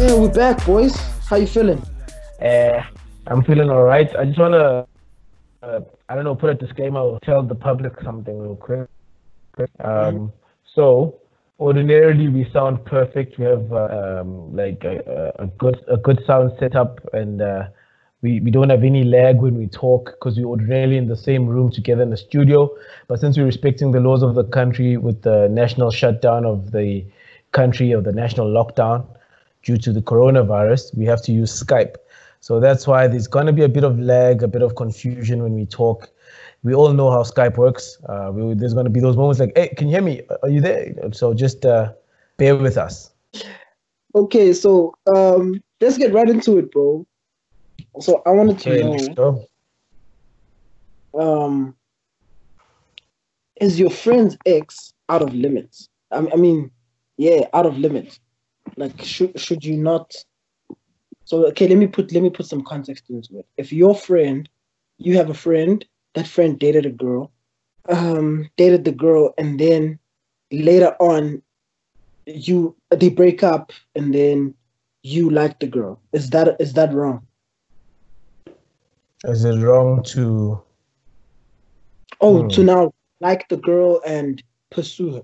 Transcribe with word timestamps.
Yeah, 0.00 0.14
we're 0.14 0.32
back, 0.32 0.64
boys. 0.64 0.96
How 1.28 1.36
you 1.36 1.46
feeling? 1.46 1.82
Uh, 2.40 2.82
I'm 3.26 3.44
feeling 3.44 3.68
all 3.68 3.82
right. 3.82 4.08
I 4.16 4.24
just 4.24 4.38
want 4.38 4.54
to, 4.54 4.86
uh, 5.62 5.80
I 6.08 6.14
don't 6.14 6.24
know, 6.24 6.34
put 6.34 6.48
a 6.48 6.54
disclaimer 6.54 7.00
or 7.00 7.20
tell 7.20 7.42
the 7.42 7.54
public 7.54 8.00
something 8.00 8.38
real 8.38 8.56
quick. 8.56 8.88
Um, 9.84 10.32
So, 10.74 11.18
ordinarily 11.58 12.28
we 12.28 12.48
sound 12.50 12.82
perfect. 12.86 13.36
We 13.36 13.44
have 13.44 13.70
uh, 13.70 14.20
um, 14.22 14.56
like 14.56 14.82
a, 14.84 15.34
a 15.38 15.46
good 15.46 15.84
a 15.86 15.98
good 15.98 16.24
sound 16.26 16.52
setup, 16.58 17.06
and 17.12 17.42
uh, 17.42 17.68
we 18.22 18.40
we 18.40 18.50
don't 18.50 18.70
have 18.70 18.84
any 18.84 19.04
lag 19.04 19.36
when 19.36 19.58
we 19.58 19.66
talk 19.66 20.12
because 20.12 20.38
we're 20.38 20.48
ordinarily 20.48 20.96
in 20.96 21.08
the 21.08 21.20
same 21.28 21.46
room 21.46 21.70
together 21.70 22.02
in 22.02 22.08
the 22.08 22.16
studio. 22.16 22.70
But 23.06 23.20
since 23.20 23.36
we're 23.36 23.44
respecting 23.44 23.92
the 23.92 24.00
laws 24.00 24.22
of 24.22 24.34
the 24.34 24.44
country 24.44 24.96
with 24.96 25.20
the 25.20 25.48
national 25.50 25.90
shutdown 25.90 26.46
of 26.46 26.72
the 26.72 27.04
country 27.52 27.92
of 27.92 28.04
the 28.04 28.12
national 28.12 28.46
lockdown 28.46 29.06
due 29.62 29.76
to 29.78 29.92
the 29.92 30.00
coronavirus, 30.00 30.96
we 30.96 31.04
have 31.06 31.22
to 31.22 31.32
use 31.32 31.62
Skype. 31.62 31.96
So 32.40 32.60
that's 32.60 32.86
why 32.86 33.06
there's 33.06 33.26
going 33.26 33.46
to 33.46 33.52
be 33.52 33.62
a 33.62 33.68
bit 33.68 33.84
of 33.84 33.98
lag, 33.98 34.42
a 34.42 34.48
bit 34.48 34.62
of 34.62 34.74
confusion 34.76 35.42
when 35.42 35.54
we 35.54 35.66
talk. 35.66 36.10
We 36.62 36.74
all 36.74 36.92
know 36.92 37.10
how 37.10 37.22
Skype 37.22 37.56
works. 37.56 37.98
Uh, 38.08 38.30
we, 38.32 38.54
there's 38.54 38.74
going 38.74 38.84
to 38.84 38.90
be 38.90 39.00
those 39.00 39.16
moments 39.16 39.40
like, 39.40 39.52
hey, 39.56 39.68
can 39.76 39.88
you 39.88 39.94
hear 39.94 40.02
me? 40.02 40.22
Are 40.42 40.48
you 40.48 40.60
there? 40.60 40.94
So 41.12 41.34
just 41.34 41.64
uh, 41.66 41.92
bear 42.38 42.56
with 42.56 42.76
us. 42.78 43.10
Okay, 44.14 44.52
so 44.52 44.94
um, 45.14 45.62
let's 45.80 45.98
get 45.98 46.12
right 46.12 46.28
into 46.28 46.58
it, 46.58 46.72
bro. 46.72 47.06
So 48.00 48.22
I 48.26 48.30
wanted 48.30 48.58
Okay, 48.66 48.82
to 48.82 48.90
let's 48.90 49.08
know, 49.16 49.46
um, 51.18 51.74
is 53.60 53.78
your 53.78 53.90
friend's 53.90 54.36
ex 54.46 54.92
out 55.08 55.22
of 55.22 55.34
limits? 55.34 55.88
I, 56.10 56.18
I 56.18 56.36
mean, 56.36 56.70
yeah, 57.16 57.46
out 57.52 57.66
of 57.66 57.78
limits. 57.78 58.20
Like, 58.76 59.02
should 59.02 59.38
should 59.40 59.64
you 59.64 59.76
not? 59.76 60.14
So 61.24 61.46
okay, 61.48 61.68
let 61.68 61.78
me 61.78 61.86
put 61.86 62.12
let 62.12 62.22
me 62.22 62.30
put 62.30 62.46
some 62.46 62.62
context 62.62 63.10
into 63.10 63.38
it. 63.38 63.46
If 63.56 63.72
your 63.72 63.94
friend, 63.94 64.48
you 64.98 65.16
have 65.16 65.30
a 65.30 65.34
friend, 65.34 65.84
that 66.14 66.26
friend 66.26 66.58
dated 66.58 66.86
a 66.86 66.90
girl, 66.90 67.32
um, 67.88 68.50
dated 68.56 68.84
the 68.84 68.92
girl, 68.92 69.34
and 69.38 69.58
then 69.58 69.98
later 70.50 70.94
on, 71.00 71.42
you 72.26 72.76
they 72.90 73.08
break 73.10 73.42
up, 73.42 73.72
and 73.94 74.14
then 74.14 74.54
you 75.02 75.30
like 75.30 75.60
the 75.60 75.66
girl. 75.66 76.00
Is 76.12 76.30
that 76.30 76.56
is 76.60 76.74
that 76.74 76.92
wrong? 76.92 77.26
Is 79.24 79.44
it 79.44 79.58
wrong 79.62 80.02
to? 80.04 80.62
Oh, 82.20 82.42
Hmm. 82.42 82.48
to 82.48 82.62
now 82.64 82.92
like 83.20 83.48
the 83.48 83.56
girl 83.56 84.00
and 84.06 84.42
pursue 84.70 85.14
her. 85.14 85.22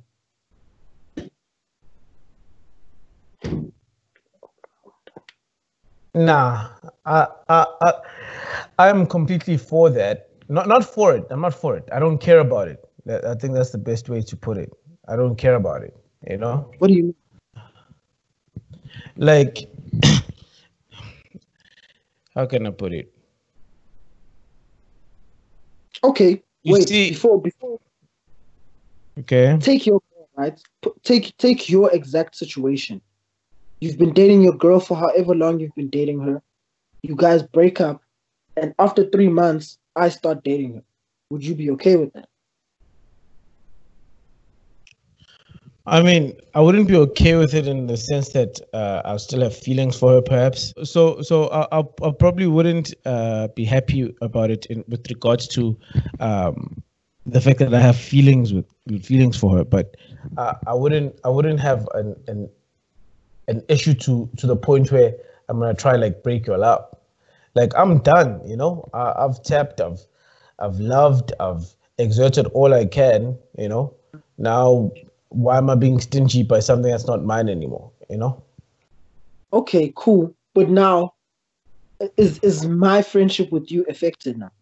Nah, 6.16 6.70
I, 7.04 7.26
I, 7.50 7.66
I, 7.82 7.92
I'm 8.88 9.06
completely 9.06 9.58
for 9.58 9.90
that. 9.90 10.30
Not, 10.48 10.66
not 10.66 10.82
for 10.82 11.14
it. 11.14 11.24
I'm 11.30 11.42
not 11.42 11.52
for 11.52 11.76
it. 11.76 11.86
I 11.92 11.98
don't 11.98 12.16
care 12.18 12.38
about 12.38 12.68
it. 12.68 12.82
I 13.06 13.34
think 13.34 13.52
that's 13.52 13.70
the 13.70 13.78
best 13.78 14.08
way 14.08 14.22
to 14.22 14.36
put 14.36 14.56
it. 14.56 14.72
I 15.08 15.14
don't 15.14 15.36
care 15.36 15.56
about 15.56 15.82
it. 15.82 15.94
You 16.28 16.38
know, 16.38 16.72
What 16.78 16.88
do 16.88 16.94
you 16.94 17.14
like, 19.16 19.68
how 22.34 22.46
can 22.46 22.66
I 22.66 22.70
put 22.70 22.94
it? 22.94 23.12
Okay, 26.02 26.42
You 26.62 26.72
wait. 26.72 26.88
see- 26.88 27.10
before 27.10 27.40
before 27.40 27.78
Okay. 29.20 29.56
take 29.60 29.86
your 29.86 30.00
right. 30.36 30.58
Take 31.02 31.36
take 31.36 31.68
your 31.68 31.94
exact 31.94 32.36
situation. 32.36 33.00
You've 33.80 33.98
been 33.98 34.14
dating 34.14 34.42
your 34.42 34.56
girl 34.56 34.80
for 34.80 34.96
however 34.96 35.34
long 35.34 35.60
you've 35.60 35.74
been 35.74 35.90
dating 35.90 36.20
her. 36.20 36.42
You 37.02 37.14
guys 37.14 37.42
break 37.42 37.80
up, 37.80 38.00
and 38.56 38.74
after 38.78 39.08
three 39.10 39.28
months, 39.28 39.78
I 39.94 40.08
start 40.08 40.42
dating 40.44 40.74
her. 40.76 40.82
Would 41.30 41.44
you 41.44 41.54
be 41.54 41.70
okay 41.72 41.96
with 41.96 42.12
that? 42.14 42.28
I 45.88 46.02
mean, 46.02 46.32
I 46.54 46.60
wouldn't 46.60 46.88
be 46.88 46.96
okay 46.96 47.36
with 47.36 47.54
it 47.54 47.68
in 47.68 47.86
the 47.86 47.96
sense 47.96 48.30
that 48.30 48.60
uh, 48.72 49.02
I'll 49.04 49.20
still 49.20 49.42
have 49.42 49.56
feelings 49.56 49.96
for 49.96 50.14
her, 50.14 50.22
perhaps. 50.22 50.74
So, 50.82 51.20
so 51.22 51.48
I, 51.50 51.78
I, 51.78 51.84
I 52.02 52.10
probably 52.18 52.48
wouldn't 52.48 52.92
uh, 53.04 53.48
be 53.54 53.64
happy 53.64 54.12
about 54.20 54.50
it 54.50 54.66
in, 54.66 54.84
with 54.88 55.08
regards 55.08 55.46
to 55.48 55.78
um, 56.18 56.82
the 57.24 57.40
fact 57.40 57.60
that 57.60 57.72
I 57.72 57.78
have 57.78 57.96
feelings 57.96 58.52
with 58.52 58.66
feelings 59.04 59.36
for 59.36 59.56
her. 59.58 59.64
But 59.64 59.96
uh, 60.36 60.54
I 60.66 60.74
wouldn't, 60.74 61.20
I 61.24 61.28
wouldn't 61.28 61.60
have 61.60 61.86
an, 61.94 62.16
an 62.26 62.48
an 63.48 63.62
issue 63.68 63.94
to 63.94 64.28
to 64.36 64.46
the 64.46 64.56
point 64.56 64.90
where 64.92 65.14
I'm 65.48 65.58
gonna 65.58 65.74
try 65.74 65.96
like 65.96 66.22
break 66.22 66.46
you 66.46 66.54
all 66.54 66.64
up. 66.64 67.04
Like 67.54 67.72
I'm 67.76 67.98
done, 67.98 68.40
you 68.46 68.56
know. 68.56 68.88
I, 68.92 69.12
I've 69.18 69.42
tapped, 69.42 69.80
I've 69.80 70.00
I've 70.58 70.78
loved, 70.78 71.32
I've 71.40 71.74
exerted 71.98 72.46
all 72.48 72.74
I 72.74 72.86
can, 72.86 73.38
you 73.58 73.68
know. 73.68 73.94
Now, 74.38 74.90
why 75.28 75.58
am 75.58 75.70
I 75.70 75.74
being 75.74 76.00
stingy 76.00 76.42
by 76.42 76.60
something 76.60 76.90
that's 76.90 77.06
not 77.06 77.24
mine 77.24 77.48
anymore? 77.48 77.90
You 78.10 78.18
know. 78.18 78.42
Okay, 79.52 79.92
cool. 79.96 80.34
But 80.54 80.68
now, 80.68 81.14
is 82.16 82.38
is 82.40 82.66
my 82.66 83.02
friendship 83.02 83.52
with 83.52 83.70
you 83.70 83.84
affected 83.88 84.38
now? 84.38 84.52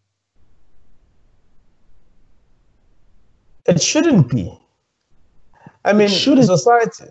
It 3.66 3.80
shouldn't 3.80 4.28
be. 4.28 4.56
I 5.84 5.92
mean, 5.92 6.08
shouldn't. 6.08 6.46
society, 6.46 7.06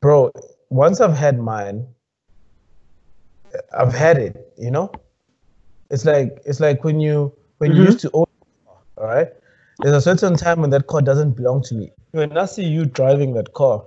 bro. 0.00 0.30
Once 0.70 1.00
I've 1.00 1.16
had 1.16 1.38
mine, 1.38 1.86
I've 3.76 3.94
had 3.94 4.18
it. 4.18 4.52
You 4.58 4.70
know, 4.70 4.90
it's 5.90 6.04
like 6.04 6.40
it's 6.46 6.60
like 6.60 6.84
when 6.84 7.00
you 7.00 7.32
when 7.58 7.74
you 7.74 7.82
Mhm. 7.82 7.84
used 7.84 8.00
to 8.00 8.10
own, 8.12 8.26
all 8.96 9.06
right. 9.06 9.28
There's 9.80 9.96
a 9.96 10.00
certain 10.00 10.36
time 10.36 10.60
when 10.60 10.70
that 10.70 10.86
car 10.86 11.02
doesn't 11.02 11.32
belong 11.36 11.62
to 11.64 11.74
me. 11.74 11.92
When 12.12 12.36
I 12.36 12.46
see 12.46 12.64
you 12.64 12.84
driving 12.86 13.34
that 13.34 13.52
car, 13.54 13.84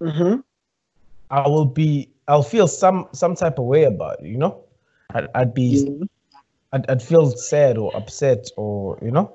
Mm-hmm. 0.00 0.40
I 1.30 1.46
will 1.48 1.64
be, 1.66 2.10
I'll 2.28 2.42
feel 2.42 2.66
some 2.68 3.08
some 3.12 3.34
type 3.34 3.58
of 3.58 3.64
way 3.66 3.84
about 3.84 4.20
it. 4.20 4.26
You 4.26 4.38
know, 4.38 4.64
I'd, 5.14 5.28
I'd 5.34 5.54
be, 5.54 5.84
Yeah. 5.84 6.04
I'd, 6.72 6.88
I'd 6.90 7.02
feel 7.02 7.30
sad 7.30 7.78
or 7.78 7.94
upset 7.96 8.48
or 8.56 8.98
you 9.02 9.10
know. 9.10 9.32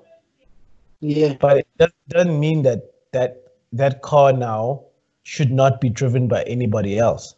yeah. 1.02 1.38
but 1.40 1.58
it 1.80 1.94
doesn't 2.10 2.40
mean 2.40 2.64
that 2.64 2.82
that 3.12 3.44
that 3.72 4.02
car 4.02 4.34
now 4.34 4.84
should 5.24 5.52
not 5.52 5.82
be 5.82 5.90
driven 5.90 6.28
by 6.28 6.44
anybody 6.44 6.98
else. 7.00 7.36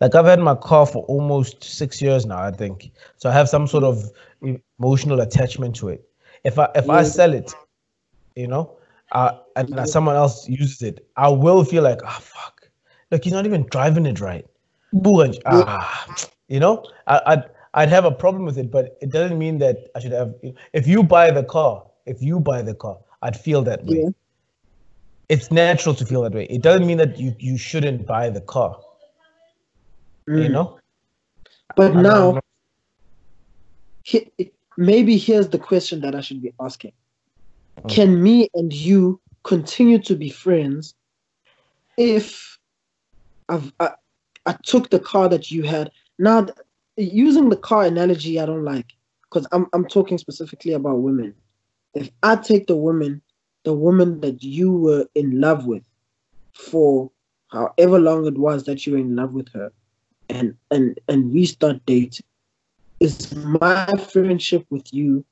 Like 0.00 0.14
i've 0.14 0.26
had 0.26 0.40
my 0.40 0.54
car 0.54 0.86
for 0.86 1.04
almost 1.04 1.62
six 1.64 2.00
years 2.02 2.26
now 2.26 2.38
i 2.38 2.50
think. 2.50 2.90
So 3.16 3.28
i 3.30 3.32
have 3.32 3.48
some 3.48 3.66
sort 3.66 3.84
of 3.84 4.10
emotional 4.42 5.20
attachment 5.20 5.76
to 5.76 5.88
it. 5.90 6.02
If 6.44 6.58
i 6.58 6.68
if 6.74 6.90
i 6.90 7.02
sell 7.02 7.32
it 7.34 7.54
you 8.36 8.46
know 8.48 8.76
uh, 9.12 9.32
and 9.56 9.68
Yeah. 9.68 9.84
someone 9.84 10.16
else 10.16 10.48
uses 10.48 10.82
it 10.82 11.06
i 11.16 11.28
will 11.28 11.64
feel 11.64 11.82
like 11.82 12.00
ah 12.04 12.18
fuck. 12.20 12.68
Look 13.10 13.24
he's 13.24 13.32
not 13.32 13.46
even 13.46 13.66
driving 13.70 14.06
it 14.06 14.20
right. 14.20 14.46
Ah 15.46 16.06
you 16.48 16.60
know? 16.60 16.84
I, 17.06 17.20
i'd 17.26 17.44
i'd 17.74 17.88
have 17.88 18.04
a 18.04 18.10
problem 18.10 18.44
with 18.44 18.58
it 18.58 18.70
but 18.70 18.96
it 19.00 19.10
doesn't 19.10 19.38
mean 19.38 19.58
that 19.58 19.76
i 19.94 20.00
should 20.00 20.12
have 20.12 20.34
if 20.72 20.86
you 20.86 21.02
buy 21.02 21.30
the 21.30 21.44
car 21.44 21.84
if 22.06 22.22
you 22.22 22.40
buy 22.40 22.62
the 22.62 22.74
car 22.74 22.98
i'd 23.22 23.36
feel 23.36 23.62
that 23.62 23.84
way. 23.86 24.06
It's 25.30 25.52
natural 25.52 25.94
to 25.96 26.06
feel 26.06 26.22
that 26.22 26.34
way 26.34 26.46
it 26.46 26.62
doesn't 26.62 26.86
mean 26.86 26.98
that 26.98 27.18
you 27.20 27.34
you 27.40 27.58
shouldn't 27.58 28.06
buy 28.06 28.30
the 28.30 28.42
car 28.42 28.76
you 30.34 30.48
Mm. 30.48 30.50
know 30.50 30.78
But 31.76 31.96
I 31.96 32.02
now, 32.02 32.40
he, 34.04 34.30
maybe 34.76 35.18
here's 35.18 35.48
the 35.50 35.58
question 35.58 36.00
that 36.02 36.14
I 36.14 36.22
should 36.22 36.42
be 36.42 36.54
asking: 36.60 36.92
Mm. 37.84 37.90
Can 37.94 38.22
me 38.22 38.48
and 38.54 38.72
you 38.72 39.20
continue 39.44 39.98
to 40.00 40.16
be 40.16 40.30
friends 40.30 40.94
if 41.96 42.58
I've 43.48 43.72
I, 43.80 43.92
I 44.46 44.56
took 44.64 44.90
the 44.90 45.00
car 45.00 45.28
that 45.28 45.50
you 45.50 45.64
had? 45.64 45.90
Now, 46.18 46.46
using 46.96 47.50
the 47.50 47.56
car 47.56 47.84
analogy, 47.84 48.40
I 48.40 48.46
don't 48.46 48.64
like 48.64 48.92
because 49.24 49.46
I'm 49.52 49.68
I'm 49.74 49.86
talking 49.86 50.18
specifically 50.18 50.72
about 50.74 50.98
women. 51.02 51.34
If 51.94 52.10
I 52.22 52.36
take 52.36 52.66
the 52.68 52.76
woman, 52.76 53.22
the 53.64 53.74
woman 53.74 54.20
that 54.20 54.42
you 54.42 54.72
were 54.72 55.06
in 55.14 55.40
love 55.40 55.66
with 55.66 55.84
for 56.52 57.10
however 57.48 57.98
long 57.98 58.26
it 58.26 58.38
was 58.38 58.64
that 58.64 58.86
you 58.86 58.92
were 58.92 58.98
in 58.98 59.16
love 59.16 59.32
with 59.32 59.48
her, 59.52 59.72
and 60.28 60.54
and 60.70 60.98
and 61.08 61.32
we 61.32 61.44
start 61.46 61.84
dating. 61.86 62.26
Is 63.00 63.34
my 63.34 63.86
friendship 64.12 64.66
with 64.70 64.92
you 64.92 65.24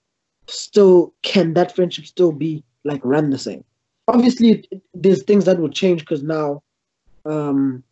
still 0.47 1.13
can 1.23 1.55
that 1.55 1.75
friendship 1.75 2.07
still 2.07 2.33
be 2.33 2.65
like 2.85 3.01
run 3.05 3.31
the 3.31 3.39
same? 3.39 3.65
Obviously 4.09 4.69
there's 4.95 5.23
things 5.23 5.45
that 5.45 5.59
will 5.59 5.69
change 5.69 6.01
because 6.01 6.23
now 6.23 6.63
um 7.27 7.83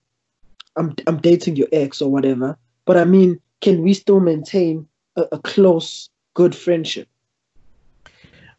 i'm 0.77 0.95
i'm 1.07 1.19
dating 1.19 1.57
your 1.57 1.67
ex 1.73 2.01
or 2.01 2.11
whatever 2.11 2.57
but 2.85 2.97
i 2.97 3.05
mean 3.05 3.39
can 3.61 3.83
we 3.83 3.93
still 3.93 4.21
maintain 4.21 4.87
a, 5.17 5.23
a 5.33 5.39
close 5.39 6.09
good 6.35 6.55
friendship? 6.55 7.09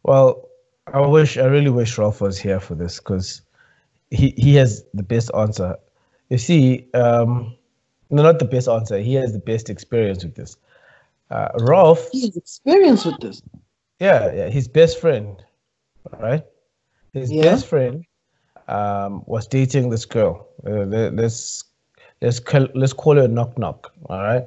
Well, 0.03 0.49
I 0.93 1.05
wish, 1.05 1.37
I 1.37 1.45
really 1.45 1.69
wish 1.69 1.97
Ralph 1.97 2.21
was 2.21 2.37
here 2.37 2.59
for 2.59 2.75
this 2.75 2.99
because 2.99 3.41
he, 4.11 4.33
he 4.37 4.55
has 4.55 4.83
the 4.93 5.03
best 5.03 5.31
answer. 5.35 5.77
you 6.29 6.37
see, 6.37 6.87
um, 6.93 7.55
no, 8.09 8.23
not 8.23 8.39
the 8.39 8.45
best 8.45 8.67
answer. 8.67 8.99
He 8.99 9.13
has 9.15 9.33
the 9.33 9.39
best 9.39 9.69
experience 9.69 10.23
with 10.23 10.35
this. 10.35 10.55
Uh, 11.29 11.49
Rolf. 11.59 12.09
He 12.11 12.21
has 12.21 12.37
experience 12.37 13.05
with 13.05 13.19
this. 13.19 13.41
Yeah, 13.99 14.33
yeah. 14.33 14.49
His 14.49 14.67
best 14.67 14.99
friend, 15.01 15.43
right? 16.19 16.43
His 17.13 17.31
yeah. 17.31 17.41
best 17.41 17.67
friend 17.67 18.05
um, 18.67 19.23
was 19.25 19.47
dating 19.47 19.89
this 19.89 20.05
girl. 20.05 20.47
Uh, 20.65 20.85
let's 21.11 21.65
let's 22.21 22.39
call, 22.39 22.67
let's 22.75 22.93
call 22.93 23.15
her 23.17 23.27
Knock 23.27 23.57
Knock. 23.57 23.91
All 24.09 24.21
right. 24.21 24.45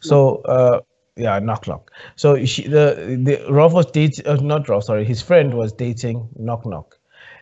So 0.00 0.36
uh, 0.42 0.80
yeah, 1.16 1.38
Knock 1.38 1.66
Knock. 1.66 1.90
So 2.16 2.44
she 2.44 2.68
the 2.68 3.18
the 3.22 3.52
Rolf 3.52 3.72
was 3.72 3.86
dating 3.86 4.26
uh, 4.26 4.34
not 4.36 4.68
Rolf, 4.68 4.84
sorry, 4.84 5.04
his 5.04 5.22
friend 5.22 5.54
was 5.54 5.72
dating 5.72 6.28
Knock 6.38 6.66
Knock, 6.66 6.98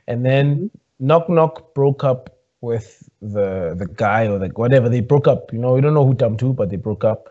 and 0.06 0.24
then 0.24 0.56
mm-hmm. 0.56 1.06
Knock 1.06 1.28
Knock 1.28 1.74
broke 1.74 2.04
up 2.04 2.38
with 2.60 3.08
the 3.20 3.74
the 3.76 3.86
guy 3.86 4.26
or 4.28 4.38
the 4.38 4.48
whatever. 4.48 4.88
They 4.88 5.00
broke 5.00 5.26
up. 5.26 5.52
You 5.52 5.58
know, 5.58 5.74
we 5.74 5.80
don't 5.80 5.94
know 5.94 6.06
who 6.06 6.14
dumped 6.14 6.40
who, 6.40 6.52
but 6.52 6.70
they 6.70 6.76
broke 6.76 7.04
up. 7.04 7.30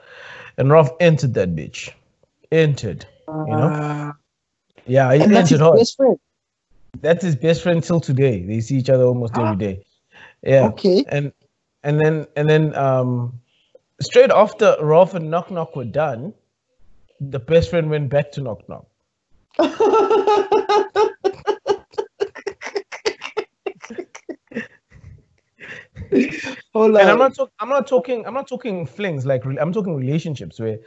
And 0.57 0.69
Rolf 0.69 0.90
entered 1.00 1.34
that 1.34 1.56
bitch. 1.56 1.92
Entered. 2.51 3.06
You 3.28 3.46
know? 3.48 3.57
Uh, 3.57 4.12
yeah, 4.86 5.13
he 5.13 5.22
and 5.22 5.34
entered 5.34 5.62
her. 5.62 5.75
Best 5.75 5.98
friend. 5.98 6.19
That's 7.01 7.24
his 7.24 7.36
best 7.36 7.63
friend 7.63 7.84
till 7.84 8.00
today. 8.00 8.44
They 8.44 8.60
see 8.60 8.78
each 8.78 8.89
other 8.89 9.06
almost 9.06 9.38
every 9.38 9.56
day. 9.56 9.84
Yeah. 10.44 10.68
Okay. 10.68 11.04
And 11.07 11.31
and 11.84 12.00
then 12.00 12.28
and 12.36 12.50
then 12.50 12.75
um 12.75 13.39
straight 14.03 14.31
after 14.31 14.75
Rolf 14.81 15.13
and 15.13 15.29
Knock 15.29 15.51
Knock 15.51 15.75
were 15.75 15.85
done, 15.85 16.33
the 17.19 17.39
best 17.39 17.69
friend 17.69 17.89
went 17.89 18.09
back 18.09 18.31
to 18.33 18.41
Knock 18.41 18.67
Knock. 18.69 18.85
Hold 26.73 26.95
on. 26.95 27.01
And 27.01 27.09
I'm 27.09 27.17
not 27.17 27.35
talking. 27.35 27.53
I'm 27.59 27.69
not 27.69 27.88
talking. 27.88 28.25
I'm 28.25 28.33
not 28.33 28.47
talking 28.47 28.85
flings. 28.85 29.25
Like 29.25 29.44
I'm 29.45 29.71
talking 29.71 29.95
relationships 29.95 30.59
where 30.59 30.79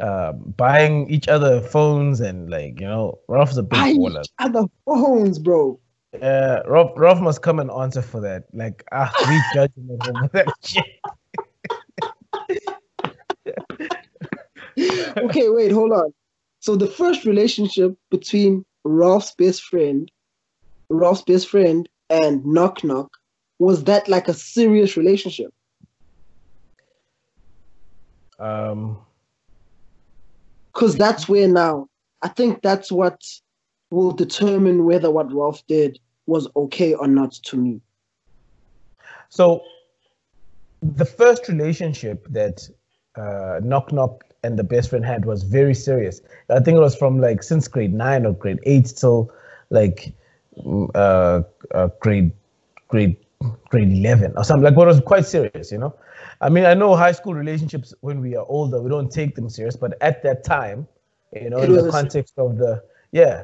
uh, 0.00 0.32
buying 0.32 1.08
each 1.10 1.28
other 1.28 1.60
phones 1.60 2.20
and 2.20 2.50
like 2.50 2.80
you 2.80 2.86
know, 2.86 3.18
Rolf's 3.28 3.56
a 3.56 3.62
big 3.62 3.78
buying 3.78 3.98
baller. 3.98 4.22
Each 4.22 4.30
other 4.38 4.64
phones, 4.84 5.38
bro. 5.38 5.78
Yeah, 6.14 6.60
Rolf, 6.66 6.92
Rolf 6.96 7.20
must 7.20 7.42
come 7.42 7.58
and 7.58 7.70
answer 7.70 8.02
for 8.02 8.20
that. 8.20 8.44
Like 8.52 8.84
ah, 8.92 9.12
we 9.28 9.40
judging 9.54 9.88
him 9.88 10.00
over 10.08 10.28
that 10.32 10.48
shit. 10.64 10.84
okay, 15.16 15.48
wait, 15.48 15.72
hold 15.72 15.92
on. 15.92 16.12
So 16.60 16.76
the 16.76 16.86
first 16.86 17.24
relationship 17.24 17.94
between 18.10 18.64
Ralph's 18.84 19.34
best 19.36 19.62
friend, 19.62 20.10
Ralph's 20.88 21.22
best 21.22 21.48
friend, 21.48 21.88
and 22.10 22.44
Knock 22.44 22.84
Knock 22.84 23.10
was 23.58 23.84
that 23.84 24.08
like 24.08 24.28
a 24.28 24.34
serious 24.34 24.96
relationship? 24.96 25.52
Um, 28.38 28.98
because 30.72 30.96
that's 30.96 31.28
where 31.28 31.46
now 31.46 31.88
I 32.22 32.28
think 32.28 32.62
that's 32.62 32.90
what 32.90 33.20
will 33.90 34.10
determine 34.10 34.84
whether 34.84 35.10
what 35.10 35.32
Ralph 35.32 35.64
did 35.66 35.98
was 36.26 36.48
okay 36.56 36.94
or 36.94 37.06
not 37.06 37.32
to 37.44 37.56
me. 37.56 37.80
So, 39.28 39.62
the 40.82 41.04
first 41.04 41.48
relationship 41.48 42.26
that 42.30 42.68
uh, 43.16 43.60
Knock 43.62 43.92
Knock 43.92 44.24
and 44.44 44.58
the 44.58 44.64
best 44.64 44.90
friend 44.90 45.04
had 45.04 45.24
was 45.24 45.42
very 45.42 45.74
serious. 45.74 46.20
I 46.50 46.60
think 46.60 46.76
it 46.76 46.80
was 46.80 46.94
from 46.94 47.20
like 47.20 47.42
since 47.42 47.66
grade 47.66 47.94
nine 47.94 48.26
or 48.26 48.34
grade 48.34 48.60
eight 48.64 48.92
till 48.96 49.32
like 49.70 50.14
mm, 50.58 50.90
uh, 50.94 51.42
uh, 51.74 51.88
grade 52.00 52.30
grade 52.88 53.16
grade 53.68 53.90
11 53.90 54.34
or 54.36 54.44
something. 54.44 54.64
Like 54.64 54.76
what 54.76 54.86
was 54.86 55.00
quite 55.00 55.26
serious 55.26 55.72
you 55.72 55.78
know? 55.78 55.94
I 56.40 56.48
mean 56.48 56.64
i 56.64 56.74
know 56.74 56.94
high 56.94 57.12
school 57.12 57.34
relationships 57.34 57.94
when 58.00 58.20
we 58.20 58.36
are 58.36 58.44
older 58.48 58.80
we 58.82 58.90
don't 58.90 59.10
take 59.10 59.34
them 59.34 59.48
serious 59.48 59.76
but 59.76 59.96
at 60.00 60.22
that 60.24 60.44
time 60.44 60.86
you 61.32 61.48
know 61.48 61.58
it 61.58 61.70
in 61.70 61.76
the 61.76 61.90
context 61.90 62.34
of 62.38 62.58
the 62.58 62.82
yeah. 63.12 63.42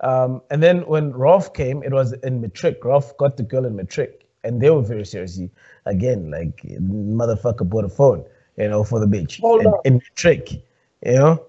Um, 0.00 0.42
and 0.50 0.60
then 0.60 0.80
when 0.86 1.12
Rolf 1.12 1.54
came 1.54 1.82
it 1.84 1.92
was 1.92 2.12
in 2.12 2.40
matric. 2.40 2.84
Rolf 2.84 3.16
got 3.16 3.36
the 3.36 3.44
girl 3.44 3.64
in 3.64 3.76
matric 3.76 4.26
and 4.44 4.60
they 4.60 4.70
were 4.70 4.82
very 4.82 5.06
seriously 5.06 5.50
again 5.86 6.30
like 6.30 6.62
motherfucker 6.62 7.68
bought 7.68 7.84
a 7.84 7.88
phone 7.88 8.24
you 8.56 8.68
know 8.68 8.84
for 8.84 9.00
the 9.00 9.06
bitch 9.06 9.40
Hold 9.40 9.62
in, 9.62 9.72
in 9.84 9.94
matric 9.94 10.52
you 10.52 11.14
know 11.14 11.46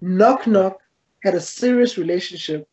knock 0.00 0.46
knock 0.46 0.80
had 1.22 1.34
a 1.34 1.40
serious 1.40 1.96
relationship 1.96 2.68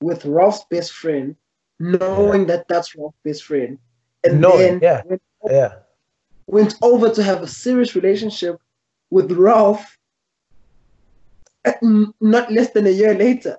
with 0.00 0.24
Ralph's 0.24 0.64
best 0.70 0.92
friend 0.92 1.34
knowing 1.78 2.42
yeah. 2.42 2.46
that 2.46 2.68
that's 2.68 2.96
Ralph's 2.96 3.18
best 3.24 3.44
friend, 3.44 3.78
and 4.24 4.40
knowing, 4.40 4.78
then 4.78 4.80
yeah, 4.82 5.02
went 5.04 5.22
over, 5.42 5.54
yeah, 5.54 5.72
went 6.46 6.74
over 6.82 7.10
to 7.10 7.22
have 7.22 7.42
a 7.42 7.48
serious 7.48 7.94
relationship 7.94 8.60
with 9.10 9.32
Ralph. 9.32 9.98
Not 11.82 12.52
less 12.52 12.70
than 12.70 12.86
a 12.86 12.90
year 12.90 13.12
later. 13.14 13.58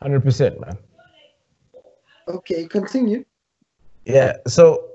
Hundred 0.00 0.20
percent, 0.20 0.60
man. 0.60 0.78
Okay, 2.28 2.66
continue. 2.66 3.24
Yeah. 4.04 4.36
So, 4.46 4.87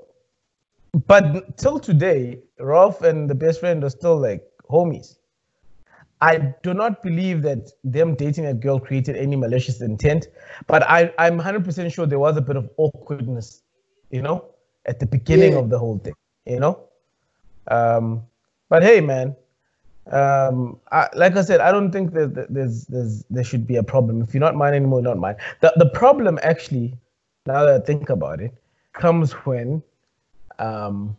but 1.06 1.56
till 1.58 1.78
today, 1.78 2.38
Rolf 2.58 3.02
and 3.02 3.28
the 3.28 3.34
best 3.34 3.60
friend 3.60 3.82
are 3.84 3.90
still 3.90 4.16
like 4.16 4.44
homies. 4.70 5.16
I 6.20 6.54
do 6.62 6.72
not 6.72 7.02
believe 7.02 7.42
that 7.42 7.70
them 7.82 8.14
dating 8.14 8.46
a 8.46 8.54
girl 8.54 8.78
created 8.78 9.16
any 9.16 9.36
malicious 9.36 9.82
intent, 9.82 10.28
but 10.66 10.82
I, 10.88 11.12
I'm 11.18 11.38
100% 11.38 11.92
sure 11.92 12.06
there 12.06 12.18
was 12.18 12.36
a 12.36 12.40
bit 12.40 12.56
of 12.56 12.70
awkwardness, 12.76 13.62
you 14.10 14.22
know, 14.22 14.46
at 14.86 15.00
the 15.00 15.06
beginning 15.06 15.52
yeah. 15.52 15.58
of 15.58 15.68
the 15.68 15.78
whole 15.78 15.98
thing, 15.98 16.14
you 16.46 16.60
know. 16.60 16.80
Um, 17.68 18.22
but 18.68 18.82
hey, 18.82 19.00
man, 19.00 19.36
um, 20.10 20.78
I, 20.92 21.08
like 21.14 21.36
I 21.36 21.42
said, 21.42 21.60
I 21.60 21.72
don't 21.72 21.90
think 21.90 22.12
that 22.14 22.46
there's, 22.48 22.86
there's 22.86 23.24
there 23.28 23.44
should 23.44 23.66
be 23.66 23.76
a 23.76 23.82
problem. 23.82 24.22
If 24.22 24.32
you're 24.32 24.40
not 24.40 24.54
mine 24.54 24.74
anymore, 24.74 25.02
not 25.02 25.18
mine. 25.18 25.36
The 25.60 25.72
the 25.76 25.90
problem 25.90 26.38
actually, 26.42 26.96
now 27.46 27.64
that 27.64 27.74
I 27.74 27.84
think 27.84 28.10
about 28.10 28.40
it, 28.40 28.54
comes 28.92 29.32
when 29.32 29.82
um, 30.58 31.16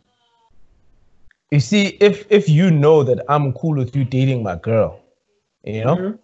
you 1.50 1.60
see, 1.60 1.96
if 2.00 2.26
if 2.30 2.48
you 2.48 2.70
know 2.70 3.02
that 3.02 3.24
I'm 3.28 3.52
cool 3.52 3.76
with 3.76 3.94
you 3.94 4.04
dating 4.04 4.42
my 4.42 4.56
girl, 4.56 5.00
you 5.64 5.84
know, 5.84 5.96
mm-hmm. 5.96 6.16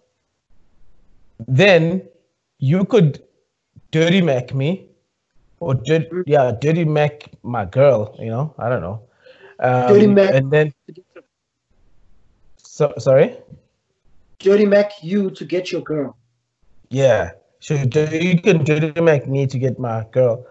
then 1.47 2.07
you 2.59 2.85
could 2.85 3.23
dirty 3.91 4.21
mac 4.21 4.53
me, 4.53 4.87
or 5.59 5.73
did 5.75 6.09
mm-hmm. 6.09 6.21
yeah, 6.27 6.51
dirty 6.59 6.85
mac 6.85 7.29
my 7.43 7.65
girl. 7.65 8.15
You 8.19 8.29
know, 8.29 8.53
I 8.57 8.69
don't 8.69 8.81
know. 8.81 9.01
Um, 9.59 9.87
dirty 9.93 10.07
mac, 10.07 10.33
and 10.33 10.51
then. 10.51 10.73
So 12.57 12.93
sorry. 12.97 13.37
Dirty 14.39 14.65
mac 14.65 14.91
you 15.01 15.29
to 15.31 15.45
get 15.45 15.71
your 15.71 15.81
girl. 15.81 16.17
Yeah, 16.89 17.31
so 17.59 17.75
you 17.75 18.41
can 18.41 18.65
dirty 18.65 18.99
mac 18.99 19.25
me 19.25 19.47
to 19.47 19.57
get 19.57 19.79
my 19.79 20.05
girl, 20.11 20.45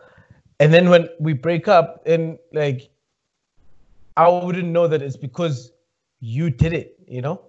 and 0.63 0.73
then 0.73 0.89
when 0.91 1.09
we 1.19 1.33
break 1.33 1.67
up, 1.67 2.03
and 2.07 2.39
like 2.53 2.89
I 4.17 4.29
wouldn't 4.29 4.69
know 4.69 4.87
that 4.87 5.03
it's 5.03 5.17
because 5.17 5.73
you 6.21 6.51
did 6.51 6.73
it, 6.73 6.99
you 7.07 7.21
know? 7.21 7.41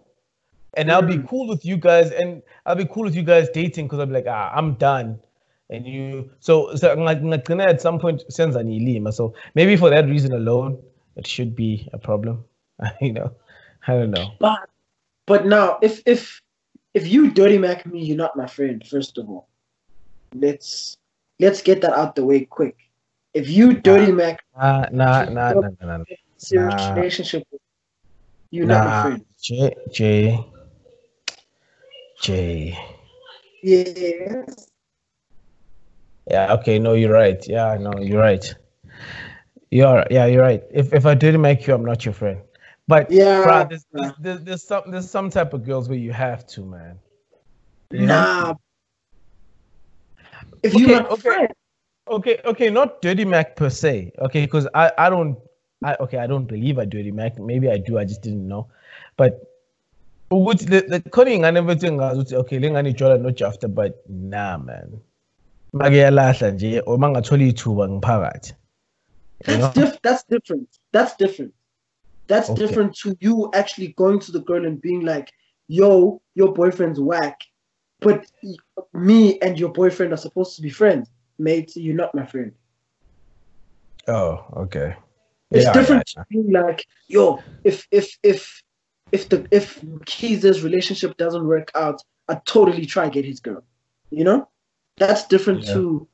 And 0.75 0.89
mm. 0.89 0.93
I'll 0.93 1.01
be 1.01 1.17
mm. 1.17 1.27
cool 1.27 1.47
with 1.47 1.63
you 1.65 1.77
guys 1.77 2.11
and 2.11 2.41
I'll 2.65 2.75
be 2.75 2.85
cool 2.85 3.03
with 3.03 3.15
you 3.15 3.23
guys 3.23 3.49
dating 3.53 3.85
because 3.85 3.99
I'm 3.99 4.11
like, 4.11 4.25
ah, 4.27 4.51
I'm 4.55 4.73
done. 4.75 5.19
And 5.69 5.85
you 5.85 6.29
so 6.39 6.75
so 6.75 6.93
like 6.95 7.21
at 7.49 7.81
some 7.81 7.99
point 7.99 8.23
sends 8.29 8.55
an 8.55 8.67
lima. 8.67 9.11
So 9.11 9.33
maybe 9.55 9.75
for 9.75 9.89
that 9.89 10.05
reason 10.05 10.33
alone, 10.33 10.81
it 11.15 11.25
should 11.27 11.55
be 11.55 11.89
a 11.93 11.97
problem. 11.97 12.43
you 13.01 13.13
know. 13.13 13.31
I 13.87 13.93
don't 13.93 14.11
know. 14.11 14.31
But 14.39 14.69
but 15.25 15.45
now 15.45 15.77
if 15.81 16.01
if 16.05 16.41
if 16.93 17.07
you 17.07 17.31
dirty 17.31 17.57
mac 17.57 17.85
me, 17.85 18.03
you're 18.03 18.17
not 18.17 18.35
my 18.35 18.47
friend, 18.47 18.85
first 18.87 19.17
of 19.17 19.29
all. 19.29 19.47
Let's 20.33 20.97
let's 21.39 21.61
get 21.61 21.81
that 21.81 21.93
out 21.93 22.15
the 22.15 22.25
way 22.25 22.45
quick. 22.45 22.82
If 23.33 23.49
you 23.49 23.73
dirty 23.73 24.11
nah, 24.11 24.17
mac 24.17 24.43
nah, 24.55 24.85
nah, 24.91 25.23
nah, 25.25 25.53
nah, 25.53 25.69
nah, 25.81 25.97
nah 25.97 26.03
serious 26.37 26.75
nah. 26.75 26.93
relationship 26.93 27.43
with 27.51 27.61
you, 28.51 28.65
nah, 28.65 28.83
not 28.83 29.01
friend. 29.01 29.25
J 29.41 29.75
J 29.91 30.45
J. 32.21 32.77
Yes. 33.63 34.67
Yeah. 36.29 36.53
Okay. 36.53 36.79
No, 36.79 36.93
you're 36.93 37.11
right. 37.11 37.45
Yeah. 37.47 37.77
No, 37.79 37.93
you're 37.99 38.19
right. 38.19 38.53
You're 39.71 40.05
yeah. 40.11 40.25
You're 40.27 40.41
right. 40.41 40.63
If 40.71 40.93
if 40.93 41.05
I 41.05 41.15
didn't 41.15 41.41
make 41.41 41.65
you, 41.67 41.73
I'm 41.73 41.83
not 41.83 42.05
your 42.05 42.13
friend. 42.13 42.41
But 42.87 43.09
yeah, 43.09 43.43
bro, 43.43 43.65
there's, 43.69 43.85
there's, 43.91 44.11
there's, 44.19 44.41
there's, 44.41 44.63
some 44.63 44.83
there's 44.91 45.09
some 45.09 45.29
type 45.29 45.53
of 45.53 45.65
girls 45.65 45.87
where 45.87 45.97
you 45.97 46.11
have 46.11 46.45
to, 46.47 46.65
man. 46.65 46.99
You 47.91 48.05
nah. 48.07 48.51
Know? 48.51 48.59
If 50.61 50.73
you 50.75 50.95
okay, 50.95 51.07
okay. 51.07 51.21
Friend. 51.21 51.53
Okay, 52.07 52.39
okay, 52.45 52.69
not 52.69 53.01
dirty 53.01 53.25
Mac 53.25 53.55
per 53.55 53.69
se. 53.69 54.11
Okay, 54.19 54.41
because 54.41 54.67
I, 54.73 54.91
I 54.97 55.09
don't 55.09 55.37
I, 55.83 55.95
okay, 56.01 56.17
I 56.17 56.27
don't 56.27 56.45
believe 56.45 56.79
I 56.79 56.85
do 56.85 56.97
it. 56.99 57.37
Maybe 57.39 57.69
I 57.69 57.77
do. 57.77 57.97
I 57.97 58.05
just 58.05 58.21
didn't 58.21 58.47
know. 58.47 58.67
But 59.17 59.41
ukuthi 60.31 60.65
the 60.65 60.99
khona 61.09 61.29
iy'ngane 61.31 61.61
bethu 61.67 61.87
engazi 61.87 62.19
ukuthi 62.19 62.35
okay 62.35 62.59
le 62.59 62.69
ngane 62.71 62.89
ijola 62.93 63.17
nojafta 63.17 63.67
but 63.73 63.93
nah 64.09 64.57
man 64.57 64.99
make 65.73 65.93
yalahla 65.93 66.51
nje 66.51 66.81
uma 66.87 67.09
ngathola 67.09 67.43
ithuba 67.43 67.89
ngiphakathi 67.89 68.53
That's 69.45 69.75
diff- 69.77 69.99
That's 70.01 70.23
different. 70.23 70.69
That's 70.91 71.15
different. 71.17 71.53
That's 72.27 72.49
Okay. 72.49 72.65
different 72.65 72.95
to 73.03 73.15
you 73.19 73.51
actually 73.53 73.93
going 73.97 74.19
to 74.19 74.31
the 74.31 74.39
girl 74.39 74.65
and 74.65 74.81
being 74.81 75.01
like, 75.01 75.31
"Yo, 75.67 76.21
your 76.35 76.53
boyfriend's 76.53 76.99
whack," 76.99 77.37
but 77.99 78.25
me 78.93 79.37
and 79.41 79.59
your 79.59 79.71
boyfriend 79.73 80.13
are 80.13 80.23
supposed 80.27 80.55
to 80.55 80.61
be 80.61 80.69
friends, 80.69 81.11
mate. 81.39 81.75
You're 81.75 81.95
not 81.95 82.15
my 82.15 82.25
friend. 82.25 82.53
Oh, 84.07 84.45
okay. 84.57 84.95
It's 85.51 85.65
Yeah, 85.65 85.73
different 85.73 86.11
yeah, 86.15 86.23
to 86.23 86.27
being 86.29 86.51
like, 86.51 86.85
"Yo, 87.07 87.39
if 87.63 87.87
if 87.91 88.17
if 88.23 88.61
if 89.11 89.29
the 89.29 89.47
if 89.51 89.83
Keys' 90.05 90.63
relationship 90.63 91.15
doesn't 91.17 91.45
work 91.47 91.71
out, 91.75 92.01
I 92.27 92.35
totally 92.45 92.85
try 92.85 93.05
to 93.05 93.11
get 93.11 93.25
his 93.25 93.39
girl." 93.39 93.63
You 94.11 94.23
know, 94.23 94.49
that's 94.97 95.27
different 95.27 95.63
Yeah. 95.63 95.73
to 95.73 96.07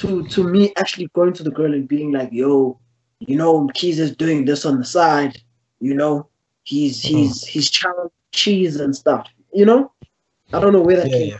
to 0.00 0.26
to 0.28 0.44
me 0.44 0.72
actually 0.76 1.08
going 1.14 1.32
to 1.34 1.42
the 1.42 1.50
girl 1.50 1.72
and 1.74 1.86
being 1.86 2.12
like, 2.12 2.30
"Yo, 2.32 2.80
you 3.20 3.36
know, 3.36 3.68
Keys 3.74 3.98
is 4.00 4.16
doing 4.16 4.44
this 4.44 4.64
on 4.64 4.78
the 4.78 4.84
side. 4.84 5.40
You 5.80 5.94
know, 5.94 6.28
he's 6.64 7.02
Mm-hmm. 7.02 7.16
he's 7.16 7.44
he's 7.44 7.70
chowing 7.70 8.10
cheese 8.32 8.80
and 8.80 8.96
stuff. 8.96 9.28
You 9.52 9.66
know, 9.66 9.92
I 10.52 10.60
don't 10.60 10.72
know 10.72 10.80
where 10.80 10.96
that 10.96 11.10
Yeah, 11.10 11.18
came. 11.18 11.30
yeah. 11.30 11.38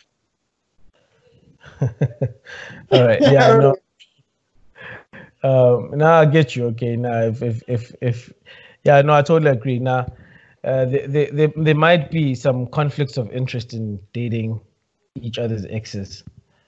All 2.92 3.04
right. 3.04 3.20
Yeah. 3.32 3.56
No. 3.56 3.74
Um, 5.44 5.98
now 5.98 6.20
I 6.20 6.24
get 6.24 6.54
you. 6.54 6.66
Okay. 6.66 6.96
Now, 6.96 7.22
if 7.22 7.42
if 7.42 7.62
if 7.68 7.94
if, 8.00 8.32
yeah, 8.84 9.02
no, 9.02 9.14
I 9.14 9.22
totally 9.22 9.50
agree. 9.50 9.78
Now, 9.78 10.06
uh, 10.64 10.84
there, 10.84 11.28
there, 11.32 11.52
there, 11.56 11.74
might 11.74 12.10
be 12.10 12.34
some 12.34 12.66
conflicts 12.68 13.16
of 13.16 13.30
interest 13.32 13.74
in 13.74 13.98
dating 14.12 14.60
each 15.20 15.38
other's 15.38 15.66
exes 15.66 16.22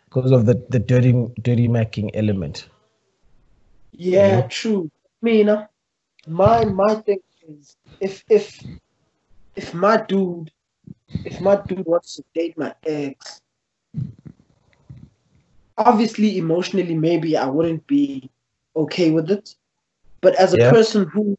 because 0.07 0.33
of 0.33 0.47
the 0.47 0.65
the 0.71 0.81
dirty 0.81 1.13
dirty 1.43 1.69
macking 1.69 2.11
element. 2.15 2.69
Yeah, 3.93 4.39
Yeah. 4.39 4.47
true. 4.49 4.91
I 5.23 5.25
mean, 5.25 5.49
uh, 5.49 5.67
my 6.27 6.65
my 6.65 6.97
thing 6.97 7.21
is 7.49 7.77
if 8.01 8.25
if 8.29 8.61
if 9.55 9.73
my 9.73 9.99
dude 9.99 10.51
if 11.25 11.41
my 11.41 11.57
dude 11.57 11.87
wants 11.87 12.17
to 12.17 12.25
date 12.35 12.59
my 12.59 12.75
ex, 12.85 13.41
obviously 15.77 16.39
emotionally 16.39 16.95
maybe 16.95 17.37
I 17.37 17.47
wouldn't 17.47 17.87
be 17.87 18.31
okay 18.77 19.11
with 19.11 19.31
it. 19.31 19.55
But 20.21 20.35
as 20.37 20.55
a 20.55 20.59
Yeah. 20.59 20.71
person 20.71 21.07
who 21.07 21.37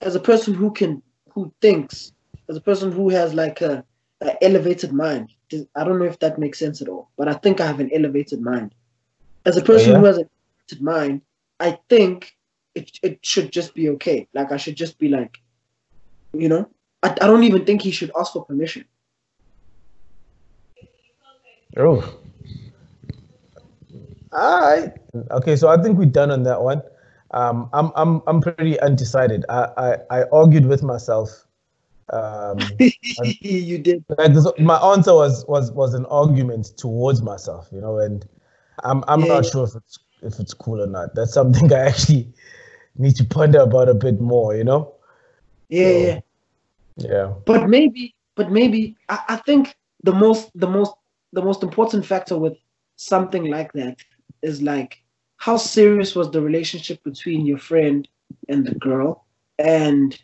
as 0.00 0.14
a 0.14 0.20
person 0.20 0.54
who 0.54 0.70
can 0.72 1.02
who 1.32 1.52
thinks, 1.60 2.12
as 2.48 2.56
a 2.56 2.60
person 2.60 2.90
who 2.92 3.08
has 3.10 3.34
like 3.34 3.60
a, 3.60 3.84
a 4.20 4.44
elevated 4.44 4.92
mind, 4.92 5.30
I 5.74 5.84
don't 5.84 5.98
know 5.98 6.04
if 6.04 6.18
that 6.20 6.38
makes 6.38 6.58
sense 6.58 6.80
at 6.80 6.88
all, 6.88 7.10
but 7.16 7.28
I 7.28 7.34
think 7.34 7.60
I 7.60 7.66
have 7.66 7.80
an 7.80 7.90
elevated 7.92 8.40
mind. 8.40 8.74
As 9.46 9.56
a 9.56 9.62
person 9.62 9.92
yeah? 9.92 9.98
who 9.98 10.04
has 10.06 10.18
an 10.18 10.28
elevated 10.28 10.84
mind, 10.84 11.22
I 11.58 11.78
think 11.88 12.36
it 12.74 12.98
it 13.02 13.24
should 13.24 13.52
just 13.52 13.74
be 13.74 13.88
okay. 13.90 14.28
Like 14.34 14.52
I 14.52 14.56
should 14.56 14.76
just 14.76 14.98
be 14.98 15.08
like, 15.08 15.38
you 16.32 16.48
know, 16.48 16.68
I, 17.02 17.10
I 17.10 17.26
don't 17.26 17.44
even 17.44 17.64
think 17.64 17.82
he 17.82 17.90
should 17.90 18.12
ask 18.18 18.32
for 18.32 18.44
permission. 18.44 18.84
Oh. 21.76 22.19
All 24.32 24.60
right. 24.60 24.92
Okay, 25.32 25.56
so 25.56 25.68
I 25.68 25.80
think 25.82 25.98
we're 25.98 26.04
done 26.06 26.30
on 26.30 26.42
that 26.44 26.62
one. 26.62 26.82
Um, 27.32 27.68
I'm 27.72 27.92
I'm 27.96 28.22
I'm 28.26 28.40
pretty 28.40 28.78
undecided. 28.80 29.44
I 29.48 29.68
I, 30.10 30.20
I 30.20 30.22
argued 30.32 30.66
with 30.66 30.82
myself. 30.82 31.46
Um, 32.12 32.58
you 33.40 33.78
did. 33.78 34.04
like 34.18 34.34
this, 34.34 34.46
my 34.58 34.76
answer 34.92 35.14
was 35.14 35.44
was 35.46 35.72
was 35.72 35.94
an 35.94 36.06
argument 36.06 36.76
towards 36.76 37.22
myself, 37.22 37.68
you 37.72 37.80
know, 37.80 37.98
and 37.98 38.26
I'm 38.84 39.04
I'm 39.08 39.20
Yeah, 39.20 39.28
not 39.28 39.46
sure 39.46 39.64
if 39.64 39.74
it's 39.76 39.98
if 40.22 40.38
it's 40.40 40.54
cool 40.54 40.80
or 40.82 40.86
not. 40.86 41.14
That's 41.14 41.32
something 41.32 41.72
I 41.72 41.80
actually 41.86 42.32
need 42.96 43.16
to 43.16 43.24
ponder 43.24 43.60
about 43.60 43.88
a 43.88 43.94
bit 43.94 44.20
more, 44.20 44.54
you 44.54 44.64
know. 44.64 44.94
Yeah, 45.68 45.90
So- 45.90 46.04
yeah. 46.06 46.20
Yeah. 46.96 47.34
But 47.46 47.68
maybe, 47.68 48.14
but 48.36 48.50
maybe 48.50 48.96
I, 49.08 49.18
I 49.30 49.36
think 49.36 49.76
the 50.02 50.12
most 50.12 50.50
the 50.54 50.66
most 50.66 50.92
the 51.32 51.42
most 51.42 51.62
important 51.62 52.04
factor 52.06 52.36
with 52.38 52.54
something 52.96 53.44
like 53.50 53.72
that 53.74 53.96
is 54.42 54.62
like 54.62 55.02
how 55.36 55.56
serious 55.56 56.14
was 56.14 56.30
the 56.30 56.40
relationship 56.40 57.02
between 57.04 57.46
your 57.46 57.58
friend 57.58 58.08
and 58.48 58.66
the 58.66 58.74
girl 58.74 59.24
and 59.58 60.20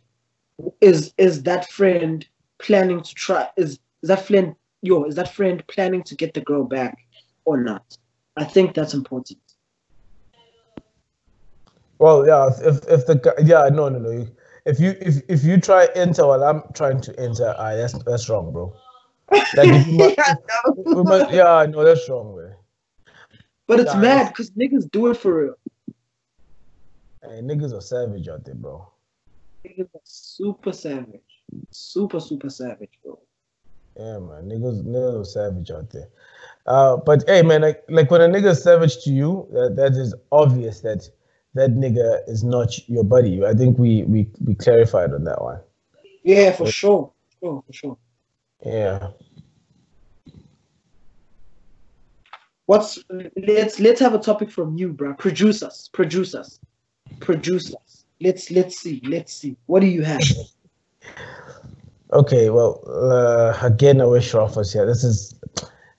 is 0.80 1.12
is 1.18 1.42
that 1.42 1.68
friend 1.70 2.26
planning 2.58 3.02
to 3.02 3.14
try 3.14 3.48
is, 3.56 3.78
is 4.02 4.08
that 4.08 4.26
friend 4.26 4.54
yo 4.82 5.04
is 5.04 5.14
that 5.14 5.32
friend 5.32 5.66
planning 5.68 6.02
to 6.02 6.14
get 6.14 6.34
the 6.34 6.40
girl 6.40 6.64
back 6.64 6.98
or 7.44 7.56
not 7.58 7.96
i 8.36 8.44
think 8.44 8.74
that's 8.74 8.94
important 8.94 9.38
Well, 11.98 12.26
yeah. 12.26 12.50
If 12.60 12.86
if, 12.88 13.06
the 13.06 13.14
guy, 13.16 13.32
yeah, 13.42 13.68
no, 13.72 13.88
no, 13.88 13.98
no. 13.98 14.26
If 14.64 14.80
you 14.80 14.94
if 15.00 15.22
if 15.28 15.44
you 15.44 15.60
try 15.60 15.88
enter 15.94 16.26
while 16.26 16.42
I'm 16.44 16.62
trying 16.74 17.00
to 17.02 17.18
enter, 17.18 17.54
ah, 17.56 17.74
that's 17.74 17.92
that's 18.04 18.28
wrong, 18.28 18.52
bro. 18.52 18.72
Like 19.54 19.68
Yeah, 19.86 20.10
must, 20.86 21.32
yeah, 21.32 21.66
no, 21.68 21.84
that's 21.84 22.08
wrong, 22.08 22.36
man. 22.36 22.55
But 23.66 23.80
it's 23.80 23.94
Yeah, 23.94 24.00
mad 24.00 24.28
because 24.28 24.50
niggas 24.52 24.90
do 24.90 25.08
it 25.10 25.16
for 25.16 25.42
real 25.42 25.54
Hey, 27.22 27.40
niggas 27.40 27.72
are 27.76 27.80
savage 27.80 28.28
out 28.28 28.44
there, 28.44 28.54
bro. 28.54 28.88
niggas 29.66 29.88
are 29.94 30.00
super 30.04 30.72
savage 30.72 31.20
super 31.70 32.20
super 32.20 32.50
savage 32.50 32.98
bro 33.04 33.18
Yeah, 33.96 34.18
man, 34.18 34.48
niggas, 34.48 34.82
niggas 34.84 35.20
are 35.20 35.24
savage 35.24 35.70
out 35.70 35.90
there. 35.90 36.08
Uh, 36.66 36.96
but 36.96 37.24
hey, 37.28 37.42
man, 37.42 37.62
like, 37.62 37.84
like 37.88 38.10
when 38.10 38.20
a 38.20 38.28
nigga 38.28 38.50
is 38.50 38.62
savage 38.62 39.02
to 39.04 39.10
you, 39.10 39.46
that, 39.52 39.76
that 39.76 39.92
is 39.92 40.14
obvious 40.32 40.80
that 40.80 41.08
that 41.54 41.70
nigga 41.70 42.20
is 42.28 42.44
not 42.44 42.86
your 42.88 43.04
buddy. 43.04 43.42
I 43.44 43.54
think 43.54 43.78
we 43.78 44.02
we 44.04 44.28
we 44.44 44.54
clarified 44.54 45.14
on 45.14 45.24
that 45.24 45.40
one. 45.40 45.60
Yeah, 46.22 46.52
for 46.52 46.66
sure. 46.66 47.12
Sure, 47.40 47.62
for 47.66 47.72
sure. 47.72 47.98
Yeah. 48.64 49.10
What's 52.66 52.98
let's 53.46 53.80
let's 53.80 54.00
have 54.00 54.14
a 54.14 54.18
topic 54.18 54.50
from 54.50 54.76
you, 54.76 54.92
bro. 54.92 55.14
Produce 55.14 55.62
us. 55.62 55.88
Produce 55.92 56.34
us. 56.34 56.60
Produce 57.20 57.74
us. 57.74 58.04
Let's 58.20 58.50
let's 58.50 58.78
see. 58.78 59.00
Let's 59.04 59.32
see. 59.32 59.56
What 59.66 59.80
do 59.80 59.86
you 59.86 60.02
have? 60.02 60.20
Okay, 62.12 62.50
well, 62.50 62.82
uh, 62.86 63.56
again, 63.66 64.00
I 64.00 64.04
wish 64.04 64.32
Ralph 64.32 64.56
was 64.56 64.72
here. 64.72 64.86
This 64.86 65.02
is 65.02 65.34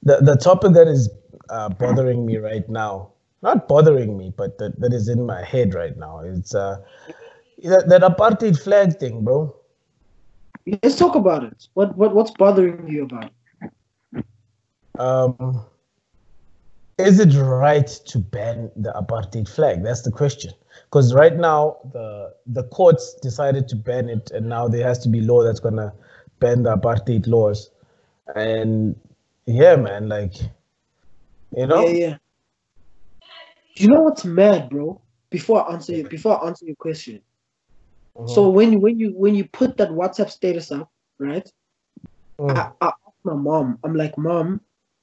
the, 0.03 0.17
the 0.21 0.37
topic 0.37 0.71
that 0.73 0.87
is 0.87 1.09
uh, 1.49 1.69
bothering 1.69 2.25
me 2.25 2.37
right 2.37 2.67
now. 2.69 3.11
Not 3.41 3.67
bothering 3.67 4.17
me, 4.17 4.33
but 4.35 4.57
that, 4.57 4.79
that 4.79 4.93
is 4.93 5.09
in 5.09 5.25
my 5.25 5.43
head 5.43 5.73
right 5.73 5.95
now. 5.97 6.19
It's 6.19 6.55
uh, 6.55 6.77
that, 7.63 7.89
that 7.89 8.01
apartheid 8.01 8.61
flag 8.61 8.97
thing, 8.97 9.23
bro. 9.23 9.53
Let's 10.81 10.95
talk 10.97 11.15
about 11.15 11.43
it. 11.43 11.67
What 11.73 11.95
what 11.97 12.15
what's 12.15 12.31
bothering 12.31 12.87
you 12.87 13.03
about 13.03 13.31
it? 13.61 14.25
Um, 14.99 15.65
is 16.97 17.19
it 17.19 17.33
right 17.39 17.87
to 17.87 18.19
ban 18.19 18.71
the 18.75 18.91
apartheid 18.93 19.47
flag? 19.47 19.83
That's 19.83 20.01
the 20.01 20.11
question. 20.11 20.53
Because 20.85 21.13
right 21.13 21.35
now 21.35 21.77
the 21.93 22.33
the 22.47 22.63
courts 22.65 23.15
decided 23.21 23.67
to 23.69 23.75
ban 23.75 24.09
it, 24.09 24.31
and 24.31 24.47
now 24.47 24.67
there 24.67 24.87
has 24.87 24.99
to 24.99 25.09
be 25.09 25.21
law 25.21 25.43
that's 25.43 25.59
gonna 25.59 25.93
ban 26.39 26.63
the 26.63 26.75
apartheid 26.75 27.27
laws. 27.27 27.69
And 28.35 28.95
yeah, 29.45 29.75
man, 29.75 30.09
like 30.09 30.35
you 31.55 31.67
know, 31.67 31.83
Yeah, 31.83 31.93
yeah. 32.07 32.17
You 33.75 33.89
know 33.89 34.01
what's 34.01 34.25
mad, 34.25 34.69
bro? 34.69 34.99
Before 35.29 35.69
I 35.69 35.73
answer 35.73 35.93
you, 35.93 36.07
before 36.09 36.43
I 36.43 36.47
answer 36.47 36.65
your 36.65 36.75
question. 36.75 37.21
Mhm. 38.17 38.29
So 38.29 38.49
when 38.49 38.73
you 38.73 38.79
when 38.79 38.99
you 38.99 39.11
when 39.11 39.35
you 39.35 39.45
put 39.45 39.77
that 39.77 39.89
WhatsApp 39.89 40.29
status 40.31 40.71
up, 40.71 40.89
right? 41.19 41.47
Mm. 42.39 42.57
I, 42.57 42.71
I 42.81 42.87
asked 42.87 43.23
my 43.23 43.35
mom. 43.35 43.77
I'm 43.83 43.95
like, 43.95 44.17
mom, 44.17 44.61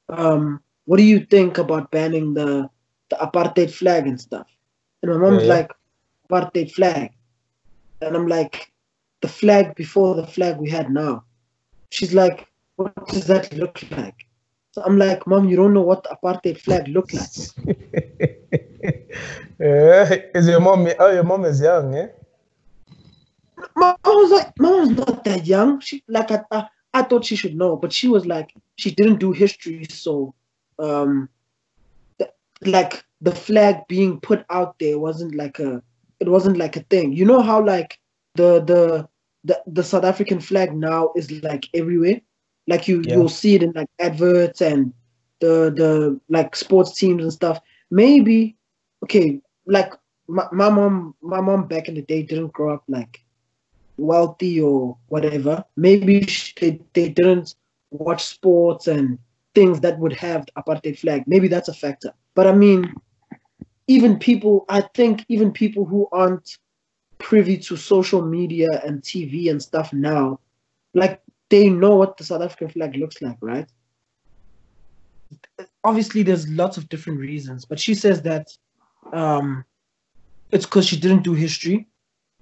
um, 0.09 0.61
what 0.87 0.99
do 0.99 1.03
you 1.03 1.21
think 1.21 1.59
about 1.59 1.91
banning 1.91 2.35
the 2.35 2.69
the 3.11 3.17
apartheid 3.17 3.71
flag 3.71 4.07
and 4.07 4.21
stuff? 4.21 4.47
And 5.03 5.13
my 5.13 5.19
mom's 5.19 5.43
Yeah, 5.43 5.49
yeah. 5.49 5.55
like, 5.55 5.71
apartheid 6.29 6.73
flag, 6.73 7.11
and 8.01 8.17
I'm 8.17 8.27
like, 8.27 8.73
the 9.21 9.29
flag 9.29 9.75
before 9.75 10.15
the 10.15 10.27
flag 10.27 10.59
we 10.59 10.69
had 10.71 10.91
now. 10.91 11.25
She's 11.91 12.13
like, 12.15 12.49
what 12.77 12.95
does 13.09 13.27
that 13.27 13.53
look 13.55 13.83
like? 13.91 14.27
So 14.73 14.83
I'm 14.85 14.99
like, 14.99 15.27
mom, 15.27 15.49
you 15.49 15.57
don't 15.57 15.73
know 15.75 15.83
what 15.83 16.03
the 16.03 16.17
apartheid 16.17 16.59
flag 16.59 16.89
look 16.89 17.13
like. 17.13 17.31
yeah, 19.61 20.15
is 20.35 20.49
your 20.49 20.61
mom? 20.61 20.89
Oh, 20.99 21.11
your 21.13 21.25
mom 21.25 21.45
is 21.45 21.61
young, 21.61 21.95
eh? 21.95 22.09
Mom 23.77 23.97
was 24.05 24.31
like, 24.33 24.53
mom's 24.59 24.91
not 24.91 25.25
that 25.25 25.47
young. 25.47 25.81
She 25.81 26.03
like 26.09 26.31
I, 26.31 26.41
I 26.51 26.69
I 26.93 27.03
thought 27.03 27.25
she 27.25 27.37
should 27.37 27.57
know, 27.57 27.77
but 27.77 27.93
she 27.93 28.09
was 28.09 28.27
like, 28.27 28.53
she 28.77 28.91
didn't 28.91 29.19
do 29.21 29.33
history, 29.33 29.85
so 29.91 30.35
um, 30.79 31.29
th- 32.19 32.31
like 32.63 33.05
the 33.21 33.33
flag 33.35 33.77
being 33.89 34.21
put 34.21 34.45
out 34.51 34.79
there 34.79 34.99
wasn't 34.99 35.35
like 35.35 35.59
a, 35.59 35.83
it 36.21 36.29
wasn't 36.29 36.57
like 36.57 36.77
a 36.77 36.83
thing. 36.85 37.13
You 37.13 37.25
know 37.25 37.41
how 37.43 37.65
like 37.65 37.99
the 38.35 38.61
the 38.61 39.09
the, 39.45 39.63
the 39.67 39.83
South 39.83 40.05
African 40.05 40.41
flag 40.41 40.75
now 40.75 41.13
is 41.17 41.31
like 41.43 41.69
everywhere. 41.75 42.21
Like 42.67 42.89
you 42.89 43.03
Yeah. 43.03 43.15
you'll 43.15 43.29
see 43.29 43.55
it 43.55 43.63
in 43.63 43.73
like 43.73 43.89
adverts 43.99 44.61
and 44.61 44.93
the 45.41 45.73
the 45.75 46.21
like 46.29 46.57
sports 46.57 46.95
teams 46.95 47.23
and 47.23 47.33
stuff. 47.33 47.61
Maybe 47.91 48.57
okay, 49.05 49.41
like 49.67 49.93
my, 50.29 50.47
my 50.53 50.71
mom, 50.71 51.15
my 51.21 51.41
mom 51.41 51.67
back 51.67 51.89
in 51.89 51.95
the 51.95 52.03
day 52.03 52.23
didn't 52.23 52.53
grow 52.53 52.75
up 52.75 52.85
like 52.89 53.23
wealthy 53.97 54.61
or 54.61 54.97
whatever. 55.09 55.65
Maybe 55.77 56.27
they, 56.61 56.81
they 56.95 57.09
didn't 57.09 57.55
watch 57.91 58.25
sports 58.25 58.87
and 58.89 59.19
things 59.55 59.81
that 59.81 59.99
would 59.99 60.13
have 60.13 60.47
the 60.47 60.53
apartheid 60.63 60.99
flag. 60.99 61.25
Maybe 61.27 61.49
that's 61.49 61.69
a 61.69 61.75
factor. 61.75 62.13
But 62.35 62.47
I 62.47 62.53
mean, 62.53 62.95
even 63.87 64.19
people, 64.19 64.65
I 64.69 64.83
think 64.95 65.25
even 65.29 65.53
people 65.53 65.85
who 65.85 66.09
aren't 66.13 66.59
privy 67.19 67.57
to 67.59 67.77
social 67.77 68.23
media 68.23 68.83
and 68.85 69.03
TV 69.03 69.51
and 69.51 69.63
stuff 69.63 69.93
now, 69.93 70.41
like 70.95 71.21
they 71.51 71.69
know 71.69 71.95
what 71.97 72.17
the 72.17 72.25
South 72.25 72.43
African 72.43 72.69
flag 72.69 72.97
looks 72.97 73.21
like, 73.23 73.37
right? 73.41 73.69
Obviously, 75.85 76.23
there's 76.23 76.49
lots 76.49 76.77
of 76.77 76.89
different 76.89 77.21
reasons, 77.21 77.65
but 77.65 77.79
she 77.79 77.95
says 77.95 78.23
that 78.23 78.49
um, 79.13 79.65
it's 80.51 80.65
because 80.65 80.87
she 80.87 80.99
didn't 80.99 81.23
do 81.23 81.35
history, 81.35 81.87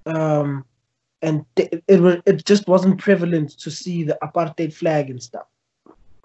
um, 0.06 0.64
and 1.22 1.44
it, 1.56 1.82
it 1.88 2.22
it 2.26 2.44
just 2.44 2.68
wasn't 2.68 2.98
prevalent 2.98 3.50
to 3.58 3.70
see 3.70 4.04
the 4.04 4.18
apartheid 4.22 4.72
flag 4.72 5.10
and 5.10 5.22
stuff, 5.22 5.46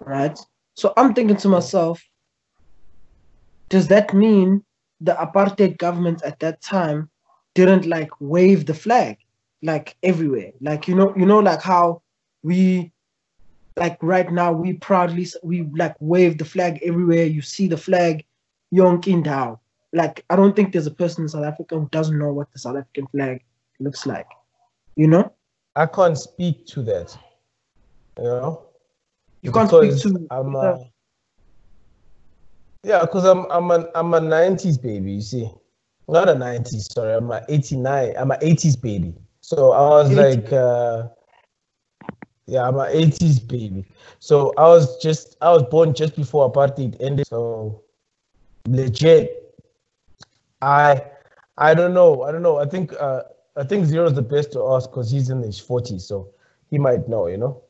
right? 0.00 0.38
So 0.78 0.92
I'm 0.96 1.12
thinking 1.12 1.36
to 1.38 1.48
myself, 1.48 2.00
does 3.68 3.88
that 3.88 4.14
mean 4.14 4.62
the 5.00 5.14
apartheid 5.14 5.76
government 5.76 6.22
at 6.22 6.38
that 6.38 6.62
time 6.62 7.10
didn't 7.56 7.84
like 7.86 8.10
wave 8.20 8.64
the 8.64 8.74
flag 8.74 9.16
like 9.60 9.96
everywhere? 10.04 10.52
Like 10.60 10.86
you 10.86 10.94
know, 10.94 11.12
you 11.16 11.26
know, 11.26 11.40
like 11.40 11.62
how 11.62 12.02
we 12.44 12.92
like 13.76 13.98
right 14.02 14.30
now 14.30 14.52
we 14.52 14.74
proudly 14.74 15.26
we 15.42 15.62
like 15.62 15.96
wave 15.98 16.38
the 16.38 16.44
flag 16.44 16.78
everywhere. 16.84 17.24
You 17.24 17.42
see 17.42 17.66
the 17.66 17.76
flag, 17.76 18.24
yonking 18.72 19.24
down. 19.24 19.58
Like 19.92 20.24
I 20.30 20.36
don't 20.36 20.54
think 20.54 20.70
there's 20.72 20.86
a 20.86 20.92
person 20.92 21.24
in 21.24 21.28
South 21.28 21.44
Africa 21.44 21.76
who 21.76 21.88
doesn't 21.90 22.16
know 22.16 22.32
what 22.32 22.52
the 22.52 22.60
South 22.60 22.76
African 22.76 23.08
flag 23.08 23.42
looks 23.80 24.06
like. 24.06 24.28
You 24.94 25.08
know? 25.08 25.32
I 25.74 25.86
can't 25.86 26.16
speak 26.16 26.66
to 26.66 26.82
that. 26.82 27.18
You 28.16 28.24
know? 28.26 28.67
You 29.42 29.52
can't 29.52 29.68
speak 29.68 29.98
to. 30.02 30.26
I'm 30.30 30.54
a, 30.54 30.78
yeah, 32.82 33.00
because 33.02 33.24
I'm 33.24 33.46
I'm 33.50 33.70
a 33.70 33.88
I'm 33.94 34.14
a 34.14 34.20
'90s 34.20 34.80
baby. 34.80 35.12
You 35.12 35.20
see, 35.20 35.50
not 36.08 36.28
a 36.28 36.32
'90s. 36.32 36.92
Sorry, 36.92 37.14
I'm 37.14 37.30
a 37.30 37.44
'89. 37.48 38.14
I'm 38.16 38.30
a 38.30 38.36
'80s 38.36 38.80
baby. 38.80 39.14
So 39.40 39.72
I 39.72 39.80
was 39.88 40.10
80. 40.10 40.16
like, 40.16 40.52
uh, 40.52 41.08
yeah, 42.46 42.66
I'm 42.66 42.76
a 42.76 42.86
'80s 42.86 43.46
baby. 43.46 43.84
So 44.18 44.52
I 44.58 44.62
was 44.62 45.00
just 45.00 45.36
I 45.40 45.50
was 45.50 45.62
born 45.64 45.94
just 45.94 46.16
before 46.16 46.50
apartheid 46.52 46.96
ended. 47.00 47.26
So 47.26 47.82
legit, 48.66 49.54
I 50.62 51.02
I 51.56 51.74
don't 51.74 51.94
know. 51.94 52.22
I 52.22 52.32
don't 52.32 52.42
know. 52.42 52.58
I 52.58 52.66
think 52.66 52.92
uh, 52.98 53.22
I 53.56 53.64
think 53.64 53.86
Zero 53.86 54.06
is 54.06 54.14
the 54.14 54.22
best 54.22 54.52
to 54.52 54.66
ask 54.68 54.90
because 54.90 55.10
he's 55.10 55.30
in 55.30 55.42
his 55.42 55.60
40s, 55.60 56.02
so 56.02 56.30
he 56.70 56.78
might 56.78 57.08
know. 57.08 57.26
You 57.26 57.36
know. 57.36 57.62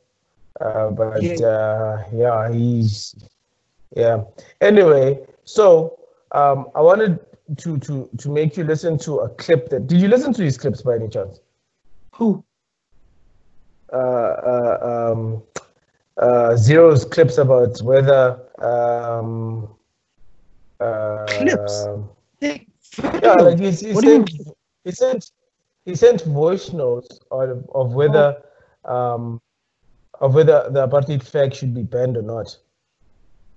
Uh, 0.59 0.89
but 0.89 1.21
yeah. 1.21 1.35
Uh, 1.45 2.03
yeah, 2.13 2.51
he's 2.51 3.15
yeah. 3.95 4.23
Anyway, 4.61 5.19
so 5.45 5.99
um, 6.31 6.69
I 6.75 6.81
wanted 6.81 7.19
to 7.57 7.77
to 7.79 8.09
to 8.17 8.29
make 8.29 8.57
you 8.57 8.63
listen 8.63 8.97
to 8.99 9.19
a 9.19 9.29
clip 9.29 9.69
that. 9.69 9.87
Did 9.87 10.01
you 10.01 10.07
listen 10.07 10.33
to 10.33 10.43
his 10.43 10.57
clips 10.57 10.81
by 10.81 10.95
any 10.95 11.07
chance? 11.07 11.39
Who? 12.15 12.43
Uh, 13.91 13.95
uh, 13.95 15.11
um, 15.13 15.43
uh, 16.17 16.55
Zero's 16.55 17.05
clips 17.05 17.37
about 17.37 17.81
whether 17.81 18.39
um, 18.59 19.69
uh, 20.79 21.25
clips. 21.27 21.87
Yeah, 22.41 23.33
like 23.33 23.59
he, 23.59 23.71
he 23.71 23.93
sent 23.93 24.31
he 24.83 24.91
sent 24.91 25.31
he 25.85 25.95
sent 25.95 26.23
voice 26.23 26.73
notes 26.73 27.19
of, 27.31 27.65
of 27.73 27.93
whether 27.93 28.41
oh. 28.85 29.15
um, 29.15 29.41
of 30.19 30.35
whether 30.35 30.69
the 30.71 30.87
apartheid 30.87 31.23
flag 31.23 31.53
should 31.53 31.73
be 31.73 31.83
banned 31.83 32.17
or 32.17 32.21
not. 32.21 32.57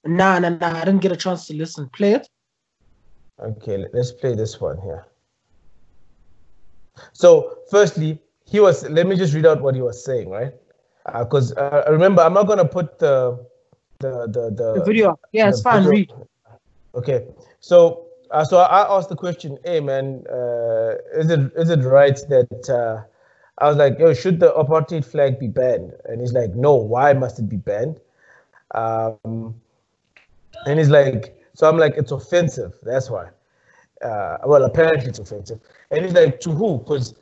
Nah, 0.05 0.39
nah, 0.39 0.49
nah. 0.49 0.81
I 0.81 0.85
didn't 0.85 1.01
get 1.01 1.13
a 1.13 1.17
chance 1.17 1.47
to 1.47 1.55
listen. 1.55 1.89
Play 1.91 2.15
it. 2.15 2.29
Okay, 3.41 3.85
let's 3.93 4.13
play 4.13 4.35
this 4.35 4.61
one 4.61 4.79
here. 4.81 5.07
So, 7.13 7.59
firstly, 7.71 8.19
he 8.45 8.61
was. 8.61 8.89
Let 8.89 9.07
me 9.07 9.17
just 9.17 9.35
read 9.35 9.47
out 9.47 9.63
what 9.63 9.75
he 9.75 9.83
was 9.83 10.05
saying, 10.05 10.29
right? 10.29 10.53
Because 11.07 11.53
uh, 11.57 11.85
uh, 11.87 11.93
remember, 11.93 12.23
I'm 12.23 12.35
not 12.35 12.47
gonna 12.47 12.65
put 12.65 12.99
the 12.99 13.45
the 13.99 14.27
the 14.27 14.51
the, 14.51 14.75
the 14.75 14.85
video. 14.85 15.19
Yeah, 15.33 15.49
it's 15.49 15.63
fine. 15.63 15.85
Video. 15.85 15.91
Read. 15.91 16.13
Okay, 16.95 17.27
so 17.61 18.07
uh, 18.31 18.45
so 18.45 18.59
I 18.59 18.97
asked 18.97 19.09
the 19.09 19.17
question, 19.17 19.59
hey 19.65 19.81
man, 19.81 20.25
uh, 20.29 20.95
is 21.15 21.31
it 21.31 21.53
is 21.57 21.71
it 21.71 21.81
right 21.81 22.17
that 22.29 22.71
uh, 22.71 23.05
I 23.63 23.69
was 23.69 23.77
like, 23.77 23.97
yo, 23.97 24.13
should 24.13 24.41
the 24.41 24.53
apartheid 24.55 25.05
flag 25.05 25.39
be 25.39 25.47
banned? 25.47 25.93
And 26.07 26.21
he's 26.21 26.33
like, 26.33 26.53
no, 26.57 26.75
why 26.75 27.13
must 27.13 27.39
it 27.39 27.49
be 27.49 27.59
banned? 27.59 28.01
Um, 28.75 29.55
and 30.67 30.81
he's 30.81 30.89
like, 30.89 31.41
so 31.55 31.69
I'm 31.69 31.79
like, 31.79 31.95
it's 31.97 32.11
offensive. 32.11 32.73
That's 32.83 33.09
why. 33.09 33.29
Uh, 34.05 34.39
well, 34.47 34.65
apparently 34.65 35.11
it's 35.11 35.21
offensive. 35.21 35.61
And 35.93 36.05
he's 36.05 36.13
like, 36.13 36.41
to 36.41 36.51
who? 36.51 36.79
Because 36.79 37.15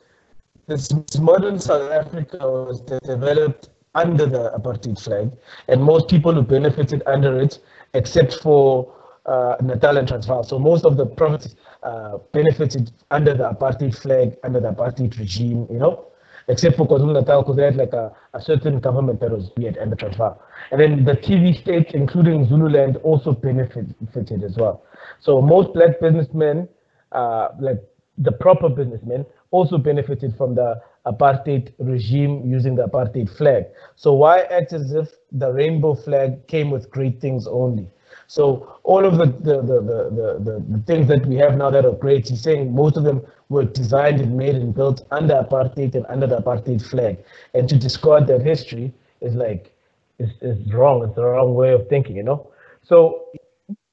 this 0.65 0.91
modern 1.19 1.59
South 1.59 1.91
Africa 1.91 2.39
was 2.39 2.81
developed 2.81 3.69
under 3.93 4.25
the 4.25 4.49
apartheid 4.57 4.99
flag, 4.99 5.31
and 5.67 5.83
most 5.83 6.07
people 6.07 6.33
who 6.33 6.41
benefited 6.41 7.03
under 7.05 7.39
it, 7.39 7.59
except 7.93 8.33
for 8.41 8.91
uh, 9.27 9.57
Natal 9.61 9.97
and 9.97 10.07
Transvaal. 10.07 10.43
So 10.43 10.57
most 10.57 10.85
of 10.85 10.97
the 10.97 11.05
provinces 11.05 11.55
uh, 11.83 12.17
benefited 12.31 12.91
under 13.11 13.35
the 13.35 13.47
apartheid 13.51 13.95
flag, 13.95 14.37
under 14.43 14.59
the 14.59 14.71
apartheid 14.71 15.19
regime, 15.19 15.67
you 15.69 15.77
know 15.77 16.07
except 16.47 16.77
for 16.77 16.87
KwaZulu 16.87 17.13
Natal, 17.13 17.41
because 17.41 17.55
they 17.57 17.63
had 17.65 17.75
like 17.75 17.93
a, 17.93 18.15
a 18.33 18.41
certain 18.41 18.79
government 18.79 19.19
that 19.19 19.31
was 19.31 19.51
weird 19.57 19.77
and 19.77 19.91
the 19.91 19.95
Transvaal. 19.95 20.41
And 20.71 20.79
then 20.79 21.05
the 21.05 21.13
TV 21.13 21.59
states, 21.59 21.91
including 21.93 22.47
Zululand, 22.47 22.97
also 22.97 23.31
benefited 23.31 24.43
as 24.43 24.57
well. 24.57 24.83
So 25.19 25.41
most 25.41 25.73
black 25.73 25.99
businessmen, 25.99 26.67
uh, 27.11 27.49
like 27.59 27.81
the 28.17 28.31
proper 28.31 28.69
businessmen, 28.69 29.25
also 29.51 29.77
benefited 29.77 30.35
from 30.37 30.55
the 30.55 30.81
apartheid 31.05 31.73
regime 31.79 32.43
using 32.45 32.75
the 32.75 32.87
apartheid 32.87 33.29
flag. 33.37 33.65
So 33.95 34.13
why 34.13 34.41
act 34.41 34.73
as 34.73 34.93
if 34.93 35.09
the 35.31 35.51
rainbow 35.51 35.95
flag 35.95 36.47
came 36.47 36.69
with 36.69 36.89
great 36.89 37.19
things 37.19 37.47
only? 37.47 37.89
So 38.27 38.79
all 38.83 39.03
of 39.05 39.17
the 39.17 39.25
the, 39.25 39.61
the, 39.61 39.81
the, 39.81 40.39
the, 40.43 40.65
the 40.69 40.83
things 40.85 41.07
that 41.09 41.25
we 41.25 41.35
have 41.35 41.57
now 41.57 41.69
that 41.69 41.85
are 41.85 41.91
great, 41.91 42.29
he's 42.29 42.41
saying 42.41 42.73
most 42.73 42.95
of 42.95 43.03
them 43.03 43.21
were 43.51 43.65
designed 43.65 44.21
and 44.21 44.37
made 44.37 44.55
and 44.55 44.73
built 44.73 45.05
under 45.11 45.33
apartheid 45.33 45.93
and 45.93 46.05
under 46.07 46.25
the 46.25 46.37
apartheid 46.37 46.81
flag. 46.81 47.17
And 47.53 47.67
to 47.67 47.77
discard 47.77 48.25
that 48.27 48.41
history 48.41 48.93
is 49.19 49.35
like, 49.35 49.75
is, 50.19 50.29
is 50.41 50.73
wrong. 50.73 51.03
It's 51.03 51.15
the 51.15 51.25
wrong 51.25 51.53
way 51.53 51.73
of 51.73 51.87
thinking, 51.89 52.15
you 52.15 52.23
know? 52.23 52.49
So 52.81 53.25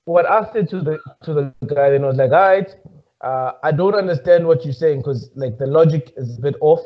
what 0.04 0.30
I 0.30 0.50
said 0.52 0.68
to 0.70 0.80
the 0.80 0.98
to 1.24 1.34
the 1.34 1.52
guy, 1.66 1.90
then 1.90 2.04
I 2.04 2.06
was 2.06 2.16
like, 2.16 2.30
all 2.30 2.48
right, 2.54 2.74
uh, 3.20 3.52
I 3.64 3.72
don't 3.72 3.96
understand 3.96 4.46
what 4.46 4.64
you're 4.64 4.80
saying 4.84 4.98
because 4.98 5.28
like 5.34 5.58
the 5.58 5.66
logic 5.66 6.12
is 6.16 6.38
a 6.38 6.40
bit 6.40 6.54
off. 6.60 6.80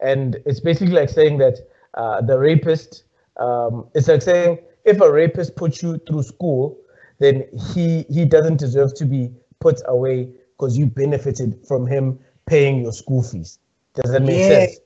And 0.00 0.36
it's 0.46 0.60
basically 0.60 0.94
like 0.94 1.10
saying 1.10 1.38
that 1.38 1.58
uh, 1.92 2.22
the 2.22 2.38
rapist, 2.38 3.04
um, 3.36 3.86
it's 3.94 4.08
like 4.08 4.22
saying 4.22 4.58
if 4.84 4.98
a 5.00 5.12
rapist 5.12 5.56
puts 5.56 5.82
you 5.82 5.98
through 6.08 6.22
school, 6.22 6.78
then 7.18 7.44
he 7.74 8.06
he 8.08 8.24
doesn't 8.24 8.56
deserve 8.56 8.94
to 8.94 9.04
be 9.04 9.30
put 9.60 9.82
away 9.86 10.30
because 10.56 10.76
you 10.78 10.86
benefited 10.86 11.58
from 11.66 11.86
him 11.86 12.18
paying 12.46 12.82
your 12.82 12.92
school 12.92 13.22
fees. 13.22 13.58
Does 13.94 14.12
that 14.12 14.22
make 14.22 14.38
yeah. 14.38 14.66
sense? 14.66 14.80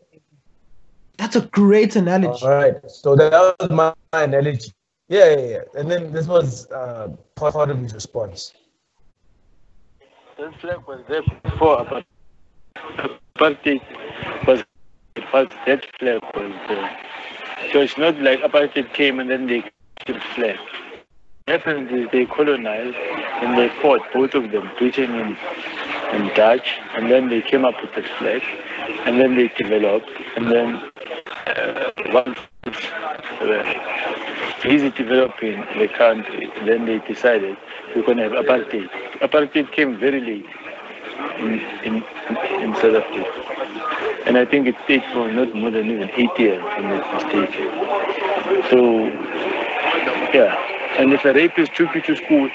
That's 1.16 1.36
a 1.36 1.42
great 1.42 1.96
analogy. 1.96 2.44
All 2.44 2.50
right. 2.50 2.76
So 2.88 3.16
that 3.16 3.32
was 3.60 3.70
my, 3.70 3.92
analogy. 4.12 4.72
Yeah, 5.08 5.30
yeah, 5.30 5.46
yeah. 5.46 5.62
And 5.76 5.90
then 5.90 6.12
this 6.12 6.26
was 6.26 6.70
uh, 6.70 7.08
part, 7.34 7.54
part 7.54 7.70
of 7.70 7.78
his 7.78 7.94
response. 7.94 8.52
This 10.36 10.54
flag 10.60 10.86
was 10.86 11.00
there 11.08 11.22
before, 11.42 11.84
but 11.90 12.04
apartheid 13.34 13.82
was 14.46 14.62
that 15.66 15.84
flag 15.98 16.22
was 16.34 16.52
there. 16.68 16.96
So 17.72 17.80
it's 17.80 17.98
not 17.98 18.20
like 18.20 18.40
apartheid 18.40 18.92
came 18.94 19.18
and 19.18 19.28
then 19.28 19.46
they 19.46 19.64
killed 20.04 20.22
flag 20.34 20.58
happened 21.48 21.90
is 21.90 22.08
they 22.12 22.26
colonized 22.26 22.96
and 22.96 23.58
they 23.58 23.68
fought, 23.80 24.00
both 24.12 24.34
of 24.34 24.50
them, 24.50 24.70
Britain 24.78 25.14
and, 25.14 25.36
and 26.12 26.34
Dutch, 26.34 26.78
and 26.94 27.10
then 27.10 27.28
they 27.28 27.42
came 27.42 27.64
up 27.64 27.74
with 27.80 27.94
the 27.94 28.02
flag, 28.18 28.42
and 29.06 29.20
then 29.20 29.36
they 29.36 29.48
developed, 29.56 30.10
and 30.36 30.50
then 30.50 30.90
uh, 31.46 31.90
once 32.12 32.38
uh, 32.66 34.64
easy 34.66 34.90
developing 34.90 35.64
the 35.78 35.88
country, 35.96 36.50
then 36.64 36.86
they 36.86 36.98
decided 37.06 37.56
we're 37.94 38.02
going 38.02 38.18
to 38.18 38.24
have 38.24 38.32
apartheid. 38.32 38.88
Apartheid 39.20 39.72
came 39.72 39.98
very 39.98 40.20
late 40.20 40.46
in, 41.38 41.60
in, 41.84 41.94
in 42.62 42.74
South 42.76 42.96
Africa. 42.96 44.24
And 44.26 44.36
I 44.36 44.44
think 44.44 44.66
it 44.66 44.74
stayed 44.84 45.04
for 45.12 45.30
not 45.32 45.54
more 45.54 45.70
than 45.70 45.90
even 45.90 46.10
eight 46.10 46.38
years 46.38 46.62
in 46.76 46.88
the 46.88 47.20
state. 47.20 47.54
So, 48.70 49.08
yeah. 50.34 50.77
And 50.96 51.12
if 51.12 51.24
a 51.24 51.32
rapist 51.32 51.74
took 51.74 51.94
you 51.94 52.02
to 52.02 52.16
school, 52.16 52.48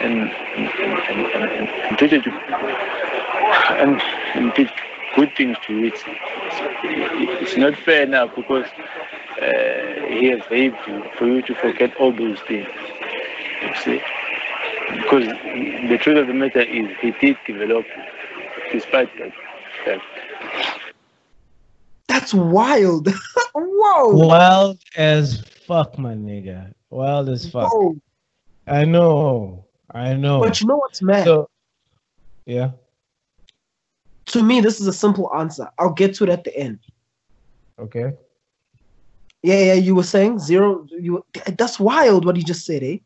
and 0.00 0.30
and, 0.30 0.68
and, 1.10 1.42
and, 1.52 1.68
and 1.68 1.96
did 1.98 2.12
it 2.12 2.26
and, 3.70 4.00
and 4.34 4.52
did 4.54 4.70
good 5.16 5.34
things 5.36 5.56
to 5.66 5.84
it. 5.84 5.94
It's 6.84 7.56
not 7.56 7.76
fair 7.76 8.06
now 8.06 8.26
because 8.28 8.66
uh, 8.66 10.06
he 10.08 10.26
has 10.26 10.40
raped 10.50 10.86
you 10.86 11.02
for 11.18 11.26
you 11.26 11.42
to 11.42 11.54
forget 11.56 11.94
all 11.96 12.12
those 12.12 12.38
things. 12.40 12.68
You 13.62 13.74
see? 13.84 14.02
Because 14.96 15.26
the 15.26 15.98
truth 16.00 16.18
of 16.18 16.26
the 16.26 16.34
matter 16.34 16.60
is 16.60 16.88
he 17.00 17.12
did 17.20 17.36
develop 17.46 17.84
despite 18.72 19.10
that 19.18 19.32
fact. 19.84 20.04
That's 22.08 22.34
wild. 22.34 23.08
Whoa. 23.54 24.26
Wild 24.26 24.78
as 24.96 25.40
fuck, 25.66 25.98
my 25.98 26.14
nigga. 26.14 26.72
Wild 26.92 27.30
as 27.30 27.48
fuck. 27.48 27.72
Whoa. 27.72 27.96
I 28.66 28.84
know. 28.84 29.64
I 29.90 30.12
know. 30.12 30.40
But 30.40 30.60
you 30.60 30.66
know 30.66 30.76
what's 30.76 31.00
mad? 31.00 31.24
So, 31.24 31.48
yeah. 32.44 32.72
to 34.26 34.42
me, 34.42 34.60
this 34.60 34.78
is 34.78 34.86
a 34.86 34.92
simple 34.92 35.30
answer. 35.34 35.70
I'll 35.78 35.92
get 35.92 36.14
to 36.16 36.24
it 36.24 36.30
at 36.30 36.44
the 36.44 36.54
end. 36.54 36.80
Okay. 37.78 38.12
Yeah, 39.42 39.58
yeah. 39.58 39.72
You 39.74 39.94
were 39.94 40.02
saying 40.02 40.38
zero. 40.38 40.86
You. 40.90 41.24
That's 41.56 41.80
wild. 41.80 42.26
What 42.26 42.36
he 42.36 42.42
just 42.42 42.66
said, 42.66 42.82
eh? 42.82 42.98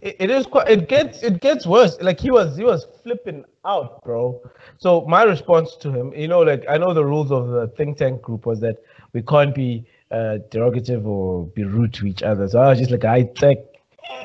It, 0.00 0.16
it 0.18 0.30
is 0.30 0.46
quite. 0.46 0.68
It 0.68 0.88
gets. 0.88 1.22
It 1.22 1.40
gets 1.40 1.66
worse. 1.66 1.96
Like 2.00 2.18
he 2.18 2.32
was. 2.32 2.56
He 2.56 2.64
was 2.64 2.86
flipping 3.04 3.44
out, 3.64 4.02
bro. 4.02 4.42
So 4.78 5.02
my 5.06 5.22
response 5.22 5.76
to 5.76 5.92
him, 5.92 6.12
you 6.14 6.26
know, 6.26 6.40
like 6.40 6.64
I 6.68 6.78
know 6.78 6.92
the 6.92 7.04
rules 7.04 7.30
of 7.30 7.48
the 7.48 7.68
think 7.76 7.96
tank 7.96 8.22
group 8.22 8.44
was 8.44 8.58
that 8.60 8.82
we 9.12 9.22
can't 9.22 9.54
be 9.54 9.86
uh, 10.10 10.38
derogative 10.50 11.04
or 11.06 11.46
be 11.46 11.64
rude 11.64 11.92
to 11.94 12.06
each 12.06 12.22
other. 12.22 12.48
So 12.48 12.60
I 12.60 12.68
was 12.70 12.78
just 12.78 12.90
like, 12.90 13.04
I 13.04 13.24
think, 13.38 13.60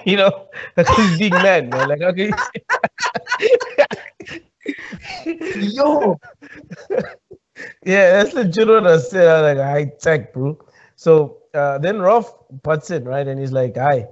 you 0.06 0.18
know, 0.18 0.48
like 0.78 0.88
he's 0.90 1.20
being 1.20 1.34
man, 1.34 1.70
man. 1.70 1.90
Like 1.90 2.02
okay. 2.02 2.32
Yo. 5.56 6.20
yeah, 7.84 8.12
that's 8.12 8.34
legit 8.34 8.68
what 8.68 8.88
I 8.88 8.98
said. 9.00 9.28
I 9.28 9.42
was 9.42 9.58
like, 9.58 9.66
I 9.66 9.86
tech, 10.00 10.34
bro. 10.34 10.58
So 10.96 11.38
uh, 11.54 11.78
then 11.80 12.00
Rolf 12.00 12.34
puts 12.64 12.92
in, 12.92 13.06
right? 13.06 13.28
And 13.28 13.40
he's 13.40 13.52
like, 13.52 13.76
hi, 13.76 14.06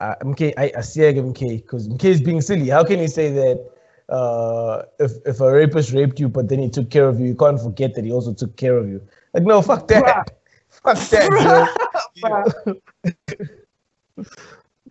uh, 0.00 0.14
MK, 0.22 0.54
I, 0.56 0.72
I 0.76 0.80
see 0.80 1.00
MK, 1.00 1.62
because 1.62 1.88
MK 1.88 2.04
is 2.04 2.20
being 2.20 2.40
silly. 2.40 2.68
How 2.68 2.84
can 2.84 3.00
you 3.00 3.08
say 3.08 3.32
that 3.32 3.70
uh, 4.08 4.82
if, 4.98 5.12
if 5.26 5.40
a 5.40 5.52
rapist 5.52 5.92
raped 5.92 6.20
you, 6.20 6.28
but 6.28 6.48
then 6.48 6.60
he 6.60 6.68
took 6.68 6.90
care 6.90 7.08
of 7.08 7.20
you, 7.20 7.26
you 7.26 7.34
can't 7.34 7.60
forget 7.60 7.94
that 7.94 8.04
he 8.04 8.12
also 8.12 8.32
took 8.32 8.56
care 8.56 8.76
of 8.76 8.88
you? 8.88 9.02
Like, 9.34 9.42
no, 9.44 9.60
fuck 9.62 9.88
that. 9.88 10.30
Fuck 10.82 10.98
that, 11.08 11.28
bro. 14.14 14.24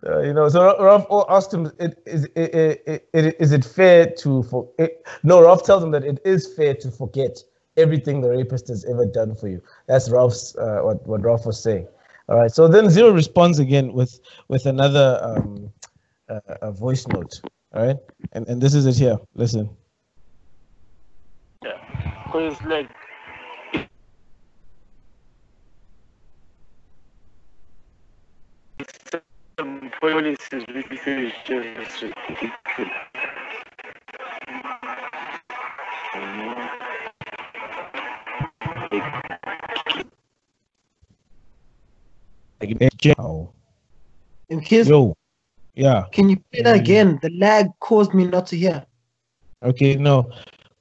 Uh, 0.06 0.20
you 0.22 0.32
know, 0.32 0.48
so 0.48 0.82
Ralph 0.82 1.06
asked 1.28 1.52
him, 1.52 1.70
it, 1.78 2.02
is, 2.06 2.24
it, 2.36 2.82
it, 2.86 3.08
it, 3.12 3.36
is 3.40 3.52
it 3.52 3.64
fair 3.64 4.10
to, 4.18 4.42
for, 4.44 4.68
it, 4.78 5.06
no, 5.22 5.42
Ralph 5.42 5.64
tells 5.64 5.82
him 5.82 5.90
that 5.92 6.04
it 6.04 6.20
is 6.24 6.52
fair 6.54 6.74
to 6.74 6.90
forget 6.90 7.42
everything 7.76 8.20
the 8.20 8.30
rapist 8.30 8.68
has 8.68 8.84
ever 8.84 9.06
done 9.06 9.34
for 9.34 9.48
you. 9.48 9.62
That's 9.86 10.10
Rolf's, 10.10 10.56
uh, 10.56 10.80
what, 10.82 11.06
what 11.06 11.22
Rolf 11.22 11.46
was 11.46 11.62
saying. 11.62 11.86
All 12.28 12.36
right, 12.36 12.50
so 12.50 12.68
then 12.68 12.90
Zero 12.90 13.10
responds 13.10 13.58
again 13.58 13.92
with, 13.92 14.20
with 14.48 14.66
another 14.66 15.18
um, 15.22 15.72
uh, 16.28 16.40
a 16.60 16.70
voice 16.70 17.06
note. 17.06 17.40
All 17.74 17.86
right, 17.86 17.96
and, 18.32 18.46
and 18.48 18.60
this 18.60 18.74
is 18.74 18.86
it 18.86 18.96
here. 18.96 19.18
Listen. 19.34 19.68
Yeah, 21.64 22.22
because 22.24 22.60
like 22.62 22.90
some 29.58 29.90
policies 30.00 30.64
which 30.72 30.86
is 31.06 31.32
just 31.44 32.02
ridiculous. 32.02 32.48
You 36.14 36.20
know? 42.74 42.88
Oh. 43.18 43.50
In 44.48 44.60
case, 44.60 44.88
Yo, 44.88 45.16
yeah. 45.74 46.04
can 46.12 46.28
you 46.28 46.36
play 46.52 46.62
that 46.62 46.76
mm. 46.76 46.80
again? 46.80 47.18
The 47.20 47.30
lag 47.30 47.66
caused 47.80 48.14
me 48.14 48.26
not 48.26 48.46
to 48.48 48.56
hear. 48.56 48.86
Okay, 49.62 49.96
no, 49.96 50.30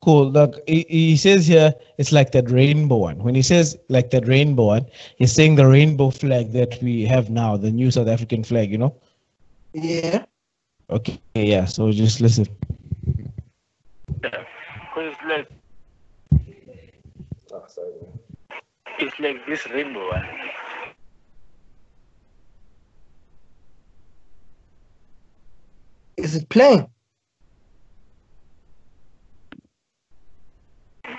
cool. 0.02 0.30
Look, 0.32 0.60
he, 0.68 0.86
he 0.90 1.18
says 1.18 1.48
here 1.48 1.74
it's 1.98 2.12
like 2.12 2.32
that 2.32 2.50
rainbow 2.50 2.98
one. 2.98 3.18
When 3.20 3.36
he 3.36 3.42
says 3.42 3.78
like 3.90 4.12
that 4.12 4.28
rainbow 4.28 4.66
one, 4.66 4.86
he's 5.18 5.34
saying 5.34 5.56
the 5.56 5.68
rainbow 5.68 6.10
flag 6.10 6.52
that 6.54 6.82
we 6.82 7.06
have 7.06 7.30
now, 7.30 7.58
the 7.58 7.72
new 7.72 7.92
South 7.92 8.08
African 8.08 8.44
flag. 8.44 8.72
You 8.72 8.78
know? 8.78 8.96
Yeah. 9.74 10.26
Okay, 10.90 11.20
yeah. 11.36 11.66
So 11.66 11.92
just 11.92 12.22
listen. 12.22 12.48
Yeah, 14.24 14.44
because 14.82 15.16
like 15.28 15.50
it's 19.00 19.20
like 19.20 19.46
this 19.46 19.68
rainbow 19.70 20.10
one. 20.10 20.26
Is 26.18 26.36
it 26.36 26.50
playing? 26.50 26.90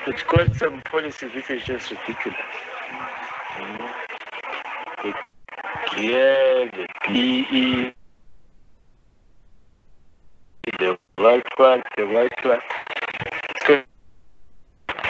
It's 0.08 0.22
got 0.22 0.56
some 0.56 0.80
policies 0.90 1.34
which 1.34 1.50
is 1.50 1.62
just 1.64 1.90
ridiculous. 1.90 2.38
Know? 3.60 3.90
The 5.02 5.12
yeah, 6.00 6.70
the 6.72 6.86
PE, 7.02 7.92
the 10.78 10.98
white 11.16 11.44
one, 11.58 11.82
the 11.98 12.06
white 12.06 12.42
one. 12.42 12.60
So 13.66 13.82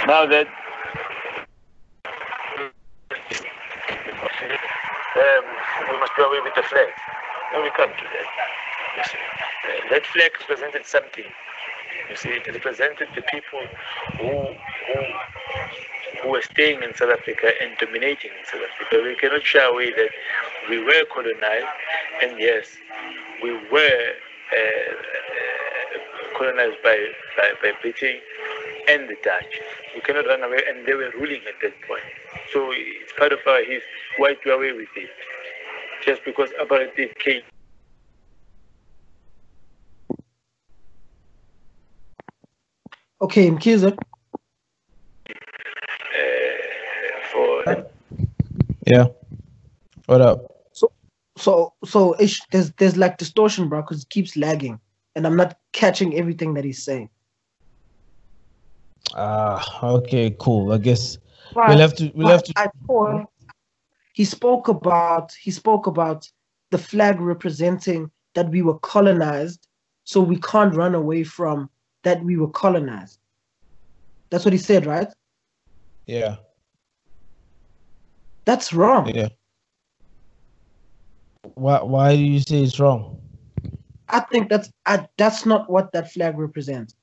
now 0.08 0.26
that 0.26 0.48
um, 5.14 5.44
we 5.92 6.00
must 6.00 6.12
do 6.16 6.24
away 6.24 6.40
with 6.42 6.54
the 6.56 6.62
flag. 6.64 6.88
No, 7.52 7.62
we 7.62 7.70
can't 7.70 7.96
do 7.96 8.04
that. 8.04 9.10
That 9.90 10.06
flag 10.06 10.32
represented 10.40 10.86
something. 10.86 11.24
You 12.10 12.16
see, 12.16 12.30
it 12.30 12.46
represented 12.46 13.08
the 13.14 13.22
people 13.22 13.60
who 14.18 14.54
who 14.88 14.98
who 16.22 16.28
were 16.30 16.42
staying 16.42 16.82
in 16.82 16.94
South 16.94 17.10
Africa 17.10 17.52
and 17.60 17.76
dominating 17.78 18.30
in 18.38 18.44
South 18.46 18.62
Africa. 18.74 19.02
We 19.04 19.14
cannot 19.16 19.42
shy 19.44 19.64
away 19.64 19.90
that 19.90 20.10
we 20.68 20.82
were 20.82 21.04
colonized, 21.14 21.66
and 22.22 22.38
yes, 22.38 22.66
we 23.42 23.52
were 23.70 24.12
uh, 24.52 24.56
uh, 24.56 26.38
colonized 26.38 26.82
by, 26.82 26.96
by 27.36 27.52
by 27.62 27.72
Britain 27.82 28.16
and 28.88 29.08
the 29.08 29.16
Dutch. 29.22 29.60
We 29.94 30.00
cannot 30.00 30.26
run 30.26 30.42
away, 30.42 30.62
and 30.68 30.86
they 30.86 30.94
were 30.94 31.10
ruling 31.14 31.42
at 31.46 31.60
that 31.62 31.74
point. 31.86 32.02
So 32.52 32.70
it's 32.72 33.12
part 33.18 33.32
of 33.32 33.40
our 33.46 33.60
history. 33.60 33.82
Why 34.16 34.34
do 34.42 34.50
away 34.52 34.72
with 34.72 34.88
it? 34.96 35.10
Just 36.04 36.24
because 36.24 36.50
apartheid 36.60 37.16
came. 37.18 37.42
Okay, 43.20 43.50
Mkiza. 43.50 43.96
uh, 43.96 45.34
for 47.32 47.86
Yeah. 48.86 49.06
What 50.06 50.20
up? 50.20 50.54
So, 51.36 51.72
so 51.84 52.16
ish, 52.18 52.40
there's 52.50 52.72
there's 52.72 52.96
like 52.96 53.18
distortion, 53.18 53.68
bro, 53.68 53.82
because 53.82 54.02
it 54.02 54.08
keeps 54.08 54.36
lagging, 54.36 54.80
and 55.14 55.26
I'm 55.26 55.36
not 55.36 55.56
catching 55.72 56.16
everything 56.16 56.54
that 56.54 56.64
he's 56.64 56.82
saying. 56.82 57.10
Ah, 59.14 59.64
okay, 59.82 60.34
cool. 60.38 60.72
I 60.72 60.78
guess 60.78 61.18
But- 61.54 61.68
we'll 61.68 61.78
have 61.78 61.94
to 61.96 62.12
we'll 62.14 62.28
have 62.28 62.42
to. 62.44 62.52
I 62.56 62.68
thought 62.86 63.26
he 64.12 64.24
spoke 64.24 64.68
about 64.68 65.32
he 65.32 65.50
spoke 65.50 65.86
about 65.86 66.28
the 66.70 66.78
flag 66.78 67.20
representing 67.20 68.10
that 68.34 68.48
we 68.50 68.62
were 68.62 68.78
colonized, 68.80 69.66
so 70.04 70.20
we 70.20 70.38
can't 70.40 70.74
run 70.74 70.94
away 70.94 71.24
from 71.24 71.70
that 72.04 72.22
we 72.24 72.36
were 72.36 72.48
colonized. 72.50 73.18
That's 74.30 74.44
what 74.44 74.52
he 74.52 74.58
said, 74.58 74.86
right? 74.86 75.08
Yeah, 76.06 76.36
That's 78.46 78.72
wrong. 78.72 79.14
yeah. 79.14 79.28
Why 81.54 81.82
why 81.82 82.16
do 82.16 82.22
you 82.22 82.40
say 82.40 82.62
it's 82.62 82.78
wrong? 82.80 83.20
I 84.08 84.20
think 84.20 84.48
that's 84.48 84.70
I, 84.86 85.06
that's 85.18 85.44
not 85.44 85.68
what 85.70 85.92
that 85.92 86.10
flag 86.12 86.38
represents. 86.38 86.94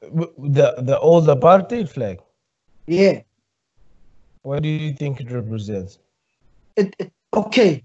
The 0.00 0.74
the 0.78 0.98
old 1.00 1.26
apartheid 1.26 1.88
flag. 1.88 2.20
Yeah. 2.86 3.22
What 4.42 4.62
do 4.62 4.68
you 4.68 4.92
think 4.92 5.20
it 5.20 5.30
represents? 5.30 5.98
It, 6.76 6.94
it 6.98 7.12
okay. 7.34 7.82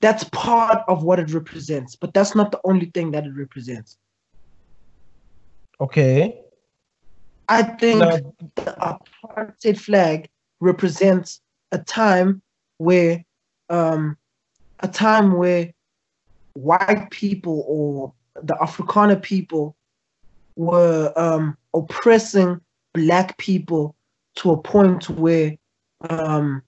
That's 0.00 0.24
part 0.24 0.82
of 0.88 1.02
what 1.02 1.18
it 1.18 1.32
represents, 1.32 1.94
but 1.94 2.14
that's 2.14 2.34
not 2.34 2.50
the 2.50 2.60
only 2.64 2.86
thing 2.86 3.10
that 3.12 3.26
it 3.26 3.34
represents. 3.36 3.98
Okay. 5.80 6.40
I 7.48 7.62
think 7.62 8.00
Now, 8.00 8.16
the 8.56 8.76
apartheid 8.80 9.78
flag 9.78 10.28
represents 10.60 11.40
a 11.72 11.78
time 11.78 12.42
where 12.78 13.24
um, 13.68 14.16
a 14.80 14.88
time 14.88 15.32
where 15.32 15.72
white 16.54 17.10
people 17.10 17.64
or 17.66 18.12
the 18.42 18.54
Afrikaner 18.54 19.20
people 19.20 19.76
were 20.56 21.12
um, 21.16 21.56
oppressing 21.74 22.60
black 22.94 23.36
people 23.38 23.96
to 24.36 24.52
a 24.52 24.56
point 24.56 25.08
where 25.08 25.56
um, 26.08 26.62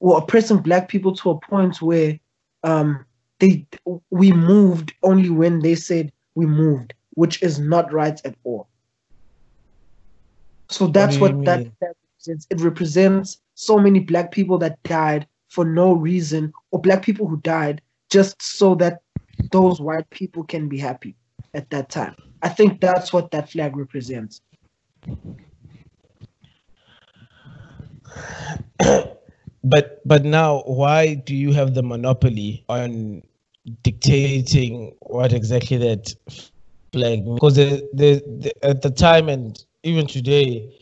were 0.00 0.18
oppressing 0.18 0.58
black 0.58 0.88
people 0.88 1.14
to 1.16 1.30
a 1.30 1.40
point 1.40 1.80
where 1.82 2.18
um, 2.62 3.04
they 3.38 3.66
we 4.10 4.32
moved 4.32 4.92
only 5.02 5.30
when 5.30 5.60
they 5.60 5.74
said 5.74 6.12
we 6.34 6.46
moved, 6.46 6.94
which 7.14 7.42
is 7.42 7.58
not 7.58 7.92
right 7.92 8.20
at 8.24 8.34
all. 8.44 8.68
So 10.68 10.86
that's 10.86 11.18
what, 11.18 11.34
what 11.34 11.44
that, 11.46 11.64
that 11.80 11.96
represents. 12.04 12.46
It 12.50 12.60
represents 12.60 13.38
so 13.54 13.78
many 13.78 14.00
black 14.00 14.30
people 14.30 14.58
that 14.58 14.80
died 14.84 15.26
for 15.48 15.64
no 15.64 15.92
reason, 15.92 16.52
or 16.70 16.80
black 16.80 17.02
people 17.02 17.26
who 17.26 17.38
died 17.38 17.82
just 18.08 18.40
so 18.40 18.74
that 18.76 19.02
those 19.50 19.80
white 19.80 20.08
people 20.10 20.44
can 20.44 20.68
be 20.68 20.78
happy 20.78 21.16
at 21.54 21.68
that 21.70 21.88
time. 21.88 22.14
I 22.42 22.48
think 22.48 22.80
that's 22.80 23.12
what 23.12 23.30
that 23.32 23.50
flag 23.50 23.76
represents. 23.76 24.40
but 29.64 30.00
but 30.06 30.24
now 30.24 30.62
why 30.66 31.14
do 31.14 31.34
you 31.34 31.52
have 31.52 31.74
the 31.74 31.82
monopoly 31.82 32.64
on 32.68 33.22
dictating 33.82 34.94
what 35.00 35.32
exactly 35.32 35.76
that 35.76 36.14
flag 36.92 37.24
means? 37.24 37.34
because 37.34 37.56
the, 37.56 37.88
the, 37.92 38.22
the, 38.40 38.64
at 38.64 38.82
the 38.82 38.90
time 38.90 39.28
and 39.28 39.64
even 39.82 40.06
today 40.06 40.74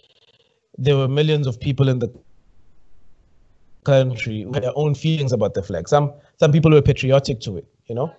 there 0.77 0.97
were 0.97 1.09
millions 1.09 1.47
of 1.47 1.59
people 1.59 1.88
in 1.88 1.99
the 1.99 2.12
country 3.85 4.43
who 4.43 4.53
had 4.53 4.62
their 4.62 4.77
own 4.77 4.95
feelings 4.95 5.33
about 5.33 5.55
the 5.55 5.62
flag 5.62 5.88
some 5.88 6.12
some 6.38 6.53
people 6.53 6.71
were 6.71 6.83
patriotic 6.83 7.41
to 7.41 7.57
it 7.57 7.67
you 7.87 7.95
know 7.95 8.12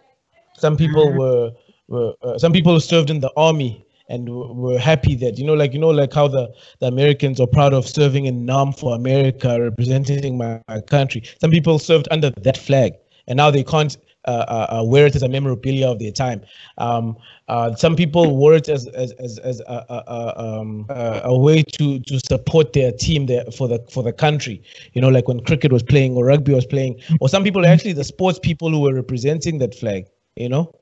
some 0.57 0.75
people 0.75 1.07
mm-hmm. 1.07 1.19
were 1.19 1.51
were 1.87 2.13
uh, 2.21 2.37
some 2.37 2.51
people 2.51 2.79
served 2.79 3.09
in 3.09 3.19
the 3.19 3.31
army 3.37 3.85
and 4.09 4.27
we're 4.29 4.79
happy 4.79 5.15
that 5.15 5.37
you 5.37 5.45
know 5.45 5.53
like 5.53 5.73
you 5.73 5.79
know 5.79 5.89
like 5.89 6.13
how 6.13 6.27
the, 6.27 6.51
the 6.79 6.87
americans 6.87 7.39
are 7.39 7.47
proud 7.47 7.73
of 7.73 7.87
serving 7.87 8.25
in 8.25 8.45
nam 8.45 8.73
for 8.73 8.95
america 8.95 9.61
representing 9.61 10.37
my, 10.37 10.59
my 10.67 10.81
country 10.81 11.23
some 11.39 11.51
people 11.51 11.79
served 11.79 12.07
under 12.11 12.29
that 12.31 12.57
flag 12.57 12.93
and 13.27 13.37
now 13.37 13.49
they 13.49 13.63
can't 13.63 13.97
uh, 14.25 14.31
uh, 14.31 14.79
uh 14.79 14.83
wear 14.83 15.07
it 15.07 15.15
as 15.15 15.23
a 15.23 15.29
memorabilia 15.29 15.89
of 15.89 15.97
their 15.99 16.11
time. 16.11 16.41
Um, 16.77 17.15
uh, 17.47 17.73
some 17.75 17.95
people 17.95 18.35
wore 18.35 18.53
it 18.53 18.67
as 18.67 18.85
as 18.89 19.13
as, 19.13 19.39
as 19.39 19.61
a, 19.61 19.85
a, 19.89 20.33
um, 20.37 20.85
a, 20.89 21.37
way 21.37 21.63
to 21.63 21.99
to 22.01 22.19
support 22.19 22.73
their 22.73 22.91
team 22.91 23.27
there 23.27 23.45
for 23.45 23.69
the 23.69 23.79
for 23.89 24.03
the 24.03 24.11
country. 24.11 24.61
You 24.93 25.01
know, 25.01 25.07
like 25.09 25.27
when 25.29 25.39
cricket 25.45 25.71
was 25.71 25.83
playing 25.83 26.15
or 26.15 26.25
rugby 26.25 26.53
was 26.53 26.65
playing, 26.65 27.01
or 27.21 27.29
some 27.29 27.43
people 27.45 27.65
are 27.65 27.69
actually 27.69 27.93
the 27.93 28.03
sports 28.03 28.39
people 28.39 28.69
who 28.69 28.81
were 28.81 28.93
representing 28.93 29.59
that 29.59 29.73
flag. 29.73 30.05
You 30.35 30.49
know, 30.49 30.75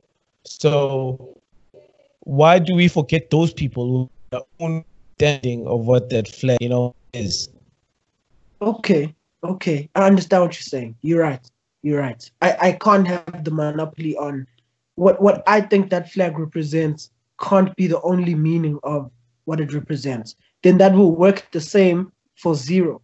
so 0.44 1.38
why 2.28 2.60
do 2.60 2.76
we 2.76 2.90
forget 2.90 3.30
those 3.30 3.54
people 3.54 4.10
who 4.32 4.38
are 4.38 4.44
understanding 4.60 5.66
of 5.66 5.86
what 5.86 6.10
that 6.10 6.28
flag, 6.28 6.58
you 6.60 6.68
know, 6.68 6.94
is? 7.14 7.48
Okay, 8.62 9.16
okay, 9.46 9.90
I 9.96 10.08
understand 10.08 10.44
what 10.44 10.54
you're 10.56 10.62
saying. 10.62 10.96
You're 11.04 11.22
right. 11.22 11.50
You're 11.84 12.02
right. 12.02 12.30
I, 12.42 12.58
I 12.62 12.72
can't 12.74 13.08
have 13.08 13.46
the 13.46 13.52
monopoly 13.52 14.18
on 14.18 14.46
what 14.96 15.22
what 15.22 15.42
I 15.48 15.62
think 15.62 15.90
that 15.92 16.12
flag 16.12 16.38
represents 16.38 17.12
can't 17.40 17.74
be 17.78 17.88
the 17.88 18.02
only 18.02 18.36
meaning 18.36 18.78
of 18.84 19.10
what 19.46 19.62
it 19.62 19.74
represents. 19.74 20.36
Then 20.64 20.80
that 20.80 20.94
will 20.94 21.16
work 21.16 21.48
the 21.54 21.62
same 21.62 22.12
for 22.36 22.56
zero. 22.56 23.02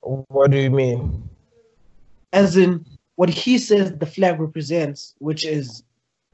What 0.00 0.50
do 0.50 0.56
you 0.56 0.70
mean? 0.70 1.28
As 2.32 2.56
in, 2.56 2.86
what 3.20 3.28
he 3.28 3.58
says 3.58 3.92
the 3.98 4.06
flag 4.06 4.40
represents, 4.40 5.14
which 5.18 5.44
is 5.44 5.82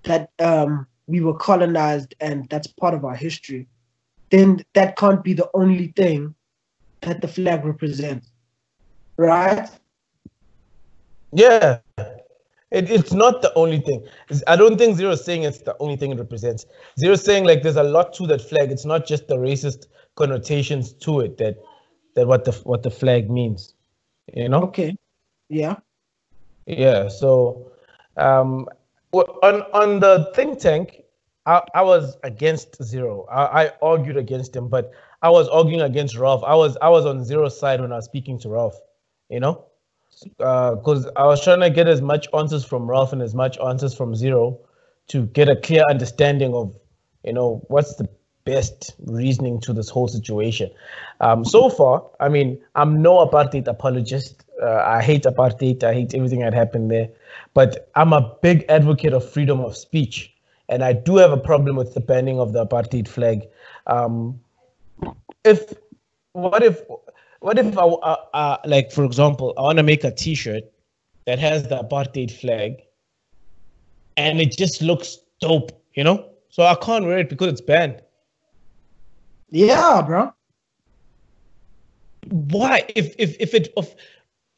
that 0.04 0.30
um, 0.38 0.86
we 1.08 1.20
were 1.20 1.34
colonized 1.34 2.14
and 2.20 2.48
that's 2.48 2.68
part 2.68 2.94
of 2.94 3.04
our 3.04 3.16
history, 3.16 3.66
then 4.30 4.64
that 4.74 4.96
can't 4.96 5.24
be 5.24 5.32
the 5.32 5.50
only 5.52 5.88
thing 5.96 6.32
that 7.00 7.20
the 7.20 7.26
flag 7.26 7.64
represents, 7.64 8.30
right? 9.16 9.68
Yeah, 11.32 11.80
it, 12.70 12.88
it's 12.88 13.12
not 13.12 13.42
the 13.42 13.52
only 13.56 13.80
thing. 13.80 14.06
I 14.46 14.54
don't 14.54 14.78
think 14.78 14.96
Zero 14.96 15.10
is 15.10 15.24
saying 15.24 15.42
it's 15.42 15.62
the 15.62 15.76
only 15.80 15.96
thing 15.96 16.12
it 16.12 16.20
represents. 16.20 16.66
Zero 17.00 17.16
saying 17.16 17.42
like 17.42 17.64
there's 17.64 17.74
a 17.74 17.82
lot 17.82 18.12
to 18.14 18.28
that 18.28 18.42
flag. 18.42 18.70
It's 18.70 18.84
not 18.84 19.08
just 19.08 19.26
the 19.26 19.38
racist 19.38 19.86
connotations 20.14 20.92
to 20.92 21.18
it 21.18 21.38
that 21.38 21.56
that 22.14 22.28
what 22.28 22.44
the 22.44 22.52
what 22.62 22.84
the 22.84 22.92
flag 22.92 23.28
means. 23.28 23.74
You 24.32 24.48
know? 24.48 24.62
Okay. 24.62 24.94
Yeah. 25.48 25.78
Yeah. 26.66 27.08
So, 27.08 27.72
um, 28.16 28.66
on 29.12 29.62
on 29.72 30.00
the 30.00 30.30
think 30.34 30.58
tank, 30.58 31.02
I, 31.46 31.62
I 31.74 31.82
was 31.82 32.16
against 32.22 32.82
Zero. 32.82 33.26
I, 33.30 33.64
I 33.64 33.70
argued 33.82 34.16
against 34.16 34.54
him, 34.54 34.68
but 34.68 34.92
I 35.22 35.30
was 35.30 35.48
arguing 35.48 35.82
against 35.82 36.16
Ralph. 36.16 36.42
I 36.44 36.54
was 36.54 36.76
I 36.82 36.88
was 36.88 37.06
on 37.06 37.24
Zero's 37.24 37.58
side 37.58 37.80
when 37.80 37.92
I 37.92 37.96
was 37.96 38.04
speaking 38.04 38.38
to 38.40 38.48
Ralph. 38.48 38.78
You 39.28 39.40
know, 39.40 39.66
because 40.38 41.06
uh, 41.06 41.12
I 41.16 41.26
was 41.26 41.42
trying 41.42 41.60
to 41.60 41.70
get 41.70 41.88
as 41.88 42.00
much 42.00 42.28
answers 42.34 42.64
from 42.64 42.88
Ralph 42.88 43.12
and 43.12 43.22
as 43.22 43.34
much 43.34 43.58
answers 43.58 43.94
from 43.94 44.14
Zero 44.14 44.58
to 45.08 45.26
get 45.26 45.48
a 45.48 45.56
clear 45.56 45.82
understanding 45.90 46.54
of, 46.54 46.74
you 47.24 47.32
know, 47.32 47.62
what's 47.68 47.94
the 47.96 48.08
best 48.44 48.94
reasoning 49.04 49.60
to 49.60 49.72
this 49.72 49.88
whole 49.88 50.08
situation. 50.08 50.70
Um, 51.20 51.44
so 51.44 51.68
far, 51.68 52.08
I 52.20 52.28
mean, 52.28 52.58
I'm 52.74 53.02
no 53.02 53.26
apartheid 53.26 53.66
apologist. 53.66 54.44
Uh, 54.62 54.82
I 54.86 55.02
hate 55.02 55.24
apartheid. 55.24 55.82
I 55.82 55.94
hate 55.94 56.14
everything 56.14 56.40
that 56.40 56.54
happened 56.54 56.90
there. 56.90 57.08
But 57.54 57.90
I'm 57.94 58.12
a 58.12 58.34
big 58.42 58.64
advocate 58.68 59.12
of 59.12 59.28
freedom 59.28 59.60
of 59.60 59.76
speech. 59.76 60.32
And 60.68 60.82
I 60.82 60.92
do 60.92 61.16
have 61.16 61.32
a 61.32 61.36
problem 61.36 61.76
with 61.76 61.94
the 61.94 62.00
banning 62.00 62.40
of 62.40 62.52
the 62.52 62.66
apartheid 62.66 63.06
flag. 63.06 63.46
Um, 63.86 64.40
if 65.44 65.72
what 66.32 66.62
if 66.62 66.82
what 67.40 67.58
if 67.58 67.78
I, 67.78 67.82
uh, 67.82 68.16
uh, 68.34 68.56
like 68.64 68.90
for 68.90 69.04
example 69.04 69.54
I 69.56 69.62
want 69.62 69.78
to 69.78 69.82
make 69.84 70.04
a 70.04 70.10
T-shirt 70.10 70.64
that 71.26 71.38
has 71.38 71.68
the 71.68 71.76
apartheid 71.78 72.30
flag, 72.30 72.82
and 74.16 74.40
it 74.40 74.56
just 74.56 74.82
looks 74.82 75.18
dope, 75.40 75.72
you 75.94 76.04
know? 76.04 76.30
So 76.48 76.64
I 76.64 76.74
can't 76.76 77.04
wear 77.04 77.18
it 77.18 77.28
because 77.28 77.48
it's 77.48 77.60
banned. 77.60 78.00
Yeah, 79.50 80.02
bro. 80.04 80.32
Why? 82.30 82.84
If 82.96 83.14
if 83.18 83.36
if 83.38 83.54
it 83.54 83.72
if 83.76 83.94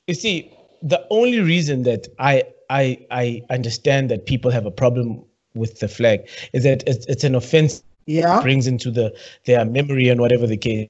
you 0.09 0.14
see 0.14 0.51
the 0.83 1.07
only 1.11 1.40
reason 1.40 1.83
that 1.85 2.09
I 2.18 2.44
I 2.71 3.07
I 3.11 3.42
understand 3.51 4.11
that 4.11 4.27
people 4.27 4.51
have 4.51 4.66
a 4.66 4.71
problem 4.71 5.23
with 5.55 5.81
the 5.81 5.88
flag 5.88 6.29
is 6.53 6.64
that 6.64 6.83
it's, 6.87 7.07
it's 7.07 7.25
an 7.25 7.35
offense. 7.35 7.83
Yeah. 8.07 8.40
Brings 8.40 8.66
into 8.66 8.90
the 8.90 9.14
their 9.44 9.64
memory 9.66 10.09
and 10.09 10.18
whatever 10.18 10.47
the 10.47 10.57
case. 10.57 10.88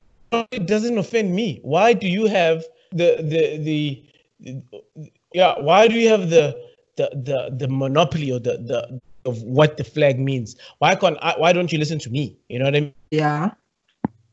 It 0.52 0.66
doesn't 0.66 0.96
offend 0.98 1.34
me. 1.34 1.58
Why 1.62 1.92
do 1.92 2.06
you 2.06 2.26
have 2.26 2.64
the 2.92 3.16
the 3.18 3.58
the, 3.58 4.02
the 4.38 5.02
yeah? 5.34 5.58
Why 5.58 5.88
do 5.88 5.96
you 5.98 6.08
have 6.08 6.30
the 6.30 6.56
the 6.96 7.10
the 7.12 7.56
the 7.56 7.68
monopoly 7.68 8.30
or 8.30 8.38
the 8.38 8.58
the 8.58 9.00
of 9.28 9.42
what 9.42 9.78
the 9.78 9.84
flag 9.84 10.20
means? 10.20 10.54
Why 10.78 10.94
can't 10.94 11.18
I, 11.20 11.34
why 11.36 11.52
don't 11.52 11.72
you 11.72 11.78
listen 11.78 11.98
to 12.00 12.10
me? 12.10 12.38
You 12.48 12.60
know 12.60 12.66
what 12.66 12.76
I 12.76 12.80
mean? 12.80 12.94
Yeah. 13.10 13.50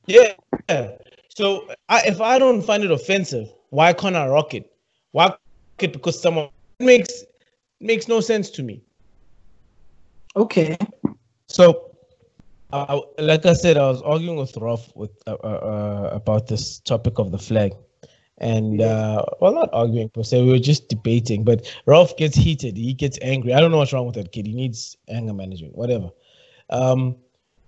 Yeah. 0.06 0.34
So 1.30 1.68
I, 1.90 2.04
if 2.06 2.22
I 2.22 2.38
don't 2.38 2.62
find 2.62 2.84
it 2.84 2.92
offensive, 2.92 3.52
why 3.72 3.94
can't 3.94 4.16
I 4.16 4.28
rock 4.28 4.54
it? 4.54 4.72
Why 5.16 5.34
it 5.80 5.94
because 5.94 6.22
someone 6.22 6.50
makes 6.82 7.24
makes 7.80 8.10
no 8.10 8.20
sense 8.20 8.50
to 8.50 8.64
me. 8.64 8.84
Okay. 10.36 10.78
So, 11.48 11.96
uh, 12.74 13.00
like 13.18 13.46
I 13.46 13.54
said, 13.54 13.78
I 13.78 13.88
was 13.88 14.02
arguing 14.02 14.36
with 14.36 14.58
Ralph 14.58 14.94
with 14.94 15.12
uh, 15.26 15.38
uh, 15.42 15.48
uh 15.48 16.10
about 16.12 16.48
this 16.48 16.82
topic 16.82 17.18
of 17.18 17.32
the 17.32 17.38
flag, 17.38 17.72
and 18.40 18.82
uh, 18.82 19.24
well, 19.40 19.54
not 19.54 19.70
arguing 19.72 20.10
per 20.10 20.22
se. 20.22 20.44
We 20.44 20.52
were 20.52 20.60
just 20.60 20.90
debating. 20.90 21.46
But 21.46 21.66
Ralph 21.86 22.18
gets 22.18 22.36
heated. 22.36 22.76
He 22.76 22.94
gets 22.94 23.18
angry. 23.22 23.54
I 23.54 23.62
don't 23.62 23.72
know 23.72 23.78
what's 23.78 23.94
wrong 23.94 24.08
with 24.08 24.16
that 24.16 24.34
kid. 24.34 24.46
He 24.48 24.54
needs 24.54 24.98
anger 25.08 25.34
management. 25.34 25.78
Whatever. 25.78 26.10
Um, 26.72 27.16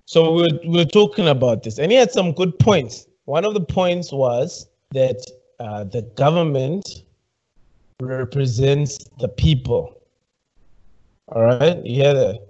so 0.04 0.34
we 0.34 0.42
we're, 0.42 0.72
we 0.72 0.82
are 0.82 0.92
talking 1.00 1.30
about 1.30 1.64
this, 1.64 1.80
and 1.80 1.94
he 1.94 1.98
had 1.98 2.12
some 2.12 2.34
good 2.34 2.60
points. 2.60 3.08
One 3.24 3.46
of 3.46 3.54
the 3.54 3.64
points 3.64 4.12
was 4.12 4.68
that 4.92 5.26
uh, 5.62 5.86
the 5.86 6.02
government 6.18 7.04
represents 8.00 9.10
the 9.20 9.28
people. 9.28 10.00
All 11.30 11.42
right, 11.42 11.84
you 11.84 12.04
hear 12.04 12.14
that? 12.14 12.48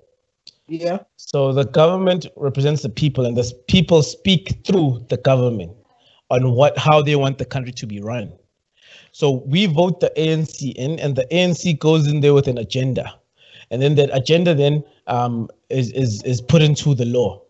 Yeah. 0.67 0.99
So 1.15 1.53
the 1.53 1.63
government 1.63 2.27
represents 2.35 2.81
the 2.81 2.89
people, 2.89 3.25
and 3.25 3.37
the 3.37 3.53
people 3.67 4.03
speak 4.03 4.59
through 4.65 5.05
the 5.09 5.17
government 5.17 5.71
on 6.29 6.51
what 6.51 6.77
how 6.77 7.01
they 7.01 7.15
want 7.15 7.37
the 7.37 7.45
country 7.45 7.71
to 7.71 7.87
be 7.87 8.01
run. 8.01 8.33
So 9.13 9.43
we 9.45 9.65
vote 9.65 10.01
the 10.01 10.11
ANC 10.17 10.73
in, 10.75 10.99
and 10.99 11.15
the 11.15 11.25
ANC 11.31 11.79
goes 11.79 12.07
in 12.07 12.19
there 12.19 12.33
with 12.33 12.47
an 12.47 12.57
agenda, 12.57 13.17
and 13.71 13.81
then 13.81 13.95
that 13.95 14.09
agenda 14.13 14.53
then 14.53 14.83
um, 15.07 15.49
is 15.69 15.91
is 15.93 16.21
is 16.23 16.41
put 16.41 16.61
into 16.61 16.93
the 16.93 17.05
law. 17.05 17.41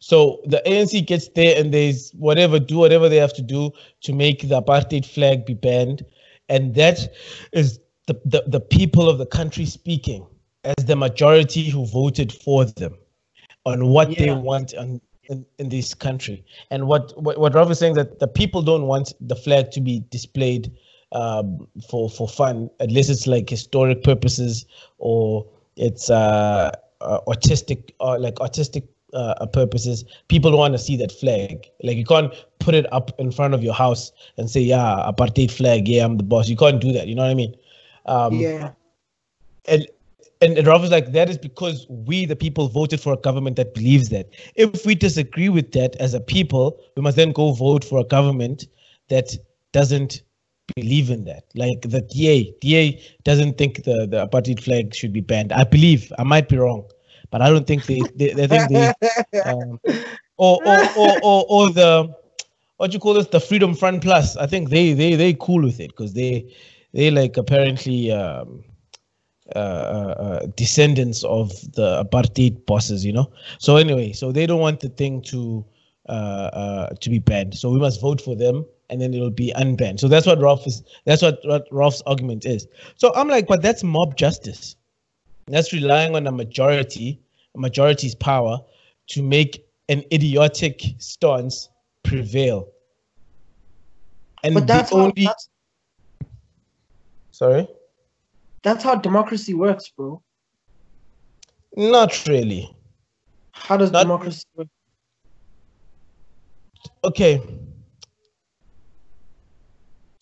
So 0.00 0.40
the 0.44 0.62
ANC 0.66 1.06
gets 1.06 1.28
there 1.28 1.58
and 1.58 1.72
they 1.72 1.94
whatever 2.12 2.60
do 2.60 2.76
whatever 2.76 3.08
they 3.08 3.16
have 3.16 3.34
to 3.34 3.42
do 3.42 3.72
to 4.02 4.12
make 4.12 4.42
the 4.42 4.60
apartheid 4.62 5.06
flag 5.06 5.44
be 5.44 5.54
banned, 5.54 6.04
and 6.48 6.74
that 6.74 7.14
is 7.52 7.80
the, 8.06 8.20
the, 8.24 8.42
the 8.46 8.60
people 8.60 9.08
of 9.08 9.18
the 9.18 9.26
country 9.26 9.66
speaking 9.66 10.26
as 10.64 10.84
the 10.86 10.96
majority 10.96 11.68
who 11.68 11.86
voted 11.86 12.32
for 12.32 12.64
them 12.64 12.96
on 13.66 13.88
what 13.88 14.10
yeah. 14.10 14.26
they 14.26 14.32
want 14.32 14.72
in, 14.72 15.00
in, 15.24 15.44
in, 15.58 15.68
this 15.68 15.94
country. 15.94 16.44
And 16.70 16.88
what, 16.88 17.12
what, 17.22 17.38
what 17.38 17.54
Ralph 17.54 17.70
is 17.70 17.78
saying 17.78 17.94
that 17.94 18.18
the 18.18 18.28
people 18.28 18.62
don't 18.62 18.86
want 18.86 19.12
the 19.20 19.36
flag 19.36 19.70
to 19.72 19.80
be 19.80 20.04
displayed 20.10 20.72
um, 21.12 21.68
for, 21.88 22.08
for 22.08 22.28
fun, 22.28 22.70
unless 22.80 23.08
it's 23.08 23.26
like 23.26 23.48
historic 23.48 24.02
purposes 24.02 24.64
or 24.98 25.46
it's 25.76 26.10
uh, 26.10 26.70
uh, 27.00 27.20
autistic 27.28 27.90
or 28.00 28.18
like 28.18 28.40
artistic 28.40 28.84
uh, 29.14 29.46
purposes. 29.46 30.04
People 30.28 30.56
want 30.56 30.74
to 30.74 30.78
see 30.78 30.96
that 30.96 31.12
flag. 31.12 31.66
Like 31.82 31.96
you 31.96 32.04
can't 32.04 32.32
put 32.58 32.74
it 32.74 32.90
up 32.92 33.10
in 33.18 33.30
front 33.30 33.54
of 33.54 33.62
your 33.62 33.74
house 33.74 34.12
and 34.36 34.50
say, 34.50 34.60
"Yeah, 34.60 35.04
apartheid 35.06 35.50
flag. 35.50 35.88
Yeah, 35.88 36.04
I'm 36.04 36.16
the 36.16 36.24
boss." 36.24 36.48
You 36.48 36.56
can't 36.56 36.80
do 36.80 36.92
that. 36.92 37.08
You 37.08 37.14
know 37.14 37.22
what 37.22 37.30
I 37.30 37.34
mean? 37.34 37.54
Um, 38.06 38.34
yeah. 38.34 38.72
And 39.66 39.86
and, 40.40 40.56
and 40.56 40.66
Ralph 40.66 40.84
is 40.84 40.90
like, 40.90 41.12
that 41.12 41.28
is 41.28 41.36
because 41.36 41.86
we, 41.88 42.24
the 42.24 42.36
people, 42.36 42.68
voted 42.68 43.00
for 43.00 43.12
a 43.12 43.16
government 43.16 43.56
that 43.56 43.74
believes 43.74 44.10
that. 44.10 44.30
If 44.54 44.86
we 44.86 44.94
disagree 44.94 45.48
with 45.48 45.72
that 45.72 45.96
as 45.96 46.14
a 46.14 46.20
people, 46.20 46.80
we 46.96 47.02
must 47.02 47.16
then 47.16 47.32
go 47.32 47.52
vote 47.52 47.84
for 47.84 47.98
a 47.98 48.04
government 48.04 48.66
that 49.08 49.36
doesn't 49.72 50.22
believe 50.76 51.10
in 51.10 51.24
that. 51.24 51.44
Like 51.54 51.82
the 51.82 52.02
DA, 52.02 52.54
DA 52.60 53.02
doesn't 53.24 53.58
think 53.58 53.84
the, 53.84 54.06
the 54.06 54.28
apartheid 54.28 54.62
flag 54.62 54.94
should 54.94 55.12
be 55.12 55.20
banned. 55.20 55.52
I 55.52 55.64
believe, 55.64 56.12
I 56.18 56.22
might 56.22 56.48
be 56.48 56.56
wrong, 56.56 56.88
but 57.30 57.42
I 57.42 57.48
don't 57.50 57.66
think 57.66 57.86
they, 57.86 58.02
they, 58.14 58.32
they 58.32 58.46
think 58.46 58.68
they, 58.68 58.94
um, 59.44 59.80
or, 60.36 60.60
or, 60.64 60.90
or, 60.94 61.18
or, 61.22 61.44
or 61.48 61.70
the, 61.70 62.14
what 62.76 62.92
you 62.92 62.98
call 62.98 63.14
this, 63.14 63.26
the 63.26 63.40
Freedom 63.40 63.74
Front 63.74 64.02
Plus. 64.02 64.36
I 64.36 64.46
think 64.46 64.70
they, 64.70 64.92
they, 64.92 65.14
they 65.14 65.34
cool 65.34 65.62
with 65.62 65.80
it 65.80 65.88
because 65.88 66.14
they, 66.14 66.54
they 66.92 67.10
like 67.10 67.36
apparently, 67.36 68.12
um, 68.12 68.64
uh, 69.56 69.58
uh, 69.58 70.14
uh, 70.22 70.46
descendants 70.56 71.24
of 71.24 71.48
the 71.72 72.04
apartheid 72.04 72.66
bosses, 72.66 73.02
you 73.02 73.12
know. 73.12 73.32
So 73.58 73.76
anyway, 73.76 74.12
so 74.12 74.30
they 74.30 74.44
don't 74.44 74.60
want 74.60 74.80
the 74.80 74.90
thing 74.90 75.22
to 75.22 75.64
uh, 76.08 76.50
uh, 76.52 76.88
to 77.00 77.10
be 77.10 77.18
banned. 77.18 77.56
So 77.56 77.70
we 77.70 77.78
must 77.78 78.00
vote 78.00 78.20
for 78.20 78.36
them, 78.36 78.66
and 78.90 79.00
then 79.00 79.14
it'll 79.14 79.30
be 79.30 79.52
unbanned. 79.56 80.00
So 80.00 80.08
that's 80.08 80.26
what 80.26 80.38
Ralph 80.40 80.66
is. 80.66 80.82
That's 81.06 81.22
what, 81.22 81.38
what 81.44 81.66
Ralph's 81.70 82.02
argument 82.06 82.44
is. 82.44 82.66
So 82.96 83.14
I'm 83.14 83.28
like, 83.28 83.46
but 83.46 83.62
that's 83.62 83.82
mob 83.82 84.16
justice. 84.16 84.76
That's 85.48 85.72
relying 85.72 86.14
on 86.14 86.26
a 86.26 86.32
majority, 86.32 87.20
a 87.54 87.58
majority's 87.58 88.14
power, 88.14 88.60
to 89.08 89.22
make 89.22 89.66
an 89.88 90.04
idiotic 90.12 90.82
stance 90.98 91.70
prevail. 92.02 92.68
And 94.44 94.54
but 94.54 94.66
that's 94.66 94.92
only. 94.92 95.24
How, 95.24 95.30
that's... 95.30 95.48
Sorry. 97.30 97.68
That's 98.62 98.84
how 98.84 98.96
democracy 98.96 99.54
works, 99.54 99.88
bro. 99.88 100.22
Not 101.76 102.26
really. 102.26 102.74
How 103.52 103.76
does 103.76 103.90
Not 103.90 104.02
democracy 104.02 104.44
work? 104.56 104.68
Okay. 107.04 107.42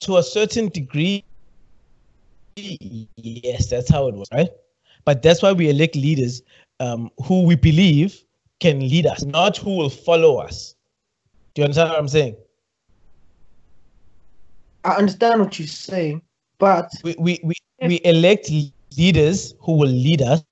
To 0.00 0.18
a 0.18 0.22
certain 0.22 0.68
degree, 0.68 1.24
yes, 2.56 3.68
that's 3.68 3.90
how 3.90 4.08
it 4.08 4.14
works, 4.14 4.28
right? 4.32 4.50
But 5.06 5.22
that's 5.22 5.40
why 5.42 5.52
we 5.52 5.70
elect 5.70 5.96
leaders 5.96 6.42
um, 6.80 7.10
who 7.24 7.44
we 7.44 7.56
believe 7.56 8.22
can 8.60 8.80
lead 8.80 9.06
us, 9.06 9.24
not 9.24 9.56
who 9.56 9.76
will 9.76 9.88
follow 9.88 10.36
us. 10.36 10.74
Do 11.54 11.62
you 11.62 11.64
understand 11.64 11.90
what 11.90 11.98
I'm 11.98 12.08
saying? 12.08 12.36
I 14.84 14.96
understand 14.96 15.40
what 15.40 15.58
you're 15.58 15.68
saying, 15.68 16.22
but 16.58 16.90
we, 17.02 17.16
we, 17.18 17.40
we 17.42 17.54
we 17.82 18.00
elect 18.04 18.50
leaders 18.96 19.54
who 19.60 19.72
will 19.72 19.88
lead 19.88 20.22
us 20.22 20.42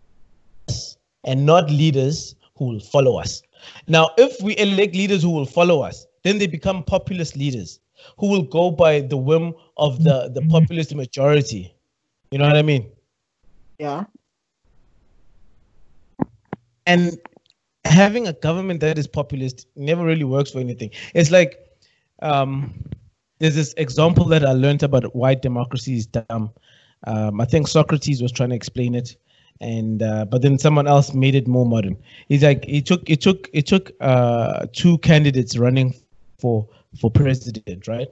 and 1.24 1.46
not 1.46 1.70
leaders 1.70 2.34
who 2.56 2.66
will 2.66 2.80
follow 2.80 3.18
us. 3.18 3.42
Now, 3.88 4.10
if 4.18 4.40
we 4.42 4.56
elect 4.58 4.94
leaders 4.94 5.22
who 5.22 5.30
will 5.30 5.46
follow 5.46 5.80
us, 5.80 6.06
then 6.22 6.38
they 6.38 6.46
become 6.46 6.82
populist 6.82 7.36
leaders 7.36 7.80
who 8.18 8.28
will 8.28 8.42
go 8.42 8.70
by 8.70 9.00
the 9.00 9.16
whim 9.16 9.54
of 9.76 10.02
the, 10.04 10.30
the 10.34 10.42
populist 10.48 10.94
majority. 10.94 11.74
You 12.30 12.38
know 12.38 12.46
what 12.46 12.56
I 12.56 12.62
mean? 12.62 12.90
Yeah. 13.78 14.04
And 16.86 17.18
having 17.84 18.26
a 18.26 18.32
government 18.32 18.80
that 18.80 18.98
is 18.98 19.06
populist 19.06 19.66
never 19.76 20.04
really 20.04 20.24
works 20.24 20.50
for 20.50 20.58
anything. 20.58 20.90
It's 21.14 21.30
like 21.30 21.58
um, 22.22 22.72
there's 23.38 23.54
this 23.54 23.74
example 23.76 24.24
that 24.26 24.44
I 24.44 24.52
learned 24.52 24.82
about 24.82 25.14
why 25.14 25.34
democracy 25.34 25.96
is 25.96 26.06
dumb. 26.06 26.50
Um, 27.06 27.40
I 27.40 27.44
think 27.44 27.68
Socrates 27.68 28.22
was 28.22 28.32
trying 28.32 28.50
to 28.50 28.56
explain 28.56 28.94
it, 28.94 29.16
and 29.60 30.02
uh, 30.02 30.24
but 30.24 30.42
then 30.42 30.58
someone 30.58 30.86
else 30.86 31.12
made 31.12 31.34
it 31.34 31.46
more 31.46 31.66
modern. 31.66 31.96
He's 32.28 32.42
like 32.42 32.64
it 32.66 32.86
took 32.86 33.08
it 33.08 33.20
took 33.20 33.50
it 33.52 33.66
took 33.66 33.92
uh, 34.00 34.66
two 34.72 34.98
candidates 34.98 35.58
running 35.58 35.94
for 36.38 36.66
for 37.00 37.10
president, 37.10 37.86
right? 37.86 38.08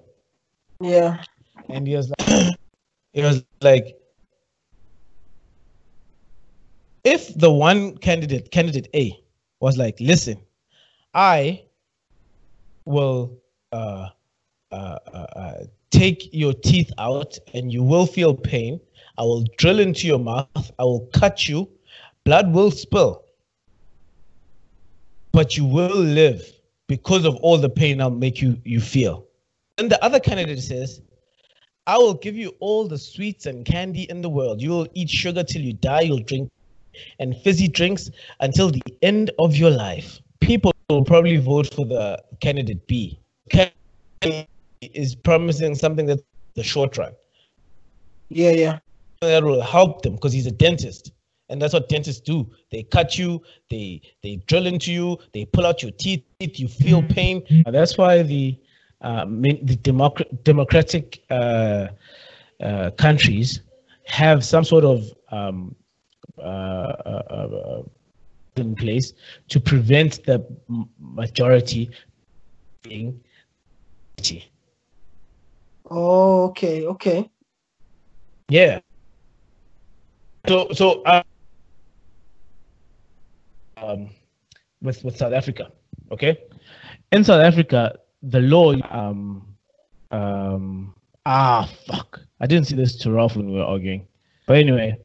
Yeah. 0.81 1.23
And 1.69 1.87
he 1.87 1.97
was 1.97 2.11
like, 2.11 2.29
he 3.13 3.23
was 3.23 3.45
like, 3.61 3.97
if 7.05 7.35
the 7.35 7.51
one 7.51 7.97
candidate, 7.99 8.51
candidate 8.51 8.89
A, 8.95 9.23
was 9.61 9.77
like, 9.77 9.99
listen, 10.01 10.41
I 11.15 11.65
will 12.85 13.39
uh, 13.73 14.09
uh, 14.71 14.75
uh, 14.75 15.27
uh 15.37 15.55
take 15.91 16.33
your 16.33 16.55
teeth 16.55 16.91
out 16.99 17.39
and 17.55 17.73
you 17.73 17.83
will 17.83 18.07
feel 18.07 18.35
pain. 18.35 18.81
I 19.19 19.23
will 19.23 19.45
drill 19.59 19.79
into 19.79 20.07
your 20.07 20.19
mouth. 20.19 20.73
I 20.79 20.85
will 20.85 21.09
cut 21.13 21.49
you. 21.49 21.69
Blood 22.25 22.53
will 22.53 22.71
spill. 22.71 23.25
But 25.33 25.57
you 25.57 25.65
will 25.65 25.97
live 25.97 26.45
because 26.89 27.25
of 27.25 27.37
all 27.37 27.59
the 27.59 27.69
pain 27.69 28.01
I'll 28.01 28.11
make 28.11 28.41
you, 28.41 28.59
you 28.65 28.81
feel. 28.81 29.27
And 29.79 29.91
the 29.91 30.03
other 30.05 30.21
candidate 30.21 30.61
says, 30.61 31.01
I 31.87 31.99
will 31.99 32.15
give 32.15 32.37
you 32.37 32.55
all 32.61 32.87
the 32.87 32.99
sweets 32.99 33.47
and 33.47 33.65
candy 33.65 34.03
in 34.09 34.23
the 34.23 34.29
world. 34.29 34.63
You 34.63 34.71
will 34.71 34.89
eat 34.95 35.11
sugar 35.11 35.43
till 35.43 35.63
you 35.63 35.73
die. 35.73 36.03
You'll 36.03 36.21
drink 36.21 36.51
and 37.19 37.37
fizzy 37.39 37.69
drinks 37.69 38.11
until 38.41 38.71
the 38.71 38.83
end 39.03 39.31
of 39.39 39.57
your 39.57 39.71
life. 39.71 40.21
People 40.41 40.73
will 40.91 41.05
probably 41.05 41.37
vote 41.37 41.73
for 41.73 41.87
the 41.87 42.23
candidate 42.41 42.87
B 42.87 43.19
is 44.81 45.15
promising 45.15 45.75
something 45.75 46.07
that's 46.07 46.23
the 46.55 46.63
short 46.63 46.97
run. 46.97 47.13
Yeah, 48.29 48.51
yeah. 48.51 48.79
That 49.21 49.45
will 49.45 49.63
help 49.63 50.03
them 50.03 50.15
because 50.15 50.33
he's 50.33 50.47
a 50.47 50.51
dentist. 50.51 51.13
And 51.49 51.61
that's 51.61 51.75
what 51.75 51.89
dentists 51.89 52.21
do. 52.21 52.51
They 52.71 52.83
cut 52.83 53.19
you, 53.19 53.43
they 53.69 54.01
they 54.23 54.37
drill 54.47 54.67
into 54.67 54.91
you, 54.91 55.19
they 55.35 55.45
pull 55.45 55.67
out 55.67 55.83
your 55.83 55.91
teeth, 55.93 56.25
you 56.41 56.67
feel 56.67 57.03
mm-hmm. 57.03 57.13
pain. 57.13 57.43
And 57.67 57.75
that's 57.75 57.99
why 57.99 58.23
the 58.23 58.59
uh, 59.03 59.27
the 59.27 59.79
democrat, 59.83 60.45
democratic 60.45 61.23
uh, 61.31 61.89
uh, 62.61 62.91
countries 62.93 63.61
have 64.07 64.45
some 64.45 64.65
sort 64.65 64.85
of 64.85 65.13
um, 65.31 65.75
uh, 66.39 66.43
uh, 66.43 67.23
uh, 67.31 67.83
in 68.57 68.75
place 68.75 69.15
to 69.49 69.61
prevent 69.61 70.25
the 70.25 70.45
majority 70.99 71.91
being 72.83 73.21
Oh, 75.91 76.45
okay, 76.45 76.87
okay. 76.87 77.29
Yeah. 78.49 78.81
So, 80.49 80.69
so 80.73 81.03
uh, 81.03 81.23
um, 83.77 84.11
with 84.81 85.05
with 85.05 85.17
South 85.17 85.33
Africa, 85.33 85.71
okay. 86.11 86.39
In 87.13 87.25
South 87.25 87.43
Africa, 87.43 87.99
the 88.23 88.41
law, 88.41 88.75
um, 88.91 89.47
um, 90.11 90.95
ah, 91.27 91.69
fuck, 91.87 92.21
I 92.41 92.47
didn't 92.47 92.67
see 92.69 92.77
this 92.77 92.97
to 92.99 93.13
Ralph 93.13 93.37
when 93.37 93.47
we 93.47 93.59
were 93.59 93.65
arguing, 93.65 94.07
but 94.47 94.57
anyway, 94.57 94.99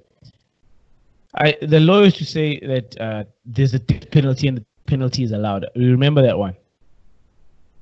I 1.37 1.55
the 1.61 1.79
law 1.79 2.01
used 2.01 2.17
to 2.17 2.25
say 2.25 2.59
that 2.59 2.99
uh, 2.99 3.23
there's 3.45 3.73
a 3.73 3.79
death 3.79 4.09
penalty 4.11 4.47
and 4.47 4.57
the 4.57 4.65
penalty 4.85 5.23
is 5.23 5.31
allowed. 5.31 5.65
You 5.75 5.91
remember 5.91 6.21
that 6.21 6.37
one? 6.37 6.55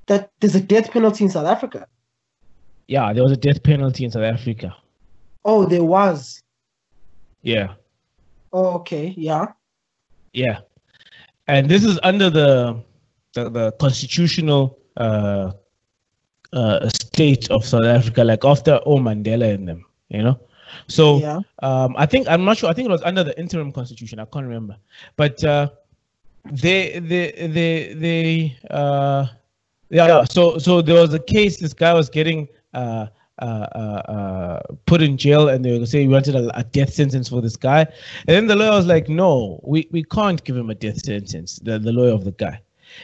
That 0.07 0.31
there's 0.39 0.55
a 0.55 0.61
death 0.61 0.91
penalty 0.91 1.23
in 1.23 1.29
South 1.29 1.47
Africa. 1.47 1.87
Yeah, 2.87 3.13
there 3.13 3.23
was 3.23 3.31
a 3.31 3.37
death 3.37 3.63
penalty 3.63 4.03
in 4.05 4.11
South 4.11 4.23
Africa. 4.23 4.75
Oh, 5.43 5.65
there 5.65 5.83
was. 5.83 6.43
Yeah. 7.41 7.73
Oh, 8.53 8.75
okay. 8.75 9.13
Yeah. 9.17 9.47
Yeah, 10.33 10.59
and 11.47 11.69
this 11.69 11.85
is 11.85 11.97
under 12.03 12.29
the 12.29 12.83
the, 13.33 13.49
the 13.49 13.71
constitutional 13.73 14.77
uh, 14.97 15.51
uh, 16.51 16.89
state 16.89 17.49
of 17.51 17.63
South 17.65 17.85
Africa, 17.85 18.23
like 18.23 18.43
after 18.43 18.79
O 18.85 18.97
Mandela 18.97 19.53
and 19.53 19.67
them, 19.67 19.85
you 20.09 20.23
know. 20.23 20.39
So 20.87 21.19
yeah. 21.19 21.39
um, 21.61 21.95
I 21.97 22.05
think 22.05 22.27
I'm 22.27 22.45
not 22.45 22.57
sure. 22.57 22.69
I 22.69 22.73
think 22.73 22.87
it 22.87 22.91
was 22.91 23.03
under 23.03 23.23
the 23.23 23.37
interim 23.39 23.71
constitution. 23.71 24.19
I 24.19 24.25
can't 24.25 24.45
remember, 24.45 24.77
but 25.15 25.43
uh, 25.43 25.69
they 26.51 26.99
they 26.99 27.31
they 27.47 27.93
they 27.93 28.57
uh, 28.69 29.27
yeah. 29.89 30.23
So 30.25 30.57
so 30.57 30.81
there 30.81 31.01
was 31.01 31.13
a 31.13 31.19
case. 31.19 31.57
This 31.57 31.73
guy 31.73 31.93
was 31.93 32.09
getting 32.09 32.47
uh, 32.73 33.07
uh, 33.39 33.67
uh, 33.75 34.11
uh, 34.11 34.59
put 34.85 35.01
in 35.01 35.17
jail 35.17 35.49
and 35.49 35.65
they 35.65 35.77
were 35.77 35.85
say 35.85 36.07
we 36.07 36.13
wanted 36.13 36.35
a, 36.35 36.57
a, 36.57 36.63
death 36.63 36.93
sentence 36.93 37.27
for 37.27 37.41
this 37.41 37.57
guy. 37.57 37.81
And 37.81 38.27
then 38.27 38.47
the 38.47 38.55
lawyer 38.55 38.71
was 38.71 38.85
like, 38.85 39.09
no, 39.09 39.59
we, 39.65 39.89
we 39.91 40.03
can't 40.03 40.41
give 40.45 40.55
him 40.55 40.69
a 40.69 40.75
death 40.75 41.03
sentence, 41.03 41.59
the, 41.59 41.77
the 41.77 41.91
lawyer 41.91 42.13
of 42.13 42.23
the 42.23 42.31
guy. 42.31 42.61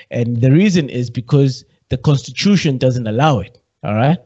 And 0.09 0.39
the 0.39 0.49
reason 0.49 0.89
is 0.89 1.09
because 1.09 1.65
the 1.89 1.97
constitution 1.97 2.78
doesn't 2.78 3.07
allow 3.07 3.39
it. 3.39 3.59
All 3.84 3.95
right. 3.95 4.17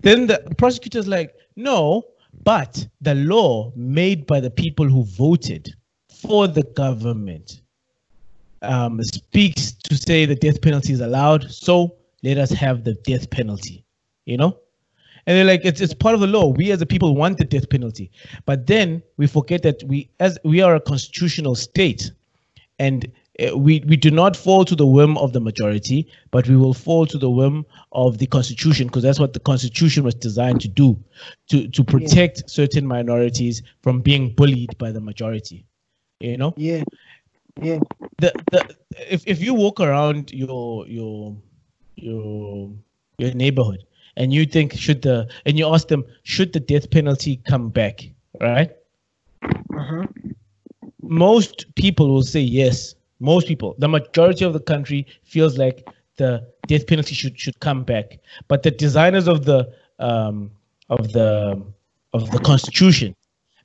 Then 0.00 0.26
the 0.26 0.38
prosecutor's 0.56 1.06
like, 1.06 1.34
no, 1.56 2.02
but 2.44 2.86
the 3.00 3.14
law 3.14 3.72
made 3.76 4.26
by 4.26 4.40
the 4.40 4.50
people 4.50 4.88
who 4.88 5.04
voted 5.04 5.74
for 6.08 6.46
the 6.46 6.62
government 6.62 7.62
um, 8.62 9.02
speaks 9.02 9.72
to 9.72 9.96
say 9.96 10.24
the 10.24 10.34
death 10.34 10.60
penalty 10.62 10.92
is 10.92 11.00
allowed. 11.00 11.50
So 11.50 11.96
let 12.22 12.38
us 12.38 12.50
have 12.50 12.84
the 12.84 12.94
death 12.94 13.30
penalty, 13.30 13.84
you 14.24 14.36
know? 14.36 14.56
And 15.26 15.36
they're 15.36 15.44
like, 15.44 15.64
it's, 15.64 15.80
it's 15.80 15.94
part 15.94 16.14
of 16.14 16.20
the 16.20 16.26
law. 16.26 16.48
We 16.48 16.72
as 16.72 16.82
a 16.82 16.86
people 16.86 17.14
want 17.14 17.38
the 17.38 17.44
death 17.44 17.68
penalty. 17.70 18.10
But 18.44 18.66
then 18.66 19.02
we 19.18 19.26
forget 19.26 19.62
that 19.62 19.82
we 19.84 20.10
as 20.18 20.38
we 20.44 20.60
are 20.62 20.74
a 20.74 20.80
constitutional 20.80 21.54
state 21.54 22.10
and 22.78 23.10
we, 23.54 23.80
we 23.86 23.96
do 23.96 24.10
not 24.10 24.36
fall 24.36 24.64
to 24.64 24.76
the 24.76 24.86
whim 24.86 25.16
of 25.18 25.32
the 25.32 25.40
majority, 25.40 26.06
but 26.30 26.46
we 26.48 26.56
will 26.56 26.74
fall 26.74 27.06
to 27.06 27.18
the 27.18 27.30
whim 27.30 27.64
of 27.92 28.18
the 28.18 28.26
constitution 28.26 28.86
because 28.86 29.02
that's 29.02 29.18
what 29.18 29.32
the 29.32 29.40
constitution 29.40 30.04
was 30.04 30.14
designed 30.14 30.60
to 30.60 30.68
do, 30.68 30.98
to, 31.48 31.66
to 31.68 31.82
protect 31.82 32.38
yeah. 32.38 32.46
certain 32.46 32.86
minorities 32.86 33.62
from 33.82 34.00
being 34.00 34.34
bullied 34.34 34.76
by 34.78 34.92
the 34.92 35.00
majority. 35.00 35.64
You 36.20 36.36
know? 36.36 36.54
Yeah. 36.56 36.84
Yeah. 37.60 37.80
The 38.18 38.32
the 38.50 38.76
if, 39.10 39.26
if 39.26 39.42
you 39.42 39.54
walk 39.54 39.80
around 39.80 40.32
your 40.32 40.86
your 40.86 41.36
your 41.96 42.70
your 43.18 43.34
neighborhood 43.34 43.84
and 44.16 44.32
you 44.32 44.46
think 44.46 44.72
should 44.72 45.02
the 45.02 45.28
and 45.44 45.58
you 45.58 45.66
ask 45.66 45.88
them 45.88 46.04
should 46.22 46.52
the 46.52 46.60
death 46.60 46.90
penalty 46.90 47.40
come 47.46 47.68
back, 47.68 48.08
right? 48.40 48.70
Uh-huh. 49.42 50.06
Most 51.02 51.74
people 51.74 52.08
will 52.08 52.22
say 52.22 52.40
yes. 52.40 52.94
Most 53.22 53.46
people, 53.46 53.74
the 53.78 53.88
majority 53.88 54.44
of 54.44 54.52
the 54.52 54.60
country 54.60 55.06
feels 55.22 55.56
like 55.56 55.88
the 56.16 56.46
death 56.66 56.86
penalty 56.86 57.14
should 57.14 57.38
should 57.38 57.58
come 57.60 57.84
back. 57.84 58.18
But 58.48 58.62
the 58.62 58.70
designers 58.70 59.28
of 59.28 59.44
the 59.44 59.72
um, 59.98 60.50
of 60.90 61.12
the 61.12 61.62
of 62.12 62.30
the 62.30 62.40
constitution 62.40 63.14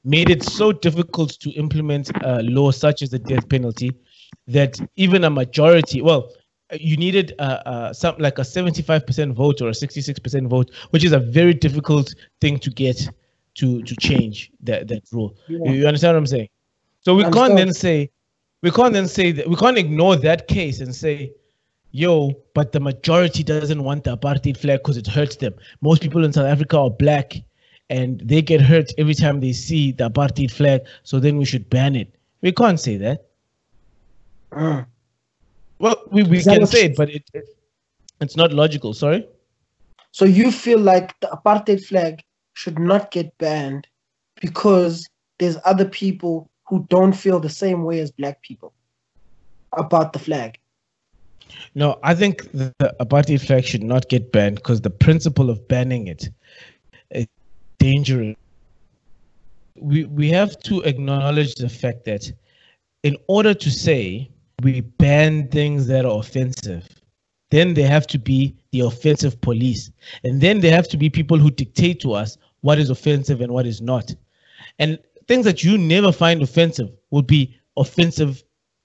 made 0.03 0.29
it 0.29 0.43
so 0.43 0.71
difficult 0.71 1.31
to 1.41 1.49
implement 1.51 2.11
a 2.21 2.41
law 2.43 2.71
such 2.71 3.01
as 3.01 3.09
the 3.09 3.19
death 3.19 3.49
penalty 3.49 3.91
that 4.47 4.79
even 4.95 5.23
a 5.23 5.29
majority, 5.29 6.01
well, 6.01 6.31
you 6.71 6.95
needed 6.95 7.33
uh, 7.39 7.59
uh, 7.65 7.93
something 7.93 8.23
like 8.23 8.37
a 8.37 8.41
75% 8.41 9.33
vote 9.33 9.61
or 9.61 9.69
a 9.69 9.71
66% 9.71 10.47
vote, 10.47 10.71
which 10.91 11.03
is 11.03 11.13
a 11.13 11.19
very 11.19 11.53
difficult 11.53 12.13
thing 12.41 12.59
to 12.59 12.69
get 12.69 13.09
to 13.55 13.81
to 13.83 13.95
change 13.99 14.51
that 14.61 14.87
that 14.87 15.03
rule. 15.11 15.35
Yeah. 15.47 15.71
You 15.71 15.87
understand 15.87 16.15
what 16.15 16.19
I'm 16.19 16.27
saying? 16.27 16.49
So 17.01 17.15
we 17.15 17.23
can't 17.23 17.55
then 17.55 17.73
say 17.73 18.11
we 18.61 18.71
can't 18.71 18.93
then 18.93 19.07
say 19.07 19.31
that 19.31 19.47
we 19.47 19.55
can't 19.55 19.77
ignore 19.77 20.15
that 20.15 20.47
case 20.47 20.79
and 20.79 20.95
say, 20.95 21.31
yo, 21.91 22.33
but 22.53 22.71
the 22.71 22.79
majority 22.79 23.43
doesn't 23.43 23.83
want 23.83 24.03
the 24.03 24.17
apartheid 24.17 24.57
flag 24.57 24.79
because 24.79 24.97
it 24.97 25.07
hurts 25.07 25.35
them. 25.37 25.53
Most 25.81 26.01
people 26.01 26.23
in 26.23 26.33
South 26.33 26.47
Africa 26.47 26.77
are 26.77 26.89
black 26.89 27.33
and 27.89 28.19
they 28.21 28.41
get 28.41 28.61
hurt 28.61 28.91
every 28.97 29.13
time 29.13 29.39
they 29.39 29.53
see 29.53 29.91
the 29.91 30.09
apartheid 30.09 30.51
flag, 30.51 30.81
so 31.03 31.19
then 31.19 31.37
we 31.37 31.45
should 31.45 31.69
ban 31.69 31.95
it. 31.95 32.13
We 32.41 32.51
can't 32.51 32.79
say 32.79 32.97
that. 32.97 33.25
Uh. 34.51 34.83
Well, 35.79 36.01
we, 36.11 36.23
we 36.23 36.43
can 36.43 36.65
say 36.65 36.85
it, 36.85 36.97
but 36.97 37.09
it, 37.09 37.23
it, 37.33 37.45
it's 38.19 38.35
not 38.35 38.51
logical. 38.51 38.93
Sorry. 38.93 39.27
So 40.11 40.25
you 40.25 40.51
feel 40.51 40.79
like 40.79 41.17
the 41.19 41.27
apartheid 41.27 41.85
flag 41.85 42.23
should 42.53 42.79
not 42.79 43.11
get 43.11 43.37
banned 43.37 43.87
because 44.41 45.07
there's 45.37 45.57
other 45.63 45.85
people 45.85 46.49
who 46.67 46.85
don't 46.89 47.13
feel 47.13 47.39
the 47.39 47.49
same 47.49 47.83
way 47.83 47.99
as 47.99 48.11
black 48.11 48.41
people 48.41 48.73
about 49.73 50.13
the 50.13 50.19
flag. 50.19 50.57
No, 51.75 51.97
I 52.03 52.13
think 52.13 52.51
the 52.51 52.73
apartheid 52.99 53.45
flag 53.45 53.63
should 53.63 53.83
not 53.83 54.09
get 54.09 54.31
banned 54.31 54.57
because 54.57 54.81
the 54.81 54.89
principle 54.89 55.49
of 55.49 55.65
banning 55.67 56.07
it 56.07 56.29
is 57.11 57.27
dangerous. 57.79 58.35
We 59.79 60.05
we 60.05 60.29
have 60.29 60.59
to 60.63 60.81
acknowledge 60.81 61.55
the 61.55 61.69
fact 61.69 62.03
that 62.05 62.31
in 63.03 63.15
order 63.27 63.53
to 63.53 63.71
say 63.71 64.29
we 64.63 64.81
ban 64.81 65.47
things 65.49 65.87
that 65.87 66.05
are 66.05 66.19
offensive. 66.19 66.87
Then 67.51 67.75
they 67.75 67.83
have 67.83 68.07
to 68.07 68.17
be 68.17 68.55
the 68.71 68.81
offensive 68.81 69.39
police. 69.41 69.91
And 70.23 70.41
then 70.41 70.59
they 70.59 70.69
have 70.69 70.87
to 70.89 70.97
be 70.97 71.09
people 71.09 71.37
who 71.37 71.51
dictate 71.51 71.99
to 72.01 72.13
us 72.13 72.37
what 72.61 72.79
is 72.79 72.89
offensive 72.89 73.39
and 73.41 73.51
what 73.51 73.67
is 73.67 73.81
not. 73.81 74.13
And 74.79 74.99
things 75.27 75.45
that 75.45 75.63
you 75.63 75.77
never 75.77 76.11
find 76.11 76.41
offensive 76.41 76.89
would 77.11 77.27
be 77.27 77.55
offensive 77.75 78.43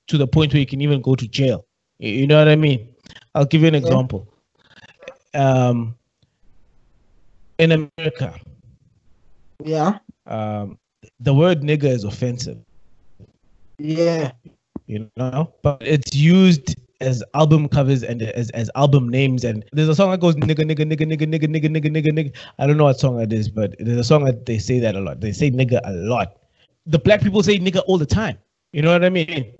to 0.08 0.18
the 0.18 0.26
point 0.26 0.52
where 0.52 0.60
you 0.60 0.66
can 0.66 0.80
even 0.80 1.00
go 1.00 1.14
to 1.14 1.26
jail. 1.28 1.66
You 1.98 2.26
know 2.26 2.38
what 2.38 2.48
I 2.48 2.56
mean? 2.56 2.88
I'll 3.34 3.44
give 3.44 3.62
you 3.62 3.68
an 3.68 3.74
example. 3.74 4.28
Um, 5.34 5.94
in 7.58 7.72
America, 7.98 8.38
yeah, 9.64 9.98
um, 10.26 10.78
the 11.20 11.32
word 11.32 11.62
nigger 11.62 11.84
is 11.84 12.04
offensive. 12.04 12.58
Yeah, 13.78 14.32
you 14.86 15.08
know, 15.16 15.52
but 15.62 15.78
it's 15.80 16.14
used 16.14 16.76
as 17.02 17.22
album 17.34 17.68
covers 17.68 18.02
and 18.02 18.22
as, 18.22 18.50
as 18.50 18.70
album 18.74 19.08
names. 19.08 19.44
And 19.44 19.64
there's 19.72 19.88
a 19.88 19.94
song 19.94 20.10
that 20.12 20.20
goes 20.20 20.34
nigga, 20.36 20.64
nigga, 20.64 20.84
nigga, 20.90 21.06
nigga, 21.06 21.26
nigga, 21.26 21.48
nigga, 21.48 21.68
nigga, 21.68 21.90
nigga, 21.90 22.12
nigga. 22.12 22.36
I 22.58 22.66
don't 22.66 22.76
know 22.76 22.84
what 22.84 22.98
song 22.98 23.20
it 23.20 23.32
is, 23.32 23.48
but 23.48 23.74
there's 23.78 23.98
a 23.98 24.04
song 24.04 24.24
that 24.24 24.46
they 24.46 24.58
say 24.58 24.78
that 24.78 24.94
a 24.94 25.00
lot. 25.00 25.20
They 25.20 25.32
say 25.32 25.50
nigga 25.50 25.80
a 25.84 25.92
lot. 25.92 26.36
The 26.86 26.98
black 26.98 27.20
people 27.22 27.42
say 27.42 27.58
nigga 27.58 27.82
all 27.86 27.98
the 27.98 28.06
time. 28.06 28.38
You 28.72 28.82
know 28.82 28.92
what 28.92 29.04
I 29.04 29.10
mean? 29.10 29.52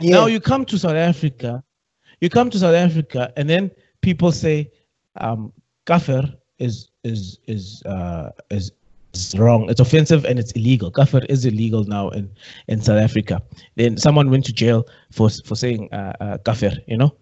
Yeah. 0.00 0.16
Now 0.16 0.26
you 0.26 0.40
come 0.40 0.64
to 0.66 0.78
South 0.78 0.92
Africa, 0.92 1.62
you 2.20 2.28
come 2.28 2.50
to 2.50 2.58
South 2.58 2.74
Africa, 2.74 3.32
and 3.36 3.48
then 3.48 3.70
people 4.02 4.32
say, 4.32 4.70
um, 5.16 5.52
kafir 5.86 6.22
is 6.58 6.90
is 7.04 7.38
is 7.46 7.82
uh 7.84 8.30
is 8.50 8.72
it's 9.14 9.36
wrong. 9.36 9.68
It's 9.70 9.80
offensive 9.80 10.24
and 10.24 10.38
it's 10.38 10.52
illegal. 10.52 10.90
Kafir 10.90 11.24
is 11.28 11.44
illegal 11.44 11.84
now 11.84 12.10
in, 12.10 12.30
in 12.68 12.80
South 12.80 12.98
Africa. 12.98 13.42
Then 13.76 13.96
someone 13.96 14.30
went 14.30 14.44
to 14.46 14.52
jail 14.52 14.86
for 15.10 15.30
for 15.44 15.56
saying 15.56 15.88
uh, 15.92 16.12
uh, 16.20 16.38
kafir, 16.38 16.72
you 16.86 16.96
know. 16.96 17.14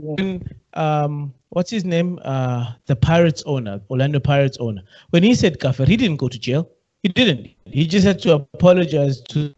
When, 0.00 0.42
um, 0.74 1.34
what's 1.48 1.70
his 1.70 1.84
name? 1.84 2.20
Uh, 2.24 2.72
the 2.86 2.96
Pirates 2.96 3.42
owner, 3.46 3.80
Orlando 3.90 4.20
Pirates 4.20 4.58
owner. 4.60 4.82
When 5.10 5.22
he 5.22 5.34
said 5.34 5.60
kafir, 5.60 5.86
he 5.86 5.96
didn't 5.96 6.18
go 6.18 6.28
to 6.28 6.38
jail. 6.38 6.70
He 7.02 7.08
didn't. 7.08 7.48
He 7.64 7.86
just 7.86 8.06
had 8.06 8.20
to 8.22 8.34
apologize 8.34 9.20
to. 9.22 9.54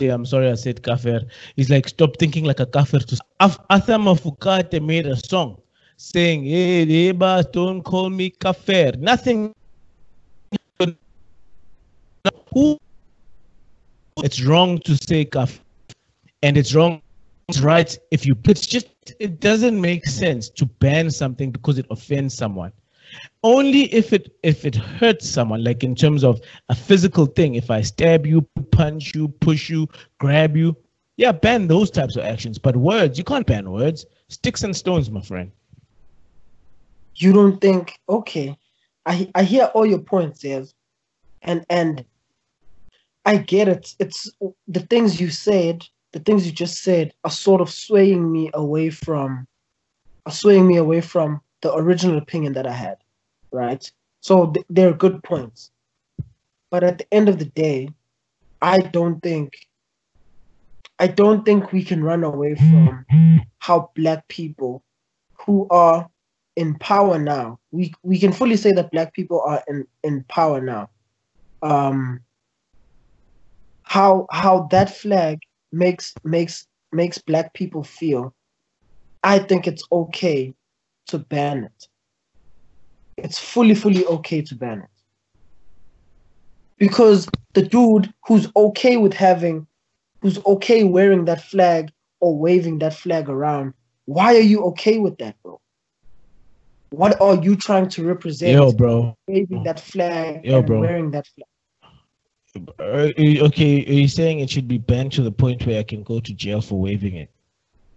I'm 0.00 0.24
sorry 0.24 0.48
I 0.48 0.54
said 0.54 0.82
kafir. 0.84 1.22
He's 1.56 1.70
like, 1.70 1.88
stop 1.88 2.16
thinking 2.18 2.44
like 2.44 2.60
a 2.60 2.66
kafir. 2.66 3.00
To 3.00 3.18
Arthur 3.40 4.80
made 4.80 5.06
a 5.06 5.16
song 5.16 5.60
saying, 5.96 6.44
"Hey, 6.44 6.84
neighbors, 6.84 7.46
don't 7.52 7.82
call 7.82 8.08
me 8.08 8.30
kafir." 8.30 8.92
Nothing 8.98 9.54
who 12.54 12.78
it's 14.18 14.42
wrong 14.42 14.78
to 14.80 14.96
say 14.96 15.24
kaf 15.24 15.60
and 16.42 16.56
it's 16.56 16.74
wrong 16.74 17.00
it's 17.48 17.60
right 17.60 17.98
if 18.10 18.26
you 18.26 18.36
it's 18.44 18.66
just 18.66 18.88
it 19.18 19.40
doesn't 19.40 19.80
make 19.80 20.06
sense 20.06 20.48
to 20.50 20.66
ban 20.66 21.10
something 21.10 21.50
because 21.50 21.78
it 21.78 21.86
offends 21.90 22.34
someone. 22.34 22.72
Only 23.42 23.84
if 23.94 24.12
it 24.12 24.36
if 24.42 24.66
it 24.66 24.74
hurts 24.74 25.28
someone 25.28 25.64
like 25.64 25.82
in 25.82 25.94
terms 25.94 26.24
of 26.24 26.40
a 26.68 26.74
physical 26.74 27.24
thing 27.24 27.54
if 27.54 27.70
i 27.70 27.80
stab 27.80 28.26
you 28.26 28.42
punch 28.70 29.14
you 29.14 29.28
push 29.28 29.70
you 29.70 29.88
grab 30.18 30.56
you 30.56 30.76
yeah 31.16 31.32
ban 31.32 31.66
those 31.68 31.90
types 31.90 32.16
of 32.16 32.24
actions. 32.24 32.58
But 32.58 32.76
words 32.76 33.16
you 33.16 33.24
can't 33.24 33.46
ban 33.46 33.70
words. 33.70 34.04
Sticks 34.28 34.62
and 34.62 34.76
stones 34.76 35.10
my 35.10 35.22
friend. 35.22 35.50
You 37.16 37.32
don't 37.32 37.60
think 37.60 37.98
okay 38.08 38.56
i 39.06 39.30
i 39.34 39.42
hear 39.42 39.64
all 39.74 39.86
your 39.86 40.00
points 40.00 40.44
yes. 40.44 40.74
And 41.42 41.64
and 41.70 42.04
I 43.28 43.36
get 43.36 43.68
it. 43.68 43.94
It's 43.98 44.30
the 44.68 44.80
things 44.80 45.20
you 45.20 45.28
said, 45.28 45.86
the 46.14 46.18
things 46.20 46.46
you 46.46 46.52
just 46.52 46.82
said 46.82 47.12
are 47.24 47.30
sort 47.30 47.60
of 47.60 47.68
swaying 47.68 48.32
me 48.32 48.50
away 48.54 48.88
from 48.88 49.46
are 50.24 50.32
swaying 50.32 50.66
me 50.66 50.78
away 50.78 51.02
from 51.02 51.42
the 51.60 51.74
original 51.74 52.16
opinion 52.16 52.54
that 52.54 52.66
I 52.66 52.72
had. 52.72 52.96
Right? 53.52 53.84
So 54.22 54.46
th- 54.46 54.64
they're 54.70 54.94
good 54.94 55.22
points. 55.22 55.70
But 56.70 56.82
at 56.82 56.96
the 56.96 57.06
end 57.12 57.28
of 57.28 57.38
the 57.38 57.44
day, 57.44 57.90
I 58.62 58.78
don't 58.78 59.20
think 59.22 59.52
I 60.98 61.06
don't 61.06 61.44
think 61.44 61.70
we 61.70 61.84
can 61.84 62.02
run 62.02 62.24
away 62.24 62.54
from 62.54 63.04
how 63.58 63.90
black 63.94 64.26
people 64.28 64.82
who 65.34 65.66
are 65.68 66.08
in 66.56 66.76
power 66.78 67.18
now. 67.18 67.60
We 67.72 67.92
we 68.02 68.18
can 68.18 68.32
fully 68.32 68.56
say 68.56 68.72
that 68.72 68.90
black 68.90 69.12
people 69.12 69.42
are 69.42 69.62
in, 69.68 69.86
in 70.02 70.24
power 70.30 70.62
now. 70.62 70.88
Um 71.60 72.20
how 73.88 74.26
how 74.30 74.68
that 74.70 74.94
flag 74.94 75.38
makes 75.72 76.12
makes 76.22 76.66
makes 76.92 77.18
black 77.18 77.54
people 77.54 77.82
feel, 77.82 78.34
I 79.22 79.38
think 79.38 79.66
it's 79.66 79.82
okay 79.90 80.54
to 81.06 81.18
ban 81.18 81.64
it. 81.64 81.88
it's 83.16 83.38
fully, 83.38 83.74
fully 83.74 84.04
okay 84.06 84.42
to 84.42 84.54
ban 84.54 84.80
it. 84.80 84.90
Because 86.78 87.28
the 87.54 87.62
dude 87.62 88.12
who's 88.26 88.46
okay 88.54 88.96
with 88.96 89.12
having, 89.14 89.66
who's 90.22 90.38
okay 90.46 90.84
wearing 90.84 91.24
that 91.24 91.42
flag 91.42 91.90
or 92.20 92.38
waving 92.38 92.78
that 92.78 92.94
flag 92.94 93.28
around, 93.28 93.74
why 94.04 94.36
are 94.36 94.48
you 94.52 94.62
okay 94.66 94.98
with 94.98 95.18
that, 95.18 95.34
bro? 95.42 95.60
What 96.90 97.20
are 97.20 97.36
you 97.36 97.56
trying 97.56 97.88
to 97.90 98.04
represent? 98.04 98.52
Yo, 98.52 98.72
bro. 98.72 99.16
Waving 99.26 99.64
that 99.64 99.80
flag 99.80 100.44
Yo, 100.44 100.58
and 100.58 100.68
bro. 100.68 100.80
wearing 100.80 101.10
that 101.12 101.26
flag. 101.26 101.48
Uh, 102.78 103.10
okay, 103.18 103.84
are 103.86 103.92
you 103.92 104.08
saying 104.08 104.40
it 104.40 104.50
should 104.50 104.68
be 104.68 104.78
banned 104.78 105.12
to 105.12 105.22
the 105.22 105.32
point 105.32 105.66
where 105.66 105.78
I 105.78 105.82
can 105.82 106.02
go 106.02 106.20
to 106.20 106.34
jail 106.34 106.60
for 106.60 106.80
waving 106.80 107.16
it? 107.16 107.30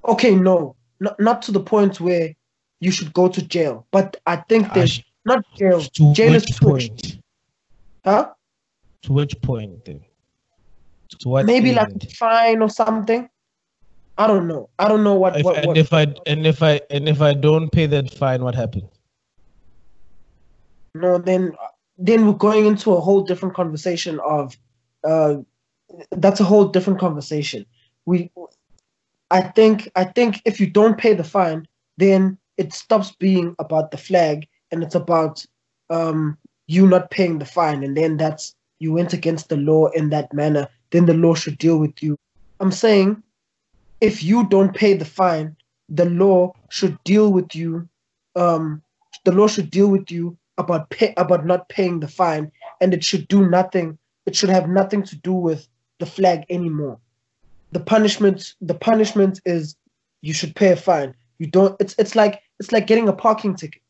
Okay, 0.06 0.36
no, 0.36 0.76
not 1.00 1.20
not 1.20 1.42
to 1.44 1.52
the 1.52 1.60
point 1.60 2.00
where 2.00 2.36
you 2.80 2.92
should 2.92 3.14
go 3.14 3.28
to 3.28 3.42
jail, 3.42 3.86
but 3.92 4.18
I 4.26 4.38
think 4.38 4.74
there's 4.74 5.02
not 5.26 5.46
jail. 5.56 5.82
to 5.82 6.14
Jail 6.14 6.34
is 6.36 6.44
which 6.44 6.54
switched, 6.56 6.90
point? 6.90 7.18
huh? 8.06 8.32
To 9.04 9.14
which 9.14 9.40
point 9.42 9.86
then? 9.86 10.02
To 11.20 11.30
what 11.30 11.46
Maybe 11.46 11.74
like 11.74 11.90
end? 11.90 12.04
a 12.04 12.16
fine 12.16 12.62
or 12.62 12.70
something. 12.70 13.30
I 14.18 14.28
don't 14.28 14.48
know. 14.48 14.70
I 14.78 14.88
don't 14.88 15.04
know 15.04 15.16
what 15.16 15.38
if, 15.38 15.46
what, 15.46 15.58
and 15.58 15.68
what 15.68 15.78
if 15.78 15.94
I 15.94 16.14
and 16.26 16.46
if 16.46 16.62
I 16.62 16.82
and 16.90 17.08
if 17.08 17.22
I 17.22 17.34
don't 17.34 17.72
pay 17.72 17.86
that 17.88 18.14
fine, 18.14 18.44
what 18.44 18.56
happens? 18.56 18.90
no 20.94 21.18
then 21.18 21.54
then 22.02 22.26
we're 22.26 22.34
going 22.34 22.66
into 22.66 22.94
a 22.94 23.00
whole 23.00 23.22
different 23.22 23.56
conversation 23.56 24.20
of 24.22 24.58
uh 25.04 25.36
that's 26.12 26.40
a 26.40 26.44
whole 26.46 26.68
different 26.68 27.00
conversation. 27.00 27.66
We 28.06 28.32
I 29.30 29.42
think 29.42 29.90
I 29.96 30.06
think 30.06 30.42
if 30.46 30.60
you 30.60 30.68
don't 30.68 30.98
pay 30.98 31.14
the 31.14 31.24
fine, 31.24 31.68
then 31.98 32.38
it 32.58 32.74
stops 32.74 33.12
being 33.12 33.56
about 33.60 33.92
the 33.92 33.98
flag 33.98 34.48
and 34.72 34.84
it's 34.84 34.96
about 34.96 35.46
um 35.90 36.38
you 36.68 36.88
not 36.88 37.12
paying 37.12 37.38
the 37.38 37.46
fine 37.46 37.84
and 37.84 37.96
then 37.96 38.18
that's 38.18 38.56
you 38.80 38.92
went 38.94 39.14
against 39.14 39.50
the 39.50 39.58
law 39.58 39.88
in 39.90 40.10
that 40.10 40.34
manner, 40.34 40.68
then 40.90 41.06
the 41.06 41.14
law 41.14 41.36
should 41.36 41.58
deal 41.60 41.78
with 41.78 42.02
you. 42.02 42.18
I'm 42.60 42.72
saying 42.72 43.22
if 44.00 44.24
you 44.24 44.48
don't 44.48 44.74
pay 44.74 44.94
the 44.94 45.06
fine, 45.06 45.56
the 45.88 46.06
law 46.06 46.54
should 46.70 46.98
deal 47.04 47.32
with 47.32 47.54
you. 47.54 47.88
Um, 48.36 48.82
the 49.24 49.34
law 49.34 49.48
should 49.48 49.70
deal 49.70 49.88
with 49.88 50.10
you 50.10 50.36
about 50.62 50.90
pay, 50.90 51.14
about 51.18 51.46
not 51.46 51.68
paying 51.70 52.00
the 52.00 52.08
fine, 52.08 52.52
and 52.80 52.94
it 52.94 53.04
should 53.04 53.28
do 53.28 53.50
nothing. 53.50 53.98
It 54.26 54.36
should 54.36 54.50
have 54.50 54.70
nothing 54.70 55.04
to 55.04 55.16
do 55.18 55.34
with 55.34 55.68
the 56.00 56.06
flag 56.06 56.46
anymore. 56.50 57.00
The 57.72 57.80
punishment, 57.80 58.54
the 58.62 58.74
punishment 58.74 59.42
is 59.46 59.76
you 60.22 60.34
should 60.34 60.56
pay 60.56 60.72
a 60.72 60.76
fine. 60.76 61.16
You 61.40 61.48
don't. 61.48 61.76
It's 61.80 61.96
it's 61.98 62.16
like 62.16 62.42
it's 62.60 62.72
like 62.72 62.88
getting 62.88 63.10
a 63.10 63.14
parking 63.14 63.56
ticket. 63.56 63.82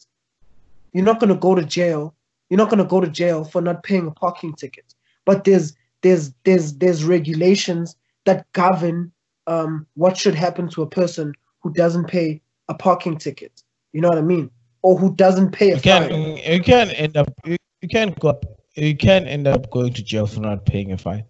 You're 0.93 1.05
not 1.05 1.19
gonna 1.19 1.35
go 1.35 1.55
to 1.55 1.63
jail. 1.63 2.15
You're 2.49 2.57
not 2.57 2.69
gonna 2.69 2.85
go 2.85 3.01
to 3.01 3.09
jail 3.09 3.43
for 3.43 3.61
not 3.61 3.83
paying 3.83 4.07
a 4.07 4.11
parking 4.11 4.53
ticket. 4.53 4.93
But 5.25 5.43
there's 5.43 5.73
there's 6.01 6.33
there's 6.43 6.73
there's 6.73 7.03
regulations 7.03 7.95
that 8.25 8.51
govern 8.53 9.11
um, 9.47 9.87
what 9.95 10.17
should 10.17 10.35
happen 10.35 10.69
to 10.69 10.81
a 10.81 10.89
person 10.89 11.33
who 11.61 11.73
doesn't 11.73 12.07
pay 12.07 12.41
a 12.69 12.73
parking 12.73 13.17
ticket. 13.17 13.63
You 13.93 14.01
know 14.01 14.09
what 14.09 14.17
I 14.17 14.21
mean? 14.21 14.49
Or 14.83 14.97
who 14.97 15.15
doesn't 15.15 15.51
pay 15.51 15.71
a 15.71 15.75
You 15.75 15.81
can 15.81 16.09
fine. 16.09 16.37
you 16.37 16.61
can 16.61 16.89
end 16.91 17.17
up 17.17 17.31
you, 17.45 17.57
you 17.81 17.89
can 17.89 18.15
go 18.19 18.29
up 18.29 18.45
you 18.75 18.95
can 18.95 19.27
end 19.27 19.47
up 19.47 19.69
going 19.69 19.93
to 19.93 20.03
jail 20.03 20.25
for 20.27 20.39
not 20.39 20.65
paying 20.65 20.91
a 20.91 20.97
fine. 20.97 21.25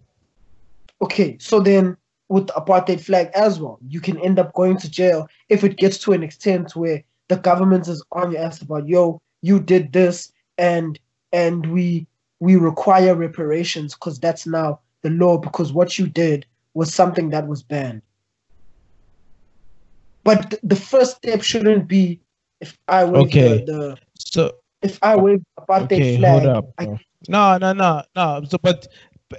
Okay, 1.00 1.36
so 1.38 1.60
then 1.60 1.96
with 2.28 2.46
the 2.46 2.52
apartheid 2.54 3.00
flag 3.00 3.30
as 3.34 3.60
well, 3.60 3.78
you 3.88 4.00
can 4.00 4.18
end 4.20 4.38
up 4.38 4.54
going 4.54 4.78
to 4.78 4.90
jail 4.90 5.26
if 5.48 5.64
it 5.64 5.76
gets 5.76 5.98
to 5.98 6.12
an 6.12 6.22
extent 6.22 6.74
where 6.76 7.02
the 7.28 7.36
government 7.36 7.88
is 7.88 8.02
on 8.12 8.32
your 8.32 8.40
ass 8.42 8.62
about 8.62 8.86
yo, 8.86 9.20
you 9.42 9.58
did 9.60 9.92
this 9.92 10.32
and 10.58 10.98
and 11.32 11.66
we 11.66 12.06
we 12.40 12.56
require 12.56 13.14
reparations 13.14 13.94
because 13.94 14.18
that's 14.18 14.46
now 14.46 14.80
the 15.02 15.10
law 15.10 15.36
because 15.36 15.72
what 15.72 15.98
you 15.98 16.06
did 16.06 16.46
was 16.74 16.92
something 16.92 17.30
that 17.30 17.46
was 17.46 17.62
banned. 17.62 18.02
But 20.24 20.50
th- 20.50 20.62
the 20.62 20.76
first 20.76 21.16
step 21.16 21.42
shouldn't 21.42 21.88
be 21.88 22.20
if 22.62 22.78
I 22.88 23.04
wave 23.04 23.26
Okay. 23.26 23.64
the, 23.64 23.72
the 23.72 23.98
So 24.18 24.52
if 24.82 24.98
I 25.02 25.16
wave 25.16 25.42
the 25.56 25.62
apartheid 25.62 25.84
okay, 25.84 26.16
flag. 26.16 26.42
hold 26.42 26.46
up. 26.46 26.64
I- 26.78 26.98
No, 27.28 27.58
no, 27.58 27.72
no, 27.72 28.02
no. 28.16 28.42
So, 28.48 28.58
but 28.62 28.88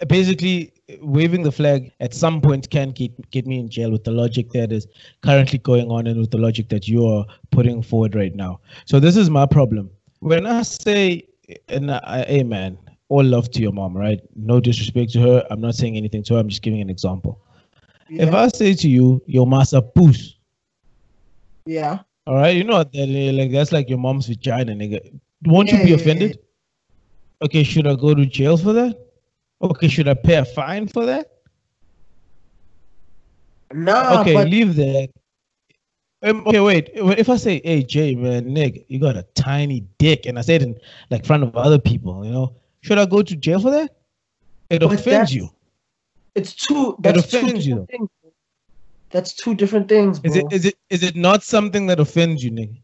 basically, 0.07 0.71
waving 1.01 1.43
the 1.43 1.51
flag 1.51 1.91
at 1.99 2.13
some 2.13 2.39
point 2.41 2.69
can 2.69 2.91
get 2.91 3.11
get 3.31 3.45
me 3.45 3.59
in 3.59 3.69
jail 3.69 3.91
with 3.91 4.03
the 4.03 4.11
logic 4.11 4.51
that 4.51 4.71
is 4.71 4.87
currently 5.21 5.59
going 5.59 5.89
on 5.91 6.07
and 6.07 6.19
with 6.19 6.31
the 6.31 6.37
logic 6.37 6.69
that 6.69 6.87
you 6.87 7.05
are 7.05 7.25
putting 7.51 7.81
forward 7.81 8.15
right 8.15 8.35
now. 8.35 8.59
So 8.85 8.99
this 8.99 9.17
is 9.17 9.29
my 9.29 9.45
problem. 9.45 9.89
When 10.19 10.45
I 10.45 10.61
say, 10.63 11.27
and 11.67 11.91
I, 11.91 12.23
hey 12.27 12.43
man, 12.43 12.77
all 13.09 13.23
love 13.23 13.51
to 13.51 13.61
your 13.61 13.73
mom, 13.73 13.95
right? 13.97 14.19
No 14.35 14.59
disrespect 14.61 15.11
to 15.13 15.19
her. 15.21 15.45
I'm 15.51 15.59
not 15.61 15.75
saying 15.75 15.97
anything 15.97 16.23
to 16.23 16.35
her. 16.35 16.39
I'm 16.39 16.47
just 16.49 16.61
giving 16.61 16.81
an 16.81 16.89
example. 16.89 17.39
If 18.09 18.33
I 18.33 18.47
say 18.47 18.73
to 18.75 18.87
you, 18.89 19.21
your 19.27 19.45
massa 19.47 19.81
poos, 19.81 20.35
yeah. 21.65 21.99
All 22.25 22.35
right, 22.35 22.55
you 22.55 22.63
know 22.63 22.77
what 22.77 22.91
that 22.93 23.09
is, 23.09 23.33
like 23.33 23.51
that's 23.51 23.71
like 23.71 23.89
your 23.89 23.97
mom's 23.97 24.27
vagina, 24.27 24.73
nigga. 24.73 25.19
Won't 25.45 25.71
you 25.71 25.83
be 25.83 25.93
offended? 25.93 26.39
Okay, 27.41 27.63
should 27.63 27.87
I 27.87 27.95
go 27.95 28.13
to 28.15 28.25
jail 28.25 28.55
for 28.57 28.71
that? 28.73 28.97
Okay, 29.61 29.87
should 29.87 30.07
I 30.07 30.13
pay 30.13 30.35
a 30.35 30.45
fine 30.45 30.87
for 30.87 31.05
that? 31.05 31.29
No. 33.73 34.21
okay, 34.21 34.33
but 34.33 34.47
leave 34.47 34.75
that. 34.75 35.09
Um, 36.21 36.47
okay, 36.47 36.59
wait. 36.61 36.89
If 36.93 37.27
I 37.29 37.35
say, 37.35 37.59
"Hey, 37.63 37.83
Jay, 37.83 38.15
man, 38.15 38.45
nigga, 38.45 38.85
you 38.87 38.99
got 38.99 39.17
a 39.17 39.23
tiny 39.35 39.85
dick," 39.97 40.25
and 40.25 40.39
I 40.39 40.41
say 40.41 40.55
it 40.55 40.61
in 40.61 40.75
like 41.09 41.25
front 41.25 41.43
of 41.43 41.55
other 41.57 41.79
people, 41.79 42.23
you 42.23 42.31
know, 42.31 42.55
should 42.81 42.97
I 42.97 43.05
go 43.05 43.21
to 43.21 43.35
jail 43.35 43.59
for 43.59 43.71
that? 43.71 43.93
It 44.69 44.79
But 44.79 44.93
offends 44.93 45.35
you. 45.35 45.49
it's 46.35 46.55
too. 46.55 46.95
That's 46.99 47.29
two 47.29 47.39
offends 47.39 47.67
you, 47.67 47.85
things. 47.91 48.09
That's 49.13 49.33
two 49.33 49.55
different 49.55 49.87
things, 49.87 50.19
bro. 50.19 50.31
Is 50.31 50.37
it 50.37 50.45
is 50.51 50.65
it 50.65 50.75
is 50.89 51.03
it 51.03 51.15
not 51.15 51.43
something 51.43 51.85
that 51.87 51.99
offends 51.99 52.43
you, 52.43 52.51
nigga? 52.51 52.83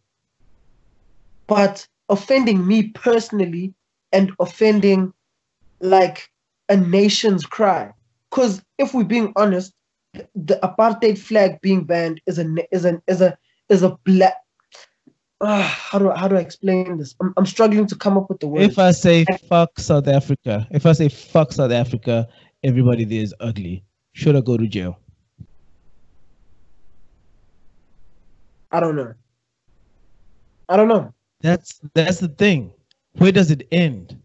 but 1.49 1.85
offending 2.09 2.65
me 2.65 2.89
personally 2.89 3.73
and 4.13 4.31
offending 4.39 5.11
like 5.81 6.29
a 6.69 6.77
nation's 6.77 7.45
cry. 7.45 7.91
Because 8.29 8.61
if 8.77 8.93
we're 8.93 9.03
being 9.03 9.33
honest, 9.35 9.73
the 10.13 10.59
apartheid 10.63 11.17
flag 11.17 11.59
being 11.61 11.83
banned 11.83 12.21
is 12.27 12.39
a 12.39 12.45
is 12.71 12.85
an 12.85 13.01
is 13.07 13.21
a 13.21 13.37
is 13.67 13.83
a 13.83 13.97
black. 14.05 14.35
Uh, 15.41 15.61
how 15.61 15.97
do 15.97 16.11
I, 16.11 16.17
how 16.17 16.27
do 16.27 16.35
I 16.35 16.41
explain 16.41 16.97
this? 16.97 17.15
I'm, 17.21 17.33
I'm 17.37 17.45
struggling 17.45 17.87
to 17.87 17.95
come 17.95 18.17
up 18.17 18.29
with 18.29 18.39
the 18.39 18.47
word. 18.47 18.63
If 18.63 18.77
I 18.77 18.91
say 18.91 19.25
fuck 19.47 19.79
South 19.79 20.07
Africa, 20.07 20.67
if 20.71 20.85
I 20.85 20.91
say 20.93 21.09
fuck 21.09 21.51
South 21.53 21.71
Africa, 21.71 22.27
everybody 22.63 23.05
there 23.05 23.21
is 23.21 23.33
ugly. 23.39 23.83
Should 24.13 24.35
I 24.35 24.41
go 24.41 24.57
to 24.57 24.67
jail? 24.67 24.99
I 28.71 28.79
don't 28.79 28.95
know. 28.95 29.13
I 30.67 30.77
don't 30.77 30.87
know. 30.87 31.13
That's 31.41 31.79
that's 31.93 32.19
the 32.19 32.27
thing. 32.27 32.71
Where 33.13 33.31
does 33.31 33.49
it 33.51 33.67
end? 33.71 34.17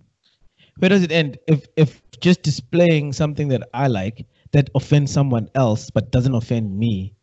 Where 0.78 0.88
does 0.88 1.02
it 1.02 1.12
end? 1.12 1.38
If 1.46 1.66
if 1.76 2.02
just 2.20 2.42
displaying 2.42 3.12
something 3.12 3.48
that 3.48 3.68
I 3.72 3.86
like 3.86 4.26
that 4.52 4.70
offends 4.74 5.12
someone 5.12 5.48
else 5.54 5.90
but 5.90 6.10
doesn't 6.10 6.34
offend 6.34 6.78
me 6.78 7.14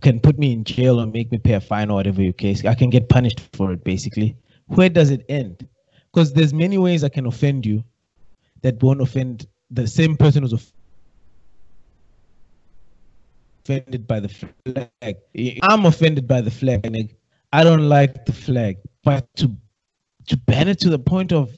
can 0.00 0.20
put 0.20 0.38
me 0.38 0.52
in 0.52 0.64
jail 0.64 1.00
or 1.00 1.06
make 1.06 1.32
me 1.32 1.38
pay 1.38 1.54
a 1.54 1.60
fine 1.60 1.90
or 1.90 1.94
whatever 1.94 2.22
your 2.22 2.32
case. 2.32 2.64
I 2.64 2.74
can 2.74 2.90
get 2.90 3.08
punished 3.08 3.40
for 3.52 3.72
it 3.72 3.84
basically. 3.84 4.36
Where 4.66 4.88
does 4.88 5.10
it 5.10 5.24
end? 5.28 5.66
Because 6.12 6.32
there's 6.32 6.52
many 6.52 6.78
ways 6.78 7.04
I 7.04 7.08
can 7.08 7.26
offend 7.26 7.64
you 7.64 7.82
that 8.62 8.82
won't 8.82 9.00
offend 9.00 9.46
the 9.70 9.86
same 9.86 10.16
person 10.16 10.42
who's 10.42 10.52
off- 10.54 10.72
offended 13.68 14.06
by 14.06 14.20
the 14.20 14.28
flag. 14.28 15.16
I'm 15.62 15.84
offended 15.84 16.26
by 16.26 16.40
the 16.40 16.50
flag. 16.50 17.14
I 17.52 17.64
don't 17.64 17.88
like 17.88 18.24
the 18.24 18.32
flag, 18.32 18.78
but 19.04 19.26
to 19.36 19.54
to 20.28 20.36
ban 20.36 20.68
it 20.68 20.78
to 20.80 20.90
the 20.90 20.98
point 20.98 21.32
of 21.32 21.54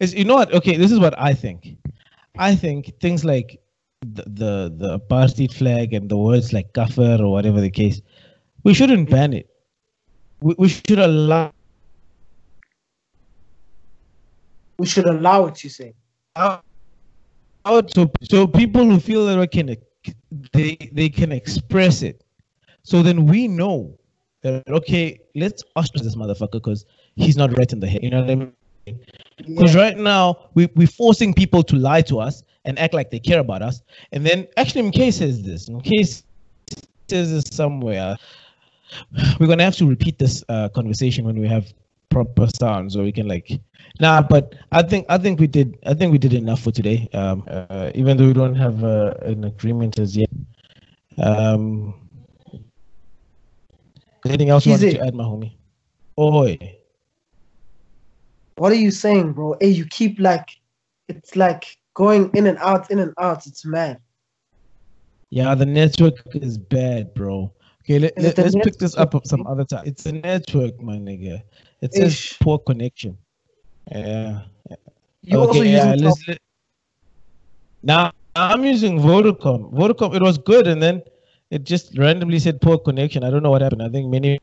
is 0.00 0.14
you 0.14 0.24
know 0.24 0.34
what? 0.34 0.52
Okay, 0.52 0.76
this 0.76 0.92
is 0.92 0.98
what 0.98 1.18
I 1.18 1.32
think. 1.32 1.76
I 2.38 2.54
think 2.54 2.92
things 3.00 3.24
like 3.24 3.58
the 4.02 4.24
the, 4.26 4.74
the 4.76 4.98
apartheid 4.98 5.52
flag 5.52 5.94
and 5.94 6.08
the 6.10 6.16
words 6.16 6.52
like 6.52 6.72
kafir 6.74 7.18
or 7.20 7.32
whatever 7.32 7.60
the 7.60 7.70
case, 7.70 8.00
we 8.64 8.74
shouldn't 8.74 9.08
ban 9.08 9.32
it. 9.32 9.48
We, 10.40 10.54
we 10.58 10.68
should 10.68 10.98
allow 10.98 11.52
We 14.78 14.86
should 14.86 15.06
allow 15.06 15.46
it. 15.46 15.64
You 15.64 15.70
say. 15.70 15.94
out 16.36 16.62
so 17.94 18.10
so 18.22 18.46
people 18.46 18.84
who 18.84 19.00
feel 19.00 19.26
that 19.26 19.50
can 19.50 19.70
they 20.52 20.76
they 20.92 21.08
can 21.08 21.32
express 21.32 22.02
it. 22.02 22.24
So 22.82 23.02
then 23.02 23.26
we 23.26 23.48
know 23.48 23.98
that 24.42 24.62
okay, 24.68 25.18
let's 25.34 25.62
ostracize 25.76 26.04
this 26.04 26.16
motherfucker 26.16 26.52
because 26.52 26.84
he's 27.16 27.36
not 27.36 27.56
right 27.56 27.70
in 27.72 27.80
the 27.80 27.86
head. 27.88 28.02
You 28.02 28.10
know 28.10 28.20
what 28.20 28.30
I 28.30 28.34
mean? 28.36 28.52
Because 29.56 29.74
Yeah. 29.74 29.74
right 29.74 29.96
now 29.96 30.50
we 30.54 30.68
we're 30.76 30.86
forcing 30.86 31.34
people 31.34 31.62
to 31.64 31.76
lie 31.76 32.02
to 32.02 32.18
us 32.20 32.42
and 32.64 32.78
act 32.78 32.94
like 32.94 33.10
they 33.10 33.18
care 33.20 33.40
about 33.40 33.62
us. 33.62 33.82
And 34.12 34.24
then 34.26 34.46
actually 34.56 34.82
MK 34.82 35.10
says 35.12 35.42
this. 35.42 35.68
MK 35.68 36.04
says 36.04 37.30
this 37.30 37.44
somewhere. 37.52 38.16
We're 39.40 39.46
gonna 39.46 39.64
have 39.64 39.76
to 39.76 39.86
repeat 39.86 40.18
this 40.18 40.44
uh, 40.48 40.68
conversation 40.68 41.24
when 41.24 41.38
we 41.40 41.48
have 41.48 41.72
proper 42.10 42.46
sound 42.46 42.92
so 42.92 43.02
we 43.02 43.12
can 43.12 43.28
like 43.28 43.60
nah 44.00 44.20
but 44.20 44.54
i 44.72 44.82
think 44.82 45.06
i 45.08 45.18
think 45.18 45.40
we 45.40 45.46
did 45.46 45.78
i 45.86 45.94
think 45.94 46.12
we 46.12 46.18
did 46.18 46.32
enough 46.32 46.60
for 46.60 46.70
today 46.70 47.08
um 47.14 47.44
uh, 47.48 47.90
even 47.94 48.16
though 48.16 48.26
we 48.26 48.32
don't 48.32 48.54
have 48.54 48.84
uh, 48.84 49.14
an 49.22 49.44
agreement 49.44 49.98
as 49.98 50.16
yet 50.16 50.30
um 51.18 51.94
anything 54.26 54.50
else 54.50 54.66
you 54.66 54.72
wanted 54.72 54.88
Easy. 54.88 54.98
to 54.98 55.06
add 55.06 55.14
my 55.14 55.24
homie 55.24 55.56
Oi. 56.18 56.56
What 58.56 58.72
are 58.72 58.76
you 58.76 58.90
saying, 58.90 59.34
bro? 59.34 59.54
Hey, 59.60 59.68
you 59.68 59.84
keep 59.84 60.18
like, 60.18 60.48
it's 61.08 61.36
like 61.36 61.76
going 61.92 62.30
in 62.34 62.46
and 62.46 62.56
out, 62.56 62.90
in 62.90 63.00
and 63.00 63.12
out. 63.20 63.46
It's 63.46 63.66
mad. 63.66 64.00
yeah 65.30 65.54
the 65.54 65.66
network 65.66 66.14
is 66.34 66.56
bad 66.56 67.12
bro 67.14 67.52
okay 67.82 67.98
let, 67.98 68.12
let, 68.18 68.38
let's 68.38 68.54
pick 68.54 68.78
this 68.78 68.96
up 68.96 69.14
some 69.26 69.46
other 69.46 69.64
time 69.64 69.82
it's 69.86 70.06
a 70.06 70.12
network 70.12 70.80
my 70.80 70.96
nigga 70.96 71.42
it 71.82 71.92
says 71.92 72.12
Ish. 72.12 72.38
poor 72.38 72.58
connection 72.58 73.18
yeah 73.90 74.42
You 75.22 75.38
also 75.40 75.60
okay, 75.60 75.70
using 75.70 75.72
yeah, 75.72 75.94
let's, 75.98 76.24
now 77.82 78.10
I'm 78.34 78.64
using 78.64 78.98
Vodacom. 78.98 79.72
Vodacom, 79.72 80.14
it 80.14 80.22
was 80.22 80.38
good, 80.38 80.66
and 80.66 80.82
then 80.82 81.02
it 81.50 81.64
just 81.64 81.96
randomly 81.98 82.38
said 82.38 82.60
poor 82.60 82.78
connection. 82.78 83.24
I 83.24 83.30
don't 83.30 83.42
know 83.42 83.50
what 83.50 83.62
happened. 83.62 83.82
I 83.82 83.88
think 83.88 84.08
many 84.08 84.38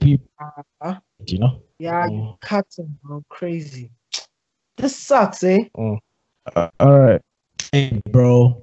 people, 0.00 0.26
Uh-huh. 0.40 1.00
you 1.26 1.38
know. 1.38 1.62
Yeah, 1.78 2.06
you 2.06 2.12
Mm. 2.12 2.40
cutting, 2.40 2.98
bro. 3.02 3.24
Crazy. 3.28 3.90
This 4.76 4.96
sucks, 4.96 5.42
eh? 5.44 5.64
Uh, 5.76 6.68
all 6.80 6.98
right, 6.98 7.20
hey, 7.72 8.00
bro. 8.10 8.62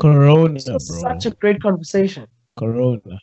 Corona, 0.00 0.54
This 0.54 0.64
bro. 0.64 0.78
such 0.78 1.26
a 1.26 1.30
great 1.30 1.60
conversation. 1.60 2.26
Corona. 2.56 3.18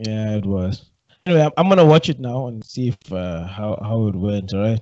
Yeah, 0.00 0.36
it 0.36 0.46
was. 0.46 0.86
Anyway, 1.26 1.46
I'm, 1.58 1.68
gonna 1.68 1.84
watch 1.84 2.08
it 2.08 2.18
now 2.18 2.46
and 2.46 2.64
see 2.64 2.88
if 2.88 3.12
uh, 3.12 3.46
how 3.46 3.78
how 3.82 4.06
it 4.06 4.14
went. 4.14 4.54
All 4.54 4.62
right. 4.62 4.80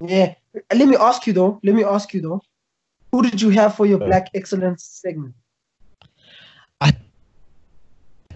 Yeah. 0.00 0.34
Let 0.74 0.88
me 0.88 0.96
ask 0.96 1.26
you 1.26 1.34
though. 1.34 1.60
Let 1.62 1.74
me 1.74 1.84
ask 1.84 2.14
you 2.14 2.22
though. 2.22 2.42
Who 3.12 3.22
did 3.22 3.42
you 3.42 3.50
have 3.50 3.76
for 3.76 3.84
your 3.84 4.02
Uh. 4.02 4.06
Black 4.06 4.28
Excellence 4.34 4.84
segment? 4.84 5.34
I 6.80 6.92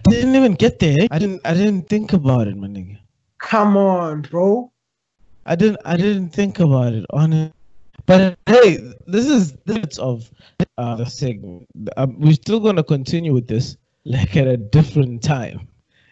didn't 0.03 0.35
even 0.35 0.53
get 0.53 0.77
there. 0.77 1.07
I 1.09 1.17
didn't. 1.17 1.41
I 1.43 1.55
didn't 1.55 1.89
think 1.89 2.13
about 2.13 2.47
it, 2.47 2.55
my 2.55 2.67
nigga. 2.67 2.99
Come 3.39 3.75
on, 3.75 4.21
bro. 4.21 4.71
I 5.47 5.55
didn't. 5.55 5.79
I 5.83 5.97
didn't 5.97 6.29
think 6.29 6.59
about 6.59 6.93
it 6.93 7.05
on 7.09 7.33
it. 7.33 7.53
But 8.05 8.37
hey, 8.45 8.77
this 9.07 9.25
is 9.25 9.53
this 9.65 9.97
of 9.97 10.29
uh, 10.77 10.95
the 10.95 11.05
segment. 11.05 11.67
Um, 11.97 12.19
we're 12.19 12.33
still 12.33 12.59
gonna 12.59 12.83
continue 12.83 13.33
with 13.33 13.47
this, 13.47 13.77
like 14.05 14.37
at 14.37 14.47
a 14.47 14.57
different 14.57 15.23
time, 15.23 15.67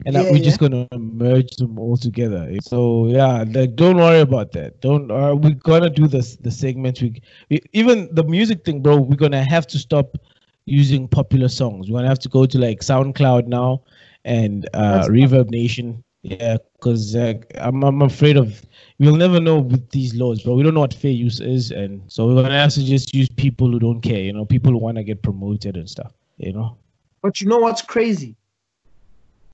and 0.06 0.16
Yeah, 0.16 0.30
we're 0.30 0.44
just 0.44 0.60
gonna 0.60 0.88
merge 0.98 1.56
them 1.56 1.80
all 1.80 1.98
together. 1.98 2.50
So 2.62 3.08
yeah, 3.08 3.44
like 3.48 3.76
don't 3.76 3.98
worry 3.98 4.20
about 4.20 4.52
that. 4.54 4.82
Don't. 4.82 5.10
Uh, 5.10 5.36
we're 5.36 5.56
gonna 5.56 5.90
do 5.90 6.08
this. 6.08 6.36
The 6.36 6.52
segments. 6.52 7.02
We, 7.02 7.22
we 7.50 7.62
even 7.74 8.10
the 8.14 8.24
music 8.24 8.66
thing, 8.66 8.82
bro. 8.82 8.98
We're 8.98 9.16
gonna 9.16 9.44
have 9.44 9.68
to 9.68 9.78
stop 9.78 10.18
using 10.66 11.08
popular 11.08 11.48
songs. 11.48 11.90
We're 11.90 12.00
gonna 12.00 12.10
have 12.10 12.20
to 12.20 12.30
go 12.30 12.46
to 12.46 12.58
like 12.60 12.80
SoundCloud 12.82 13.48
now 13.48 13.84
and 14.26 14.68
uh, 14.74 15.06
Reverb 15.08 15.50
Nation. 15.50 16.04
Yeah, 16.24 16.58
because 16.74 17.16
uh, 17.16 17.36
I'm 17.60 17.84
I'm 17.84 18.02
afraid 18.02 18.36
of 18.36 18.66
we'll 19.00 19.16
never 19.16 19.40
know 19.40 19.60
with 19.60 19.90
these 19.92 20.16
laws, 20.16 20.42
bro. 20.42 20.56
We 20.56 20.64
don't 20.64 20.74
know 20.74 20.80
what 20.80 20.94
fair 20.94 21.12
use 21.12 21.40
is, 21.40 21.72
and 21.72 22.02
so 22.08 22.28
we're 22.28 22.42
gonna 22.42 22.60
have 22.60 22.74
to 22.74 22.84
just 22.84 23.14
use 23.14 23.30
people 23.30 23.72
who 23.72 23.80
don't 23.80 24.02
care. 24.02 24.20
You 24.20 24.34
know, 24.34 24.44
people 24.44 24.72
who 24.72 24.80
want 24.80 24.98
to 24.98 25.04
get 25.04 25.22
promoted 25.22 25.78
and 25.78 25.88
stuff. 25.88 26.14
You 26.38 26.54
know, 26.54 26.78
But 27.22 27.40
you 27.40 27.48
know 27.48 27.60
what's 27.60 27.82
crazy? 27.82 28.36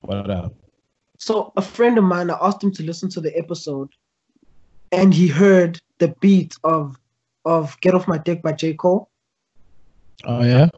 What 0.02 0.30
up? 0.30 0.54
So 1.18 1.54
a 1.56 1.62
friend 1.62 1.98
of 1.98 2.04
mine, 2.04 2.30
I 2.30 2.38
asked 2.42 2.64
him 2.64 2.72
to 2.74 2.84
listen 2.84 3.10
to 3.10 3.22
the 3.22 3.36
episode, 3.38 3.90
and 4.92 5.14
he 5.14 5.28
heard 5.28 5.80
the 6.00 6.10
beat 6.20 6.56
of 6.64 6.98
of 7.46 7.80
"Get 7.82 7.94
Off 7.94 8.08
My 8.08 8.18
Dick" 8.18 8.42
by 8.42 8.54
J. 8.54 8.74
Cole. 8.74 9.10
Oh 10.26 10.44
yeah. 10.44 10.70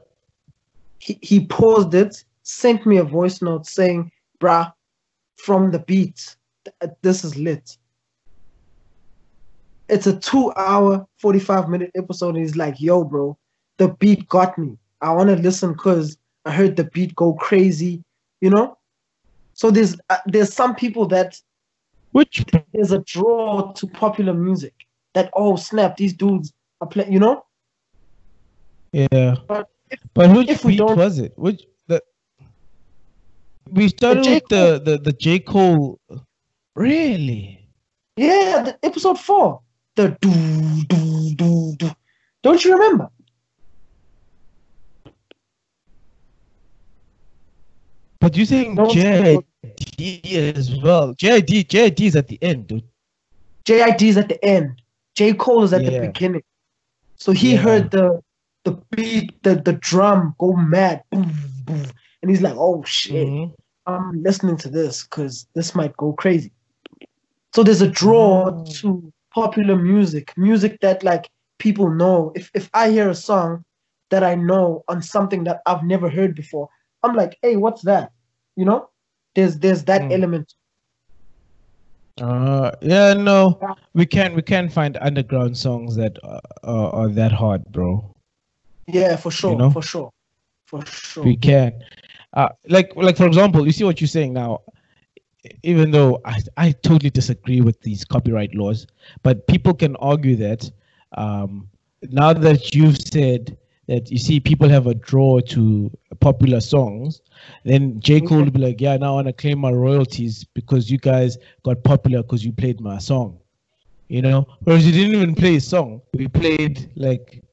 He 0.99 1.17
he 1.21 1.45
paused 1.45 1.93
it, 1.93 2.23
sent 2.43 2.85
me 2.85 2.97
a 2.97 3.03
voice 3.03 3.41
note 3.41 3.65
saying, 3.65 4.11
"Bruh, 4.39 4.71
from 5.37 5.71
the 5.71 5.79
beat, 5.79 6.35
th- 6.65 6.93
this 7.01 7.23
is 7.23 7.37
lit." 7.37 7.77
It's 9.89 10.07
a 10.07 10.17
two-hour, 10.17 11.05
forty-five 11.17 11.69
minute 11.69 11.91
episode, 11.95 12.35
and 12.35 12.43
he's 12.43 12.57
like, 12.57 12.81
"Yo, 12.81 13.03
bro, 13.03 13.37
the 13.77 13.89
beat 13.99 14.27
got 14.27 14.57
me. 14.57 14.77
I 15.01 15.13
want 15.13 15.29
to 15.29 15.35
listen 15.35 15.73
because 15.73 16.17
I 16.45 16.51
heard 16.51 16.75
the 16.75 16.85
beat 16.85 17.15
go 17.15 17.33
crazy, 17.33 18.03
you 18.41 18.49
know." 18.49 18.77
So 19.53 19.71
there's 19.71 19.95
uh, 20.09 20.17
there's 20.25 20.53
some 20.53 20.75
people 20.75 21.05
that 21.07 21.39
Which 22.11 22.45
there's 22.73 22.91
a 22.91 22.99
draw 22.99 23.71
to 23.73 23.87
popular 23.87 24.33
music 24.33 24.73
that 25.13 25.29
oh 25.33 25.55
snap 25.55 25.97
these 25.97 26.13
dudes 26.13 26.53
are 26.81 26.87
playing 26.87 27.11
you 27.13 27.19
know 27.19 27.45
yeah. 28.91 29.35
But 29.47 29.69
But 30.13 30.35
which 30.35 30.49
if 30.49 30.65
we 30.65 30.75
don't- 30.77 30.97
was 30.97 31.19
it? 31.19 31.33
Which 31.37 31.61
the 31.87 32.01
we 33.71 33.89
started 33.89 34.23
J. 34.23 34.33
with 34.35 34.47
the, 34.49 34.81
the 34.83 34.97
the 34.97 35.13
J 35.13 35.39
Cole. 35.39 35.99
Really? 36.75 37.59
yeah 38.17 38.61
the 38.63 38.77
episode 38.83 39.19
four 39.19 39.61
the 39.95 40.15
do 40.21 40.29
do 40.85 41.33
do 41.35 41.75
do 41.77 41.89
don't 42.43 42.63
you 42.63 42.73
remember 42.73 43.09
But 48.23 48.37
you 48.37 48.45
saying 48.45 48.75
No, 48.75 48.85
JID 48.85 49.43
as 50.55 50.73
well? 50.81 51.13
JID 51.15 51.67
JID 51.67 51.99
is 51.99 52.15
at 52.15 52.29
the 52.29 52.41
end, 52.41 52.67
dude. 52.67 52.83
JID 53.65 54.01
is 54.03 54.15
at 54.15 54.29
the 54.29 54.41
end 54.45 54.81
J 55.15 55.33
Cole 55.33 55.63
is 55.63 55.73
at 55.73 55.83
the 55.83 55.99
beginning 55.99 56.43
so 57.17 57.33
he 57.33 57.51
Yeah. 57.51 57.59
heard 57.59 57.91
the 57.91 58.21
the 58.63 58.71
beat 58.91 59.43
the 59.43 59.55
the 59.55 59.73
drum 59.73 60.35
go 60.39 60.53
mad 60.53 61.03
boom, 61.11 61.33
boom, 61.65 61.85
and 62.21 62.31
he's 62.31 62.41
like 62.41 62.55
oh 62.57 62.81
shit 62.85 63.27
Mhm. 63.27 63.53
I'm 63.87 64.23
listening 64.23 64.55
to 64.63 64.69
this 64.69 65.03
because 65.03 65.45
this 65.53 65.75
might 65.75 65.95
go 65.97 66.13
crazy. 66.13 66.53
So 67.53 67.61
there's 67.61 67.81
a 67.81 67.89
draw 67.89 68.51
Oh. 68.51 68.63
to 68.79 69.11
popular 69.35 69.75
music, 69.75 70.31
music 70.37 70.79
that 70.79 71.03
like 71.03 71.29
people 71.59 71.89
know. 71.89 72.31
If 72.35 72.49
if 72.53 72.69
I 72.73 72.89
hear 72.89 73.09
a 73.09 73.15
song 73.29 73.65
that 74.11 74.23
I 74.23 74.35
know 74.35 74.85
on 74.87 75.01
something 75.01 75.43
that 75.43 75.59
I've 75.65 75.83
never 75.83 76.09
heard 76.09 76.35
before, 76.35 76.69
I'm 77.03 77.15
like, 77.15 77.37
hey, 77.41 77.55
what's 77.57 77.81
that? 77.83 78.11
You 78.55 78.65
know, 78.65 78.89
there's 79.35 79.59
there's 79.59 79.83
that 79.85 80.01
Mm. 80.01 80.11
element. 80.13 80.53
Uh, 82.21 82.71
yeah, 82.81 83.13
no, 83.13 83.59
we 83.93 84.05
can't 84.05 84.35
we 84.35 84.41
can't 84.41 84.71
find 84.71 84.97
underground 85.01 85.57
songs 85.57 85.95
that 85.95 86.17
uh, 86.23 86.39
are, 86.63 86.93
are 86.93 87.09
that 87.09 87.31
hard, 87.31 87.65
bro. 87.71 88.13
Yeah, 88.87 89.15
for 89.15 89.31
sure, 89.31 89.57
know? 89.57 89.71
for 89.71 89.81
sure, 89.81 90.11
for 90.67 90.85
sure. 90.85 91.23
We 91.23 91.35
can. 91.35 91.73
Uh, 92.33 92.49
like 92.67 92.95
like 92.95 93.17
for 93.17 93.25
example, 93.25 93.65
you 93.65 93.71
see 93.71 93.83
what 93.83 93.99
you're 93.99 94.07
saying 94.07 94.33
now. 94.33 94.61
Even 95.63 95.91
though 95.91 96.21
I 96.23 96.39
I 96.55 96.71
totally 96.71 97.09
disagree 97.09 97.61
with 97.61 97.81
these 97.81 98.05
copyright 98.05 98.53
laws, 98.53 98.85
but 99.23 99.47
people 99.47 99.73
can 99.73 99.95
argue 99.97 100.35
that 100.37 100.69
um, 101.17 101.67
now 102.03 102.31
that 102.31 102.75
you've 102.75 102.97
said 102.97 103.57
that 103.87 104.09
you 104.09 104.17
see 104.17 104.39
people 104.39 104.69
have 104.69 104.87
a 104.87 104.93
draw 104.93 105.39
to 105.41 105.91
popular 106.19 106.61
songs, 106.61 107.21
then 107.65 107.99
J. 107.99 108.21
Cole 108.21 108.43
will 108.43 108.51
be 108.51 108.59
like, 108.59 108.79
yeah, 108.79 108.95
now 108.97 109.13
I 109.13 109.15
want 109.15 109.27
to 109.27 109.33
claim 109.33 109.59
my 109.59 109.71
royalties 109.71 110.45
because 110.53 110.89
you 110.89 110.97
guys 110.97 111.37
got 111.63 111.83
popular 111.83 112.23
because 112.23 112.45
you 112.45 112.53
played 112.53 112.79
my 112.79 112.97
song. 112.97 113.39
You 114.07 114.21
know, 114.21 114.47
whereas 114.63 114.85
you 114.85 114.91
didn't 114.91 115.15
even 115.15 115.35
play 115.35 115.55
a 115.55 115.61
song. 115.61 116.01
We 116.13 116.27
played 116.27 116.91
like 116.95 117.43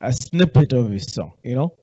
a 0.00 0.12
snippet 0.12 0.72
of 0.72 0.90
his 0.90 1.06
song, 1.06 1.32
you 1.44 1.54
know? 1.54 1.74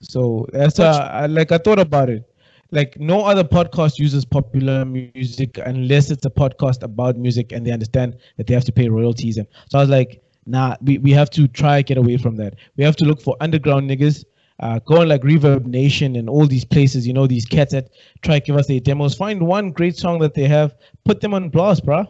So 0.00 0.46
that's 0.52 0.78
uh, 0.78 1.08
I, 1.12 1.26
like 1.26 1.52
I 1.52 1.58
thought 1.58 1.78
about 1.78 2.10
it. 2.10 2.28
Like 2.70 2.98
no 2.98 3.24
other 3.24 3.44
podcast 3.44 3.98
uses 3.98 4.24
popular 4.24 4.84
music 4.84 5.58
unless 5.64 6.10
it's 6.10 6.24
a 6.26 6.30
podcast 6.30 6.82
about 6.82 7.16
music 7.16 7.52
and 7.52 7.66
they 7.66 7.70
understand 7.70 8.16
that 8.36 8.46
they 8.46 8.54
have 8.54 8.64
to 8.64 8.72
pay 8.72 8.88
royalties. 8.88 9.36
And 9.36 9.46
so 9.68 9.78
I 9.78 9.82
was 9.82 9.90
like, 9.90 10.22
nah, 10.46 10.76
we, 10.82 10.98
we 10.98 11.10
have 11.12 11.30
to 11.30 11.46
try 11.48 11.82
get 11.82 11.96
away 11.98 12.16
from 12.16 12.36
that. 12.36 12.54
We 12.76 12.84
have 12.84 12.96
to 12.96 13.04
look 13.04 13.20
for 13.20 13.36
underground 13.40 13.88
niggas. 13.90 14.24
Uh, 14.60 14.78
go 14.86 15.00
on 15.00 15.08
like 15.08 15.22
Reverb 15.22 15.66
Nation 15.66 16.14
and 16.14 16.28
all 16.28 16.46
these 16.46 16.64
places, 16.64 17.04
you 17.06 17.12
know, 17.12 17.26
these 17.26 17.44
cats 17.44 17.72
that 17.72 17.88
try 18.22 18.38
to 18.38 18.44
give 18.44 18.56
us 18.56 18.68
their 18.68 18.78
demos. 18.78 19.14
Find 19.14 19.46
one 19.46 19.72
great 19.72 19.96
song 19.96 20.20
that 20.20 20.34
they 20.34 20.46
have, 20.46 20.74
put 21.04 21.20
them 21.20 21.34
on 21.34 21.48
blast, 21.48 21.84
bruh. 21.84 22.06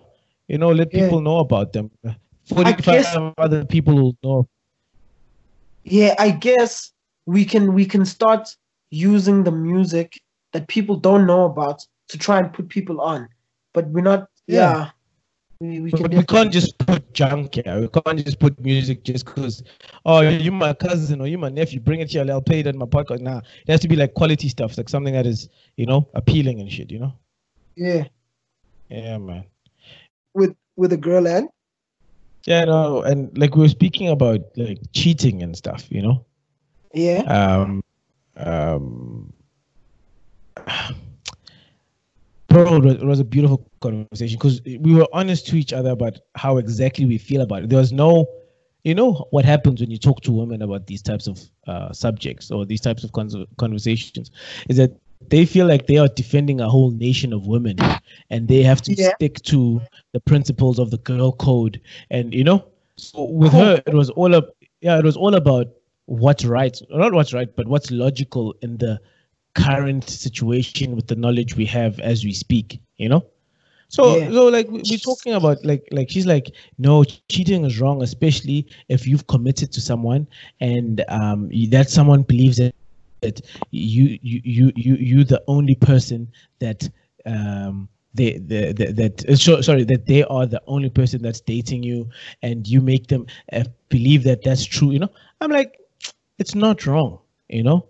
You 0.48 0.58
know, 0.58 0.70
let 0.70 0.92
Yeah. 0.92 1.04
people 1.04 1.22
know 1.22 1.38
about 1.38 1.72
them. 1.72 1.90
45 2.46 2.84
guess- 2.84 3.16
other 3.38 3.64
people 3.64 3.94
will 3.94 4.16
know. 4.22 4.48
yeah, 5.84 6.14
I 6.18 6.30
guess 6.30 6.92
we 7.26 7.44
can 7.44 7.72
we 7.74 7.86
can 7.86 8.04
start 8.04 8.54
using 8.90 9.44
the 9.44 9.52
music 9.52 10.20
that 10.52 10.68
people 10.68 10.96
don't 10.96 11.26
know 11.26 11.44
about 11.44 11.86
to 12.08 12.18
try 12.18 12.38
and 12.38 12.52
put 12.52 12.68
people 12.68 13.00
on, 13.00 13.28
but 13.72 13.86
we're 13.88 14.02
not. 14.02 14.28
Yeah. 14.46 14.56
Yeah, 14.56 14.90
We, 15.62 15.78
we 15.78 15.92
can 15.92 16.02
but 16.02 16.14
we 16.14 16.24
can't 16.24 16.52
just 16.52 16.76
put 16.78 17.14
junk 17.14 17.54
here. 17.54 17.80
We 17.82 17.88
can't 17.88 18.18
just 18.24 18.40
put 18.40 18.58
music 18.58 19.04
just 19.04 19.24
because, 19.24 19.62
oh, 20.04 20.20
you 20.20 20.50
my 20.50 20.74
cousin 20.74 21.20
or 21.20 21.28
you 21.28 21.38
my 21.38 21.50
nephew, 21.50 21.78
bring 21.78 22.00
it 22.00 22.10
here, 22.10 22.26
I'll 22.28 22.42
play 22.42 22.58
it 22.60 22.66
on 22.66 22.76
my 22.76 22.86
podcast. 22.86 23.20
Nah, 23.20 23.38
it 23.38 23.70
has 23.70 23.78
to 23.80 23.88
be 23.88 23.94
like 23.94 24.14
quality 24.14 24.48
stuff, 24.48 24.76
like 24.76 24.88
something 24.88 25.14
that 25.14 25.24
is, 25.24 25.48
you 25.76 25.86
know, 25.86 26.08
appealing 26.14 26.58
and 26.60 26.72
shit, 26.72 26.90
you 26.90 26.98
know? 26.98 27.12
Yeah, 27.76 28.08
Yeah, 28.88 29.18
man. 29.18 29.44
with 30.34 30.56
with 30.74 30.92
a 30.92 30.96
girl 30.96 31.28
and 31.28 31.48
Yeah, 32.44 32.64
no, 32.64 33.02
and 33.02 33.38
like 33.38 33.54
we 33.54 33.62
were 33.62 33.68
speaking 33.68 34.08
about 34.08 34.40
like 34.56 34.80
cheating 34.92 35.44
and 35.44 35.56
stuff, 35.56 35.86
you 35.90 36.02
know? 36.02 36.24
yeah, 36.92 37.22
Um, 37.22 37.84
um, 38.36 39.32
bro, 42.52 42.76
it 42.76 43.02
was, 43.04 43.20
a 43.20 43.24
beautiful 43.24 43.66
conversation 43.80 44.38
because 44.38 44.60
we 44.64 44.94
were 44.94 45.06
honest 45.12 45.46
to 45.48 45.56
each 45.56 45.72
other 45.72 45.90
about 45.90 46.18
how 46.34 46.58
exactly 46.58 47.04
we 47.04 47.18
feel 47.18 47.40
about 47.40 47.64
it. 47.64 47.70
There 47.70 47.78
was 47.78 47.92
no, 47.92 48.26
you 48.84 48.94
know, 48.94 49.26
what 49.30 49.44
happens 49.44 49.80
when 49.80 49.90
you 49.90 49.98
talk 49.98 50.20
to 50.22 50.32
women 50.32 50.62
about 50.62 50.86
these 50.86 51.02
types 51.02 51.26
of 51.26 51.40
uh, 51.66 51.92
subjects 51.92 52.50
or 52.50 52.64
these 52.64 52.80
types 52.80 53.04
of 53.04 53.12
con- 53.12 53.46
conversations 53.58 54.30
is 54.68 54.76
that 54.76 54.92
they 55.28 55.46
feel 55.46 55.66
like 55.66 55.86
they 55.86 55.98
are 55.98 56.08
defending 56.08 56.60
a 56.60 56.68
whole 56.68 56.90
nation 56.90 57.32
of 57.32 57.46
women 57.46 57.76
and 58.30 58.48
they 58.48 58.62
have 58.62 58.82
to 58.82 58.92
Yeah. 58.92 59.12
stick 59.14 59.40
to 59.44 59.80
the 60.12 60.20
principles 60.20 60.78
of 60.78 60.90
the 60.90 60.98
girl 60.98 61.32
code 61.32 61.80
and 62.10 62.34
you 62.34 62.44
know 62.44 62.64
so 62.96 63.24
with 63.24 63.52
her 63.52 63.80
it 63.86 63.94
was 63.94 64.10
all 64.10 64.34
up 64.34 64.50
yeah 64.80 64.98
it 64.98 65.04
was 65.04 65.16
all 65.16 65.34
about 65.36 65.68
what's 66.06 66.44
right 66.44 66.76
not 66.90 67.12
what's 67.12 67.32
right 67.32 67.54
but 67.54 67.68
what's 67.68 67.90
logical 67.90 68.54
in 68.62 68.76
the 68.78 69.00
current 69.54 70.08
situation 70.08 70.94
with 70.94 71.06
the 71.06 71.14
knowledge 71.16 71.56
we 71.56 71.64
have 71.66 71.98
as 72.00 72.24
we 72.24 72.32
speak 72.32 72.80
you 72.96 73.08
know? 73.08 73.24
So 73.88 74.20
Yeah. 74.20 74.30
so 74.30 74.46
like 74.48 74.68
we- 74.70 74.82
we're 74.84 74.98
talking 74.98 75.34
about 75.34 75.64
like 75.64 75.84
like 75.92 76.10
she's 76.10 76.26
like 76.26 76.50
no 76.78 77.04
cheating 77.04 77.46
is 77.46 77.62
wrong 77.64 78.02
especially 78.02 78.48
if 78.88 78.90
you've 78.90 79.10
committed 79.10 79.58
to 79.58 79.66
someone 79.80 80.26
and 80.60 81.04
um 81.08 81.50
that 81.70 81.90
someone 81.90 82.22
believes 82.22 82.56
that 82.58 82.72
that 83.12 83.40
you 83.70 84.18
you 84.22 84.40
you 84.44 84.72
you 84.76 84.94
you 84.96 85.24
the 85.24 85.40
only 85.46 85.74
person 85.76 86.28
that 86.60 86.88
um 87.26 87.88
they, 88.14 88.38
the, 88.38 88.72
the, 88.72 88.92
that 88.92 89.28
uh, 89.28 89.34
so, 89.36 89.60
sorry 89.60 89.84
that 89.84 90.06
they 90.06 90.22
are 90.24 90.46
the 90.46 90.60
only 90.66 90.88
person 90.90 91.22
that's 91.22 91.40
dating 91.40 91.82
you 91.82 92.08
and 92.42 92.66
you 92.66 92.80
make 92.80 93.06
them 93.08 93.26
uh, 93.52 93.64
believe 93.88 94.24
that 94.24 94.42
that's 94.42 94.64
true 94.64 94.90
you 94.90 94.98
know? 94.98 95.10
I'm 95.40 95.50
like 95.50 95.78
it's 96.38 96.54
not 96.54 96.86
wrong 96.86 97.18
you 97.48 97.62
know 97.62 97.86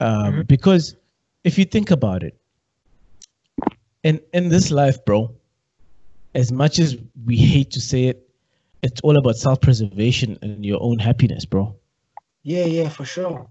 um 0.00 0.42
because 0.46 0.96
if 1.44 1.58
you 1.58 1.64
think 1.64 1.90
about 1.90 2.22
it 2.22 2.36
in 4.02 4.20
in 4.32 4.48
this 4.48 4.70
life 4.70 5.04
bro 5.04 5.34
as 6.34 6.50
much 6.52 6.78
as 6.78 6.96
we 7.24 7.36
hate 7.36 7.70
to 7.70 7.80
say 7.80 8.04
it 8.04 8.28
it's 8.82 9.00
all 9.02 9.16
about 9.16 9.36
self-preservation 9.36 10.38
and 10.42 10.64
your 10.64 10.82
own 10.82 10.98
happiness 10.98 11.44
bro 11.44 11.74
yeah, 12.44 12.66
yeah, 12.66 12.88
for 12.90 13.06
sure. 13.06 13.48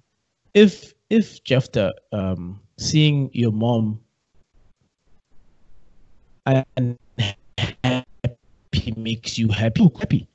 if 0.53 0.93
if 1.09 1.43
Jefta, 1.43 1.93
um, 2.11 2.59
seeing 2.77 3.29
your 3.33 3.51
mom 3.51 3.99
and 6.45 6.97
happy 7.83 8.93
makes 8.95 9.37
you 9.37 9.47
happy, 9.47 9.89
happy, 9.99 10.27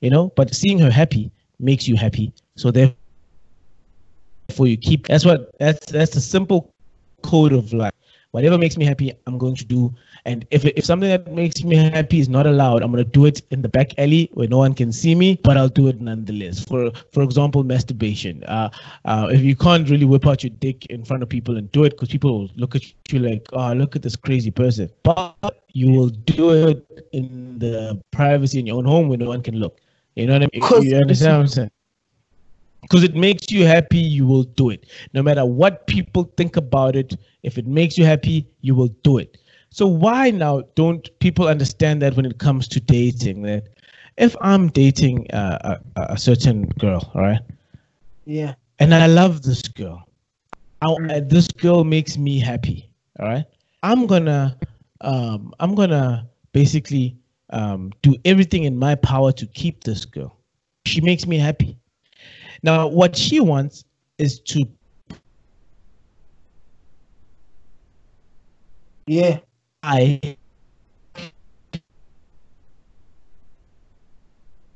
you 0.00 0.10
know, 0.10 0.32
but 0.36 0.54
seeing 0.54 0.78
her 0.78 0.90
happy 0.90 1.30
makes 1.58 1.88
you 1.88 1.96
happy. 1.96 2.32
So 2.56 2.70
therefore, 2.70 2.96
you 4.60 4.76
keep. 4.76 5.06
That's 5.06 5.24
what. 5.24 5.50
That's 5.58 5.86
that's 5.86 6.12
the 6.12 6.20
simple 6.20 6.72
code 7.22 7.52
of 7.52 7.72
life. 7.72 7.92
Whatever 8.32 8.56
makes 8.56 8.78
me 8.78 8.86
happy, 8.86 9.12
I'm 9.26 9.36
going 9.36 9.56
to 9.56 9.64
do. 9.64 9.94
And 10.24 10.46
if 10.50 10.64
if 10.64 10.86
something 10.86 11.08
that 11.10 11.30
makes 11.30 11.62
me 11.62 11.76
happy 11.76 12.18
is 12.18 12.30
not 12.30 12.46
allowed, 12.46 12.82
I'm 12.82 12.90
gonna 12.90 13.04
do 13.04 13.26
it 13.26 13.42
in 13.50 13.60
the 13.60 13.68
back 13.68 13.98
alley 13.98 14.30
where 14.32 14.48
no 14.48 14.56
one 14.56 14.72
can 14.72 14.90
see 14.90 15.14
me, 15.14 15.38
but 15.44 15.58
I'll 15.58 15.68
do 15.68 15.88
it 15.88 16.00
nonetheless. 16.00 16.64
For 16.64 16.90
for 17.12 17.22
example, 17.22 17.62
masturbation. 17.62 18.42
Uh, 18.44 18.70
uh, 19.04 19.28
if 19.30 19.42
you 19.42 19.54
can't 19.54 19.88
really 19.90 20.06
whip 20.06 20.26
out 20.26 20.42
your 20.42 20.50
dick 20.60 20.86
in 20.86 21.04
front 21.04 21.22
of 21.22 21.28
people 21.28 21.58
and 21.58 21.70
do 21.72 21.84
it, 21.84 21.90
because 21.90 22.08
people 22.08 22.38
will 22.38 22.50
look 22.56 22.74
at 22.74 22.82
you 23.12 23.18
like, 23.18 23.46
oh, 23.52 23.72
look 23.74 23.96
at 23.96 24.02
this 24.02 24.16
crazy 24.16 24.50
person. 24.50 24.88
But 25.02 25.60
you 25.72 25.90
will 25.90 26.08
do 26.08 26.68
it 26.68 27.08
in 27.12 27.58
the 27.58 28.00
privacy 28.12 28.58
in 28.60 28.66
your 28.66 28.78
own 28.78 28.86
home 28.86 29.08
where 29.08 29.18
no 29.18 29.28
one 29.28 29.42
can 29.42 29.56
look. 29.56 29.78
You 30.14 30.26
know 30.26 30.38
what 30.38 30.42
I 30.42 30.48
mean? 30.52 30.90
You 30.90 30.96
understand 30.96 31.36
what 31.36 31.40
I'm 31.40 31.48
saying? 31.48 31.70
Because 32.82 33.04
it 33.04 33.16
makes 33.16 33.50
you 33.50 33.66
happy 33.66 33.98
you 33.98 34.26
will 34.26 34.44
do 34.44 34.70
it. 34.70 34.86
No 35.14 35.22
matter 35.22 35.46
what 35.46 35.86
people 35.86 36.24
think 36.36 36.56
about 36.56 36.96
it 36.96 37.16
if 37.42 37.58
it 37.58 37.66
makes 37.66 37.98
you 37.98 38.04
happy 38.04 38.46
you 38.62 38.74
will 38.74 38.90
do 39.02 39.18
it. 39.18 39.38
So 39.70 39.86
why 39.86 40.30
now 40.30 40.62
don't 40.76 41.08
people 41.20 41.48
understand 41.48 42.02
that 42.02 42.16
when 42.16 42.26
it 42.26 42.38
comes 42.38 42.68
to 42.68 42.80
dating 42.80 43.42
that 43.42 43.64
if 44.18 44.36
i'm 44.42 44.68
dating 44.68 45.30
uh, 45.32 45.78
a, 45.96 46.02
a 46.14 46.18
certain 46.18 46.66
girl 46.78 47.10
all 47.14 47.22
right? 47.22 47.40
Yeah, 48.26 48.54
and 48.80 48.94
i 48.94 49.06
love 49.06 49.42
this 49.42 49.62
girl. 49.68 50.06
I, 50.82 50.96
Mm. 50.98 51.10
uh, 51.10 51.20
this 51.26 51.48
girl 51.48 51.84
makes 51.84 52.18
me 52.18 52.38
happy 52.40 52.90
all 53.18 53.26
right 53.26 53.44
i'm 53.82 54.06
gonna 54.06 54.58
um 55.02 55.52
i'm 55.60 55.74
gonna 55.74 56.28
basically 56.52 57.16
um 57.50 57.92
do 58.02 58.14
everything 58.24 58.64
in 58.64 58.76
my 58.78 58.94
power 58.96 59.32
to 59.32 59.46
keep 59.46 59.84
this 59.84 60.04
girl. 60.06 60.38
She 60.86 61.00
makes 61.00 61.26
me 61.26 61.38
happy 61.38 61.78
now 62.62 62.86
what 62.88 63.16
she 63.16 63.40
wants 63.40 63.84
is 64.18 64.40
to 64.40 64.64
yeah, 69.06 69.40
I 69.82 70.20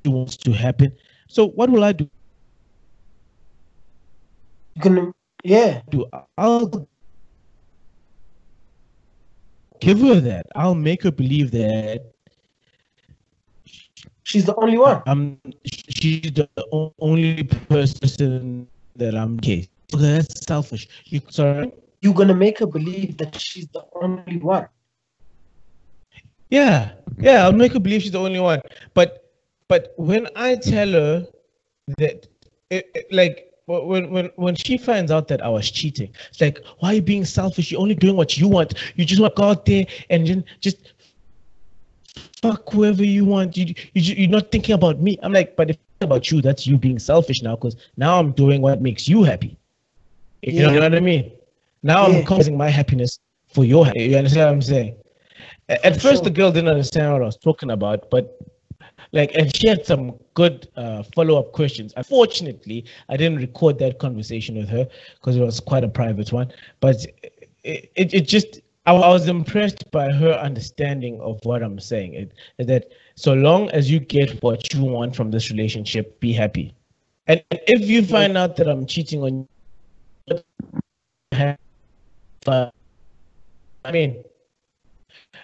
wants 0.06 0.36
to 0.38 0.52
happen. 0.52 0.92
So 1.28 1.48
what 1.48 1.70
will 1.70 1.84
I 1.84 1.92
do? 1.92 2.08
you 4.76 4.82
can. 4.82 5.12
Yeah, 5.44 5.82
do 5.90 6.06
I'll 6.38 6.88
give 9.80 10.00
her 10.00 10.20
that. 10.20 10.46
I'll 10.56 10.74
make 10.74 11.02
her 11.04 11.12
believe 11.12 11.50
that 11.52 12.12
she's 14.26 14.44
the 14.44 14.54
only 14.56 14.76
one. 14.76 15.02
Um, 15.06 15.38
I'm 15.44 15.52
she's 15.64 16.32
the 16.32 16.48
only 17.00 17.44
person 17.44 18.66
that 18.96 19.14
I'm 19.14 19.36
gay. 19.36 19.68
Okay, 19.94 20.02
that's 20.18 20.44
selfish. 20.44 20.88
You 21.06 21.20
sorry? 21.30 21.72
You're 22.02 22.14
gonna 22.14 22.34
make 22.34 22.58
her 22.58 22.66
believe 22.66 23.16
that 23.18 23.38
she's 23.40 23.68
the 23.68 23.84
only 24.02 24.38
one. 24.38 24.66
Yeah, 26.50 26.92
yeah, 27.18 27.44
I'll 27.44 27.52
make 27.52 27.72
her 27.72 27.80
believe 27.80 28.02
she's 28.02 28.12
the 28.12 28.20
only 28.20 28.40
one. 28.40 28.60
But 28.94 29.30
but 29.68 29.94
when 29.96 30.28
I 30.34 30.56
tell 30.56 30.90
her 30.92 31.26
that, 31.98 32.26
it, 32.70 32.90
it- 32.94 33.12
like 33.12 33.52
when 33.66 34.10
when 34.10 34.30
when 34.36 34.54
she 34.54 34.76
finds 34.78 35.10
out 35.10 35.26
that 35.28 35.42
I 35.42 35.48
was 35.48 35.70
cheating, 35.70 36.10
it's 36.30 36.40
like, 36.40 36.58
why 36.78 36.90
are 36.90 36.94
you 36.94 37.02
being 37.02 37.24
selfish? 37.24 37.70
You're 37.70 37.80
only 37.80 37.94
doing 37.96 38.16
what 38.16 38.36
you 38.38 38.48
want. 38.48 38.74
You 38.96 39.04
just 39.04 39.20
want 39.20 39.34
to 39.36 39.40
go 39.42 39.48
out 39.48 39.66
there 39.66 39.86
and 40.10 40.26
then 40.26 40.44
just 40.60 40.94
fuck 42.42 42.70
whoever 42.72 43.04
you 43.04 43.24
want. 43.24 43.56
You, 43.56 43.74
you 43.94 44.14
you're 44.14 44.30
not 44.30 44.50
thinking 44.50 44.74
about 44.74 45.00
me. 45.00 45.18
I'm 45.22 45.32
like, 45.32 45.56
but 45.56 45.70
if 45.70 45.76
about 46.00 46.30
you, 46.30 46.42
that's 46.42 46.66
you 46.66 46.76
being 46.76 46.98
selfish 46.98 47.42
now. 47.42 47.56
Because 47.56 47.76
now 47.96 48.18
I'm 48.18 48.32
doing 48.32 48.60
what 48.60 48.82
makes 48.82 49.08
you 49.08 49.22
happy. 49.22 49.56
You 50.42 50.62
know, 50.62 50.72
you 50.72 50.76
know 50.76 50.82
what 50.82 50.94
I 50.94 51.00
mean? 51.00 51.32
Now 51.82 52.06
Yeah. 52.06 52.18
I'm 52.18 52.24
causing 52.24 52.56
my 52.56 52.68
happiness 52.68 53.18
for 53.48 53.64
your. 53.64 53.86
You 53.94 54.16
understand 54.16 54.46
what 54.46 54.52
I'm 54.54 54.62
saying? 54.62 54.96
At 55.68 55.94
For 55.94 56.00
first, 56.00 56.16
sure. 56.16 56.24
the 56.24 56.30
girl 56.30 56.52
didn't 56.52 56.68
understand 56.68 57.12
what 57.12 57.22
I 57.22 57.24
was 57.26 57.36
talking 57.36 57.70
about, 57.70 58.10
but 58.10 58.38
like, 59.12 59.32
and 59.34 59.54
she 59.54 59.68
had 59.68 59.84
some 59.86 60.18
good 60.34 60.68
uh, 60.76 61.02
follow-up 61.14 61.52
questions. 61.52 61.92
Unfortunately, 61.96 62.84
I 63.08 63.16
didn't 63.16 63.38
record 63.38 63.78
that 63.78 63.98
conversation 63.98 64.56
with 64.56 64.68
her 64.68 64.86
because 65.14 65.36
it 65.36 65.40
was 65.40 65.60
quite 65.60 65.84
a 65.84 65.88
private 65.88 66.32
one. 66.32 66.52
But 66.80 67.04
it, 67.64 67.90
it, 67.96 68.14
it 68.14 68.28
just, 68.28 68.60
I, 68.86 68.92
I 68.94 69.08
was 69.08 69.28
impressed 69.28 69.90
by 69.90 70.10
her 70.10 70.32
understanding 70.32 71.20
of 71.20 71.38
what 71.42 71.62
I'm 71.62 71.78
saying. 71.78 72.14
It, 72.14 72.32
that 72.66 72.92
so 73.16 73.34
long 73.34 73.68
as 73.70 73.90
you 73.90 73.98
get 74.00 74.42
what 74.42 74.72
you 74.72 74.84
want 74.84 75.14
from 75.16 75.30
this 75.30 75.50
relationship, 75.50 76.18
be 76.20 76.32
happy. 76.32 76.74
And 77.26 77.42
if 77.50 77.88
you 77.88 78.04
find 78.04 78.38
out 78.38 78.56
that 78.56 78.68
I'm 78.68 78.86
cheating 78.86 79.22
on 79.22 79.48
you, 80.28 80.40
I 83.84 83.92
mean, 83.92 84.22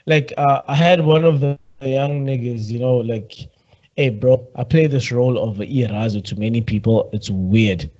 like 0.06 0.32
uh, 0.36 0.62
I 0.66 0.74
had 0.74 1.04
one 1.04 1.24
of 1.24 1.40
the 1.40 1.58
young 1.80 2.24
niggas, 2.24 2.68
you 2.68 2.78
know, 2.78 2.98
like, 2.98 3.32
hey, 3.96 4.10
bro, 4.10 4.46
I 4.56 4.64
play 4.64 4.86
this 4.86 5.10
role 5.10 5.38
of 5.38 5.60
a 5.60 5.66
Irazo 5.66 6.24
to 6.24 6.36
many 6.38 6.60
people. 6.60 7.10
It's 7.12 7.30
weird, 7.30 7.90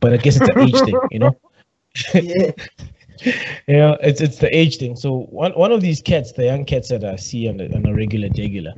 but 0.00 0.14
I 0.14 0.16
guess 0.16 0.36
it's 0.36 0.48
an 0.48 0.58
age 0.58 0.80
thing, 0.80 1.00
you 1.10 1.18
know. 1.18 1.36
Yeah, 2.14 2.50
Yeah, 3.68 3.96
it's 4.00 4.20
it's 4.20 4.38
the 4.38 4.54
age 4.56 4.76
thing. 4.78 4.94
So 4.96 5.26
one 5.30 5.52
one 5.52 5.72
of 5.72 5.80
these 5.80 6.00
cats, 6.00 6.32
the 6.32 6.44
young 6.44 6.64
cats 6.64 6.88
that 6.88 7.04
I 7.04 7.16
see 7.16 7.48
on, 7.48 7.56
the, 7.56 7.74
on 7.74 7.84
a 7.86 7.94
regular 7.94 8.28
regular, 8.36 8.74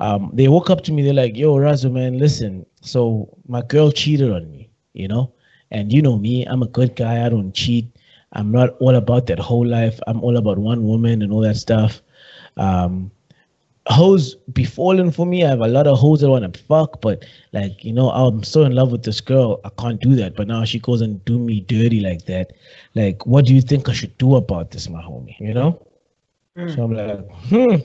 um, 0.00 0.30
they 0.32 0.48
woke 0.48 0.70
up 0.70 0.82
to 0.84 0.92
me. 0.92 1.02
They're 1.02 1.12
like, 1.12 1.36
"Yo, 1.36 1.56
Razo, 1.56 1.90
man, 1.92 2.18
listen. 2.18 2.64
So 2.80 3.28
my 3.46 3.62
girl 3.62 3.90
cheated 3.90 4.32
on 4.32 4.50
me, 4.50 4.70
you 4.94 5.08
know, 5.08 5.32
and 5.70 5.92
you 5.92 6.00
know 6.02 6.16
me, 6.16 6.44
I'm 6.46 6.62
a 6.62 6.68
good 6.68 6.96
guy. 6.96 7.24
I 7.24 7.28
don't 7.28 7.52
cheat. 7.52 7.86
I'm 8.32 8.50
not 8.50 8.70
all 8.80 8.94
about 8.94 9.26
that 9.26 9.38
whole 9.38 9.66
life. 9.66 9.98
I'm 10.06 10.22
all 10.22 10.36
about 10.36 10.58
one 10.58 10.84
woman 10.84 11.22
and 11.22 11.32
all 11.32 11.40
that 11.40 11.56
stuff. 11.56 12.00
Um, 12.56 13.10
hoes 13.86 14.34
be 14.52 14.64
falling 14.64 15.10
for 15.10 15.26
me. 15.26 15.44
I 15.44 15.48
have 15.48 15.60
a 15.60 15.68
lot 15.68 15.86
of 15.86 15.98
hoes 15.98 16.20
that 16.20 16.30
want 16.30 16.52
to 16.52 16.62
fuck, 16.64 17.00
but 17.00 17.24
like 17.52 17.84
you 17.84 17.92
know, 17.92 18.10
I'm 18.10 18.42
so 18.42 18.62
in 18.62 18.74
love 18.74 18.92
with 18.92 19.04
this 19.04 19.20
girl, 19.20 19.60
I 19.64 19.70
can't 19.78 20.00
do 20.00 20.14
that. 20.16 20.36
But 20.36 20.48
now 20.48 20.64
she 20.64 20.78
goes 20.78 21.00
and 21.00 21.24
do 21.24 21.38
me 21.38 21.60
dirty 21.60 22.00
like 22.00 22.26
that. 22.26 22.52
Like, 22.94 23.24
what 23.26 23.46
do 23.46 23.54
you 23.54 23.60
think 23.60 23.88
I 23.88 23.92
should 23.92 24.16
do 24.18 24.36
about 24.36 24.70
this, 24.70 24.88
my 24.88 25.02
homie? 25.02 25.38
You 25.40 25.54
know? 25.54 25.86
Mm. 26.56 26.74
So 26.74 26.84
I'm 26.84 26.92
like, 26.94 27.30
hmm. 27.48 27.76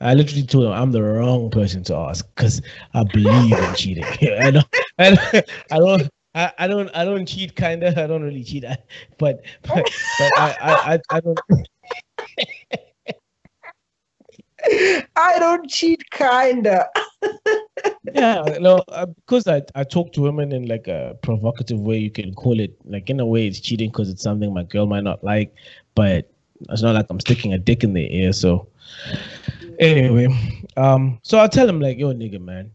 I 0.00 0.14
literally 0.14 0.42
told 0.42 0.66
him 0.66 0.72
I'm 0.72 0.90
the 0.90 1.02
wrong 1.02 1.48
person 1.50 1.84
to 1.84 1.94
ask 1.94 2.26
because 2.34 2.60
I 2.92 3.04
believe 3.04 3.56
in 3.56 3.74
cheating. 3.74 4.04
I 4.40 4.50
don't, 4.50 4.66
I 4.98 5.10
don't, 5.10 5.44
I 5.70 5.78
don't, 5.78 6.10
I, 6.34 6.52
I 6.58 6.66
don't, 6.66 6.90
I 6.96 7.04
don't 7.04 7.26
cheat. 7.26 7.54
Kinda, 7.54 7.88
I 8.02 8.06
don't 8.08 8.22
really 8.22 8.42
cheat. 8.42 8.64
I, 8.64 8.78
but, 9.18 9.44
but, 9.62 9.88
but 10.18 10.38
I, 10.38 10.56
I, 10.60 10.94
I, 10.94 11.00
I 11.10 11.20
don't. 11.20 11.40
I 15.16 15.38
don't 15.38 15.68
cheat, 15.68 16.08
kinda. 16.10 16.88
yeah, 18.14 18.58
no, 18.60 18.82
uh, 18.88 19.06
because 19.06 19.46
I, 19.46 19.62
I 19.74 19.84
talk 19.84 20.12
to 20.14 20.20
women 20.20 20.52
in 20.52 20.66
like 20.66 20.88
a 20.88 21.16
provocative 21.22 21.80
way, 21.80 21.98
you 21.98 22.10
can 22.10 22.34
call 22.34 22.60
it 22.60 22.74
like 22.84 23.10
in 23.10 23.20
a 23.20 23.26
way 23.26 23.46
it's 23.46 23.60
cheating 23.60 23.90
because 23.90 24.08
it's 24.08 24.22
something 24.22 24.52
my 24.52 24.64
girl 24.64 24.86
might 24.86 25.04
not 25.04 25.22
like, 25.22 25.54
but 25.94 26.30
it's 26.70 26.82
not 26.82 26.94
like 26.94 27.06
I'm 27.10 27.20
sticking 27.20 27.52
a 27.52 27.58
dick 27.58 27.84
in 27.84 27.92
their 27.92 28.08
ear. 28.08 28.32
So 28.32 28.68
anyway, 29.78 30.28
um, 30.76 31.18
so 31.22 31.38
I'll 31.38 31.48
tell 31.48 31.68
him 31.68 31.80
like, 31.80 31.98
yo, 31.98 32.12
nigga, 32.12 32.40
man, 32.40 32.70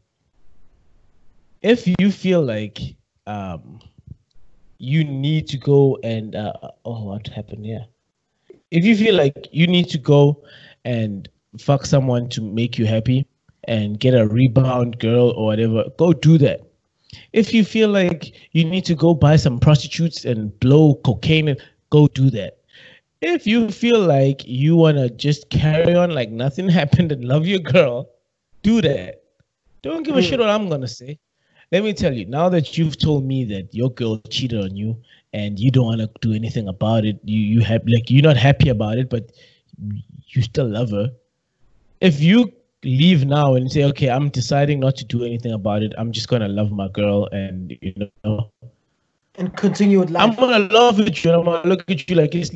if 1.61 1.87
you 1.99 2.11
feel 2.11 2.41
like 2.41 2.79
um 3.25 3.79
you 4.79 5.03
need 5.03 5.47
to 5.47 5.57
go 5.57 5.97
and 6.03 6.35
uh, 6.35 6.53
oh, 6.85 7.03
what 7.05 7.27
happened 7.27 7.65
here? 7.65 7.85
If 8.71 8.85
you 8.85 8.95
feel 8.95 9.15
like 9.15 9.47
you 9.51 9.67
need 9.67 9.89
to 9.89 9.97
go 9.97 10.43
and 10.85 11.27
fuck 11.57 11.85
someone 11.85 12.29
to 12.29 12.41
make 12.41 12.77
you 12.77 12.85
happy 12.85 13.27
and 13.67 13.99
get 13.99 14.13
a 14.13 14.27
rebound 14.27 14.99
girl 14.99 15.31
or 15.31 15.45
whatever, 15.45 15.85
go 15.97 16.13
do 16.13 16.37
that. 16.39 16.61
If 17.33 17.53
you 17.53 17.63
feel 17.63 17.89
like 17.89 18.33
you 18.51 18.63
need 18.63 18.85
to 18.85 18.95
go 18.95 19.13
buy 19.13 19.35
some 19.35 19.59
prostitutes 19.59 20.25
and 20.25 20.57
blow 20.59 20.95
cocaine, 21.05 21.55
go 21.89 22.07
do 22.07 22.29
that. 22.31 22.57
If 23.21 23.47
you 23.47 23.69
feel 23.69 23.99
like 23.99 24.45
you 24.45 24.75
want 24.75 24.97
to 24.97 25.09
just 25.09 25.49
carry 25.49 25.95
on 25.95 26.11
like 26.11 26.29
nothing 26.29 26.69
happened 26.79 27.11
and 27.11 27.25
love 27.25 27.45
your 27.45 27.59
girl, 27.59 28.09
do 28.61 28.81
that. 28.81 29.23
Don't 29.81 30.03
give 30.03 30.15
a 30.15 30.21
shit 30.21 30.35
hmm. 30.35 30.41
what 30.41 30.49
I'm 30.49 30.69
going 30.69 30.81
to 30.81 30.87
say. 30.87 31.19
Let 31.71 31.83
me 31.83 31.93
tell 31.93 32.13
you, 32.13 32.25
now 32.25 32.47
that 32.49 32.77
you've 32.77 32.97
told 32.97 33.25
me 33.25 33.43
that 33.45 33.73
your 33.73 33.89
girl 33.91 34.21
cheated 34.29 34.61
on 34.61 34.75
you 34.77 34.97
and 35.33 35.59
you 35.59 35.69
don't 35.69 35.85
want 35.85 35.99
to 35.99 36.09
do 36.21 36.33
anything 36.33 36.69
about 36.69 37.03
it, 37.03 37.19
you 37.25 37.39
you 37.39 37.61
have 37.61 37.81
like 37.85 38.09
you're 38.09 38.23
not 38.23 38.37
happy 38.37 38.69
about 38.69 38.97
it, 38.97 39.09
but 39.09 39.31
you 40.29 40.41
still 40.41 40.67
love 40.69 40.91
her 40.91 41.11
if 42.01 42.19
you 42.21 42.51
leave 42.83 43.25
now 43.25 43.55
and 43.55 43.71
say, 43.71 43.83
okay, 43.85 44.09
I'm 44.09 44.29
deciding 44.29 44.79
not 44.79 44.95
to 44.97 45.05
do 45.05 45.23
anything 45.23 45.53
about 45.53 45.83
it, 45.83 45.93
I'm 45.97 46.11
just 46.11 46.27
gonna 46.27 46.47
love 46.47 46.71
my 46.71 46.87
girl 46.89 47.27
and 47.31 47.77
you 47.81 47.93
know 48.23 48.51
and 49.37 49.55
continue 49.55 49.99
with 49.99 50.09
life. 50.09 50.23
I'm 50.23 50.35
gonna 50.35 50.67
love 50.73 50.99
you 50.99 51.05
and 51.05 51.33
I'm 51.35 51.45
gonna 51.45 51.67
look 51.67 51.83
at 51.89 52.09
you 52.09 52.15
like 52.15 52.35
it's 52.35 52.51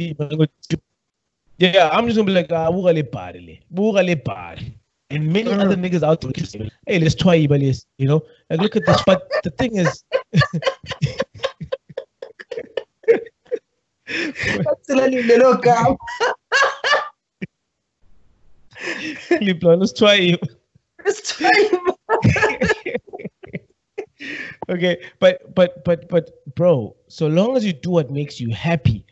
yeah, 1.57 1.89
I'm 1.89 2.05
just 2.05 2.17
gonna 2.17 2.25
be 2.25 2.33
like, 2.33 2.51
ah, 2.51 2.71
buga 2.71 2.93
le 2.93 3.03
parle, 3.03 3.59
buga 3.73 4.03
le 4.05 4.15
parle. 4.15 4.63
And 5.11 5.31
many 5.31 5.51
Mm. 5.51 5.59
other 5.61 5.75
niggas 5.75 6.03
out 6.03 6.21
there, 6.21 6.31
say, 6.45 6.69
hey, 6.87 6.99
let's 6.99 7.15
try 7.15 7.35
it, 7.35 7.47
but 7.49 7.59
let's, 7.59 7.85
you 7.97 8.07
know, 8.07 8.21
like 8.49 8.61
look 8.61 8.75
at 8.75 8.85
this. 8.85 9.01
But 9.01 9.21
the 9.43 9.51
thing 9.51 9.75
is, 9.77 10.03
Absolutely, 14.69 15.23
little 15.23 15.55
girl. 15.55 15.97
Let's 19.41 19.93
try 19.93 20.37
time. 21.23 21.81
okay 24.69 25.01
but 25.19 25.53
but 25.55 25.83
but 25.83 26.07
but 26.09 26.31
bro 26.55 26.95
so 27.07 27.27
long 27.27 27.55
as 27.57 27.65
you 27.65 27.73
do 27.73 27.89
what 27.89 28.11
makes 28.11 28.39
you 28.39 28.51
happy 28.51 29.05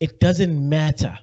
it 0.00 0.20
doesn't 0.20 0.68
matter 0.68 1.18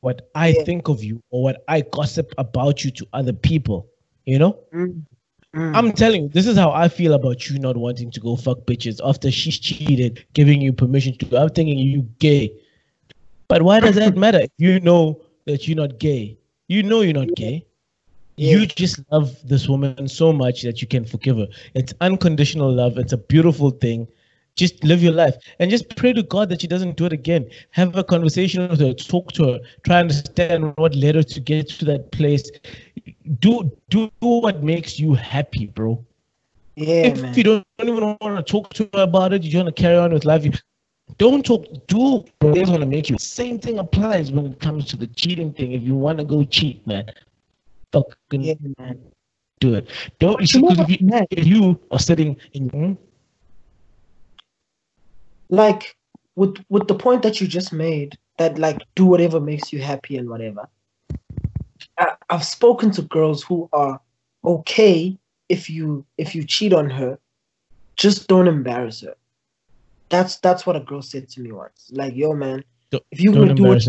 what 0.00 0.28
i 0.34 0.48
Yeah. 0.48 0.64
think 0.64 0.88
of 0.88 1.02
you 1.02 1.22
or 1.30 1.42
what 1.42 1.64
i 1.68 1.80
gossip 1.80 2.32
about 2.38 2.84
you 2.84 2.90
to 2.92 3.06
other 3.12 3.32
people 3.32 3.88
you 4.24 4.38
know 4.38 4.58
Mm. 4.72 5.02
Mm. 5.56 5.76
i'm 5.76 5.92
telling 5.92 6.22
you 6.24 6.28
this 6.28 6.46
is 6.46 6.56
how 6.56 6.70
i 6.70 6.86
feel 6.88 7.14
about 7.14 7.50
you 7.50 7.58
not 7.58 7.76
wanting 7.76 8.10
to 8.12 8.20
go 8.20 8.36
fuck 8.36 8.58
bitches 8.66 9.00
after 9.04 9.30
she's 9.32 9.58
cheated 9.58 10.24
giving 10.32 10.60
you 10.60 10.72
permission 10.72 11.16
to 11.18 11.36
i'm 11.36 11.48
thinking 11.48 11.76
you 11.78 12.02
gay 12.20 12.52
but 13.48 13.62
why 13.62 13.80
does 13.80 13.96
that 13.96 14.16
matter 14.24 14.38
if 14.40 14.50
you 14.58 14.78
know 14.80 15.20
that 15.46 15.66
you're 15.66 15.76
not 15.76 15.98
gay 15.98 16.38
you 16.70 16.82
know 16.82 17.00
you're 17.02 17.20
not 17.22 17.34
gay 17.40 17.56
Yeah. 18.40 18.56
you 18.56 18.66
just 18.80 19.00
love 19.12 19.30
this 19.52 19.68
woman 19.68 20.08
so 20.08 20.28
much 20.32 20.62
that 20.66 20.80
you 20.82 20.88
can 20.88 21.04
forgive 21.04 21.38
her. 21.38 21.48
It's 21.80 21.92
unconditional 22.00 22.72
love. 22.72 22.98
It's 22.98 23.12
a 23.12 23.18
beautiful 23.32 23.70
thing. 23.84 24.08
Just 24.56 24.82
live 24.84 25.02
your 25.02 25.12
life 25.12 25.36
and 25.58 25.70
just 25.70 25.88
pray 25.96 26.12
to 26.14 26.22
God 26.22 26.48
that 26.50 26.62
she 26.62 26.68
doesn't 26.68 26.96
do 26.96 27.06
it 27.06 27.12
again. 27.12 27.48
Have 27.80 27.96
a 27.96 28.04
conversation 28.04 28.68
with 28.68 28.80
her, 28.80 28.92
talk 28.94 29.32
to 29.38 29.44
her, 29.50 29.58
try 29.84 30.00
and 30.00 30.10
understand 30.10 30.72
what 30.76 30.94
led 31.04 31.16
her 31.16 31.22
to 31.22 31.40
get 31.40 31.68
to 31.80 31.84
that 31.92 32.10
place. 32.12 32.50
Do 33.40 33.70
do 33.90 34.10
what 34.20 34.62
makes 34.62 34.98
you 34.98 35.14
happy, 35.14 35.66
bro. 35.66 36.04
yeah, 36.76 37.12
if 37.12 37.22
man. 37.22 37.34
you 37.36 37.42
don't, 37.44 37.66
don't 37.78 37.88
even 37.90 38.16
want 38.20 38.36
to 38.46 38.52
talk 38.52 38.72
to 38.74 38.88
her 38.94 39.02
about 39.02 39.32
it, 39.32 39.42
you 39.44 39.56
want 39.58 39.74
to 39.74 39.82
carry 39.82 39.96
on 39.98 40.12
with 40.12 40.24
life. 40.24 40.44
Don't 41.18 41.44
talk. 41.44 41.66
Do 41.86 42.24
what 42.40 42.56
is 42.56 42.68
going 42.68 42.80
to 42.80 42.86
make 42.86 43.10
you. 43.10 43.18
Same 43.18 43.58
thing 43.58 43.78
applies 43.78 44.32
when 44.32 44.46
it 44.46 44.60
comes 44.60 44.86
to 44.86 44.96
the 44.96 45.06
cheating 45.06 45.52
thing. 45.52 45.72
If 45.72 45.82
you 45.82 45.94
want 45.94 46.18
to 46.18 46.24
go 46.24 46.44
cheat, 46.44 46.86
man, 46.86 47.10
fucking 47.92 48.42
yeah, 48.42 48.54
man. 48.78 49.00
do 49.60 49.74
it. 49.74 49.88
Don't 50.18 50.40
you 50.40 50.46
see? 50.46 50.58
You 50.58 50.68
if 50.70 51.00
you, 51.00 51.26
if 51.30 51.46
you 51.46 51.80
are 51.90 51.98
sitting 51.98 52.36
in, 52.52 52.68
hmm? 52.68 52.92
like 55.50 55.96
with 56.36 56.56
with 56.68 56.88
the 56.88 56.94
point 56.94 57.22
that 57.22 57.40
you 57.40 57.46
just 57.46 57.72
made 57.72 58.16
that 58.38 58.58
like 58.58 58.82
do 58.94 59.04
whatever 59.04 59.40
makes 59.40 59.72
you 59.72 59.80
happy 59.80 60.16
and 60.16 60.30
whatever 60.30 60.66
I, 61.98 62.12
i've 62.30 62.44
spoken 62.44 62.90
to 62.92 63.02
girls 63.02 63.42
who 63.42 63.68
are 63.72 64.00
okay 64.44 65.18
if 65.48 65.68
you 65.68 66.06
if 66.16 66.34
you 66.34 66.44
cheat 66.44 66.72
on 66.72 66.88
her 66.88 67.18
just 67.96 68.28
don't 68.28 68.48
embarrass 68.48 69.02
her 69.02 69.14
that's 70.10 70.36
that's 70.38 70.66
what 70.66 70.76
a 70.76 70.80
girl 70.80 71.00
said 71.02 71.28
to 71.30 71.40
me 71.40 71.52
once. 71.52 71.90
Like 71.92 72.14
yo 72.14 72.34
man 72.34 72.62
Don't- 72.90 73.04
if 73.10 73.20
you 73.20 73.32
don't 73.32 73.54
do 73.54 73.72
it 73.72 73.86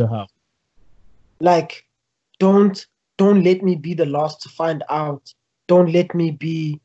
like 1.39 1.85
don't 2.39 2.85
don't 3.17 3.43
let 3.43 3.61
me 3.61 3.75
be 3.75 3.93
the 3.93 4.05
last 4.05 4.41
to 4.41 4.49
find 4.49 4.83
out. 4.89 5.33
Don't 5.67 5.91
let 5.91 6.15
me 6.15 6.31
be 6.31 6.79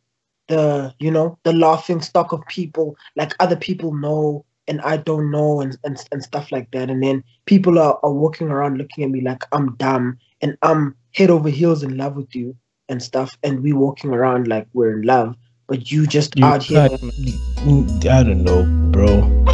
the 0.48 0.94
you 0.98 1.10
know 1.10 1.38
the 1.44 1.52
laughing 1.52 2.00
stock 2.00 2.32
of 2.32 2.44
people. 2.46 2.96
Like 3.14 3.34
other 3.38 3.56
people 3.56 3.94
know 3.94 4.44
and 4.68 4.80
i 4.80 4.96
don't 4.96 5.30
know 5.30 5.60
and, 5.60 5.76
and, 5.84 5.96
and 6.10 6.22
stuff 6.22 6.50
like 6.50 6.70
that. 6.72 6.90
And 6.90 7.02
then 7.02 7.22
people 7.44 7.78
are, 7.78 7.98
are 8.02 8.12
walking 8.12 8.48
around 8.48 8.78
looking 8.78 9.04
at 9.04 9.10
me 9.10 9.20
like 9.20 9.44
i'm 9.52 9.76
dumb 9.76 10.18
and 10.40 10.56
i'm 10.62 10.96
head 11.14 11.30
over 11.30 11.48
heels 11.48 11.82
in 11.82 11.96
love 11.96 12.16
with 12.16 12.34
you 12.34 12.56
and 12.88 13.02
stuff. 13.02 13.36
And 13.42 13.62
we 13.62 13.72
walking 13.72 14.10
around 14.10 14.48
like 14.48 14.66
we're 14.72 14.96
in 14.98 15.02
love 15.02 15.36
but 15.66 15.90
you 15.90 16.06
just 16.06 16.36
You 16.38 16.44
out 16.44 16.62
here 16.62 16.88
mm, 16.88 18.06
I 18.06 18.22
don't 18.22 18.44
know, 18.44 18.64
bro. 18.90 19.44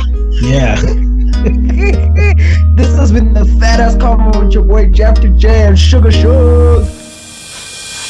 Yeah. 0.43 0.77
this 2.77 2.95
has 2.97 3.11
been 3.13 3.33
the 3.33 3.45
Phat 3.59 3.81
Ass 3.81 3.97
Convo 3.97 4.45
with 4.45 4.55
your 4.55 4.65
boy 4.65 4.91
Jefta 4.91 5.29
J 5.39 5.67
and 5.67 5.79
Sugar 5.79 6.13
Sugar 6.13 7.02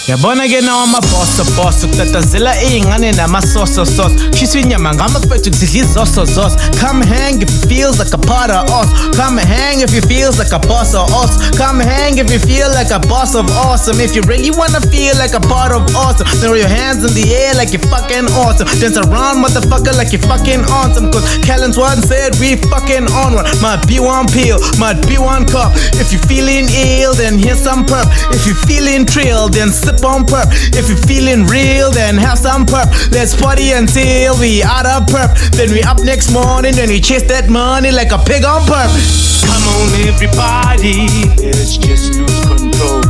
yabona 0.08 0.48
ke 0.48 0.60
nawo 0.60 0.82
amabhoso 0.82 1.44
bhoso 1.56 1.88
kutatazela 1.88 2.52
iy'ngane 2.62 3.12
namasoso 3.12 3.86
soso. 3.86 4.10
Shisa 4.36 4.58
inyama 4.58 4.94
ngamafethu 4.94 5.50
kudlidla 5.50 5.80
izoso 5.80 6.24
zoso 6.26 6.56
come 6.80 7.06
hang 7.06 7.40
if 7.42 7.48
it 7.48 7.68
feels 7.68 7.98
like 7.98 8.12
a 8.12 8.18
part 8.18 8.50
of 8.50 8.68
us 8.70 8.88
come 9.16 9.38
hang 9.38 9.80
if 9.80 9.94
it 9.94 10.04
feels 10.06 10.38
like 10.38 10.50
a 10.52 10.58
boss 10.58 10.94
of 10.94 11.06
us 11.14 11.38
come 11.56 11.78
hang 11.78 12.18
if 12.18 12.30
you 12.32 12.40
feel 12.40 12.68
like 12.74 12.90
a 12.90 12.98
boss 13.06 13.34
of 13.34 13.46
awesome. 13.52 14.00
If 14.00 14.16
you 14.16 14.22
really 14.22 14.50
wanna 14.50 14.80
feel 14.90 15.14
like 15.18 15.34
a 15.34 15.40
part 15.40 15.70
of 15.70 15.86
awesome 15.94 16.26
throw 16.42 16.54
your 16.54 16.68
hands 16.68 17.04
in 17.04 17.14
the 17.14 17.30
air 17.34 17.54
like 17.54 17.70
you're 17.72 17.86
fucking 17.86 18.26
awesome. 18.42 18.66
Dance 18.80 18.98
around 18.98 19.38
motherfucker 19.44 19.94
like 19.96 20.10
you're 20.10 20.26
fucking 20.26 20.66
awesome. 20.66 21.12
Cause 21.12 21.22
Callan's 21.46 21.78
one 21.78 22.02
said 22.02 22.34
we 22.42 22.56
fucking 22.56 23.06
on 23.22 23.34
one. 23.38 23.46
Might 23.62 23.86
be 23.86 24.00
one 24.00 24.26
pill 24.26 24.58
might 24.82 24.98
be 25.06 25.14
one 25.16 25.46
cup. 25.46 25.70
If 25.94 26.10
you're 26.10 26.26
feeling 26.26 26.66
ill 26.74 27.14
then 27.14 27.38
here's 27.38 27.62
some 27.62 27.86
perp 27.86 28.10
if 28.34 28.46
you're 28.46 28.58
feeling 28.66 29.06
trill 29.06 29.48
then 29.48 29.70
perp. 30.00 30.46
If 30.72 30.88
you're 30.88 30.96
feeling 31.06 31.46
real 31.46 31.90
then 31.90 32.16
have 32.16 32.38
some 32.38 32.64
perp. 32.66 32.88
Let's 33.12 33.34
party 33.34 33.72
until 33.72 34.38
we 34.38 34.62
out 34.62 34.86
of 34.86 35.06
perp. 35.08 35.34
Then 35.52 35.70
we 35.72 35.82
up 35.82 35.98
next 36.04 36.32
morning 36.32 36.74
then 36.74 36.88
we 36.88 37.00
chase 37.00 37.26
that 37.28 37.48
money 37.48 37.90
like 37.90 38.12
a 38.12 38.18
pig 38.18 38.44
on 38.44 38.62
perp. 38.62 38.90
Come 39.44 39.64
on 39.68 39.92
everybody. 40.08 41.08
Let's 41.42 41.76
just 41.76 42.14
lose 42.14 42.40
control. 42.46 43.02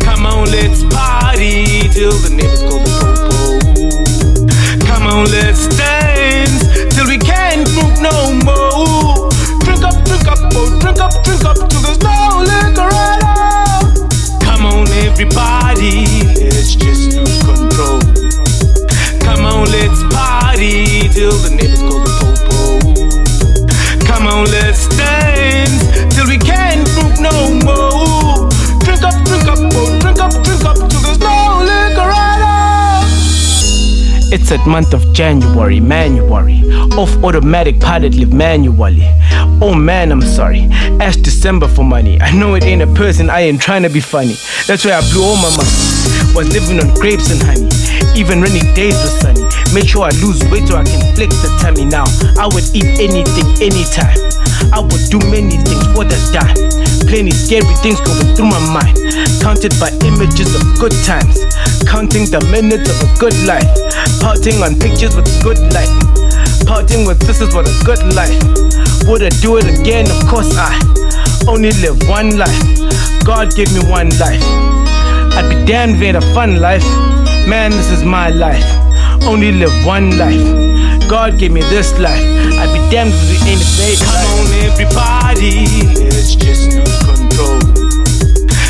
Come 0.00 0.26
on 0.26 0.50
let's 0.50 0.82
party 0.92 1.88
till 1.92 2.12
the 2.24 2.30
neighbors 2.30 2.62
go 2.62 2.78
the 2.78 2.90
popo. 2.98 4.86
Come 4.86 5.06
on 5.06 5.30
let's 5.30 5.68
dance 5.76 6.64
till 6.94 7.06
we 7.06 7.18
can't 7.18 7.68
move 7.76 8.00
no 8.00 8.34
more. 8.44 9.30
Drink 9.64 9.84
up 9.84 9.96
drink 10.04 10.26
up 10.26 10.38
oh 10.54 10.78
drink 10.80 11.00
up 11.00 11.12
drink 11.24 11.44
up 11.44 11.56
till 11.56 11.80
there's 11.80 11.98
no 11.98 12.20
everybody, 15.10 16.06
let's 16.38 16.74
just 16.74 17.16
lose 17.16 17.42
control. 17.42 18.00
Come 19.20 19.44
on, 19.44 19.66
let's 19.70 20.02
party 20.14 21.08
till 21.08 21.36
the 21.42 21.50
neighbors 21.50 21.80
call 21.80 22.00
the 22.00 22.12
popo. 22.18 24.06
Come 24.06 24.26
on, 24.26 24.44
let's 24.46 24.86
dance 24.96 25.82
till 26.14 26.26
we 26.26 26.38
can't 26.38 26.86
move 26.96 27.18
no 27.18 27.34
more. 27.66 28.48
Drink 28.84 29.02
up, 29.02 29.16
drink 29.26 29.46
up, 29.50 29.58
oh, 29.58 29.98
drink 30.00 30.20
up, 30.20 30.32
drink 30.44 30.64
up 30.64 30.76
till 30.76 31.00
there's 31.02 31.18
no 31.18 31.58
liquor 31.60 32.10
at 32.10 32.40
all. 32.42 33.04
It's 34.32 34.48
that 34.50 34.64
month 34.66 34.94
of 34.94 35.12
January, 35.12 35.80
manuary. 35.80 36.62
Off 36.96 37.12
automatic 37.24 37.80
pilot 37.80 38.14
live 38.14 38.32
manually. 38.32 39.08
Oh 39.62 39.74
man, 39.74 40.10
I'm 40.10 40.22
sorry. 40.22 40.68
Ask 41.04 41.20
December 41.20 41.68
for 41.68 41.84
money. 41.84 42.18
I 42.20 42.32
know 42.32 42.54
it 42.54 42.64
ain't 42.64 42.80
a 42.80 42.86
person, 42.86 43.28
I 43.28 43.40
ain't 43.40 43.60
trying 43.60 43.82
to 43.82 43.90
be 43.90 44.00
funny. 44.00 44.36
That's 44.66 44.86
why 44.86 44.96
I 44.96 45.04
blew 45.12 45.22
all 45.22 45.36
my 45.36 45.52
money. 45.52 45.76
Was 46.32 46.48
living 46.48 46.80
on 46.80 46.88
grapes 46.96 47.28
and 47.28 47.42
honey. 47.44 47.68
Even 48.16 48.40
rainy 48.40 48.64
days 48.72 48.96
were 49.04 49.14
sunny. 49.20 49.44
Made 49.76 49.84
sure 49.84 50.08
I 50.08 50.16
lose 50.24 50.40
weight 50.48 50.64
so 50.64 50.80
I 50.80 50.84
can 50.84 51.04
flex 51.12 51.36
the 51.44 51.52
tummy 51.60 51.84
now. 51.84 52.08
I 52.40 52.48
would 52.48 52.64
eat 52.72 52.88
anything, 53.04 53.48
anytime. 53.60 54.16
I 54.72 54.80
would 54.80 55.04
do 55.12 55.20
many 55.28 55.60
things 55.60 55.84
for 55.92 56.08
the 56.08 56.16
dime. 56.32 56.56
Plenty 57.04 57.36
scary 57.36 57.68
things 57.84 58.00
going 58.00 58.32
through 58.32 58.48
my 58.48 58.60
mind. 58.72 58.96
Counted 59.44 59.76
by 59.76 59.92
images 60.08 60.56
of 60.56 60.64
good 60.80 60.96
times. 61.04 61.36
Counting 61.84 62.32
the 62.32 62.40
minutes 62.48 62.88
of 62.88 62.96
a 63.04 63.08
good 63.20 63.36
life. 63.44 63.68
Pouting 64.24 64.64
on 64.64 64.80
pictures 64.80 65.12
with 65.12 65.28
good 65.44 65.60
light. 65.76 66.09
Parting 66.70 67.04
with 67.04 67.20
sisters 67.26 67.52
was 67.52 67.66
a 67.66 67.84
good 67.84 67.98
life. 68.14 68.38
Would 69.08 69.24
I 69.24 69.30
do 69.42 69.56
it 69.56 69.66
again? 69.66 70.08
Of 70.08 70.28
course 70.28 70.54
I 70.56 70.70
only 71.48 71.72
live 71.82 71.98
one 72.08 72.38
life. 72.38 72.62
God 73.24 73.56
gave 73.56 73.74
me 73.74 73.82
one 73.90 74.08
life. 74.22 74.40
I'd 75.34 75.50
be 75.50 75.66
damned 75.66 75.96
if 75.96 76.02
it 76.02 76.14
ain't 76.14 76.16
a 76.18 76.20
fun 76.32 76.60
life. 76.60 76.84
Man, 77.48 77.72
this 77.72 77.90
is 77.90 78.04
my 78.04 78.30
life. 78.30 78.62
Only 79.24 79.50
live 79.50 79.74
one 79.84 80.16
life. 80.16 80.46
God 81.10 81.40
gave 81.40 81.50
me 81.50 81.60
this 81.62 81.90
life. 81.98 82.22
I'd 82.22 82.70
be 82.70 82.78
damned 82.88 83.14
if 83.14 83.42
it 83.42 83.48
ain't 83.50 83.60
a 83.60 83.66
fake 83.74 83.98
Come 84.06 84.30
on, 84.38 84.46
everybody, 84.70 85.66
let's 86.06 86.36
just 86.36 86.70
lose 86.70 86.98
control. 87.02 87.58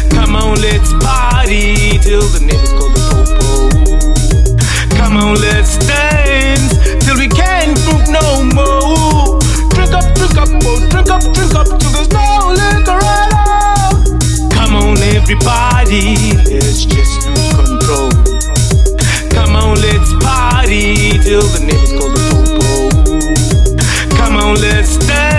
Come 0.08 0.36
on, 0.36 0.56
let's 0.62 0.90
party 1.04 1.98
till 1.98 2.24
the 2.32 2.40
neighbors 2.48 2.72
call 2.72 2.88
the 2.88 3.02
popo. 3.12 4.96
Come 4.96 5.18
on, 5.18 5.34
let's 5.34 5.76
dance 5.86 6.89
till 7.10 7.18
we 7.18 7.28
can't 7.28 7.76
poop 7.86 8.02
no 8.08 8.44
more. 8.54 9.38
Drink 9.74 9.92
up, 9.92 10.06
drink 10.14 10.36
up, 10.36 10.48
oh, 10.62 10.88
drink 10.90 11.10
up, 11.10 11.22
drink 11.34 11.54
up 11.54 11.66
till 11.66 11.90
there's 11.90 12.10
no 12.10 12.54
liquor 12.60 13.00
at 13.02 13.32
all. 13.34 14.50
Come 14.50 14.76
on, 14.76 14.98
everybody, 14.98 16.36
let's 16.46 16.84
just 16.84 17.26
lose 17.26 17.54
control. 17.54 18.10
Come 19.30 19.56
on, 19.56 19.80
let's 19.80 20.12
party 20.24 21.18
till 21.18 21.42
the 21.54 21.60
neighbors 21.66 21.92
call 21.98 22.10
the 22.10 22.22
popo. 22.30 24.16
Come 24.16 24.36
on, 24.36 24.60
let's 24.60 24.96
dance. 25.06 25.29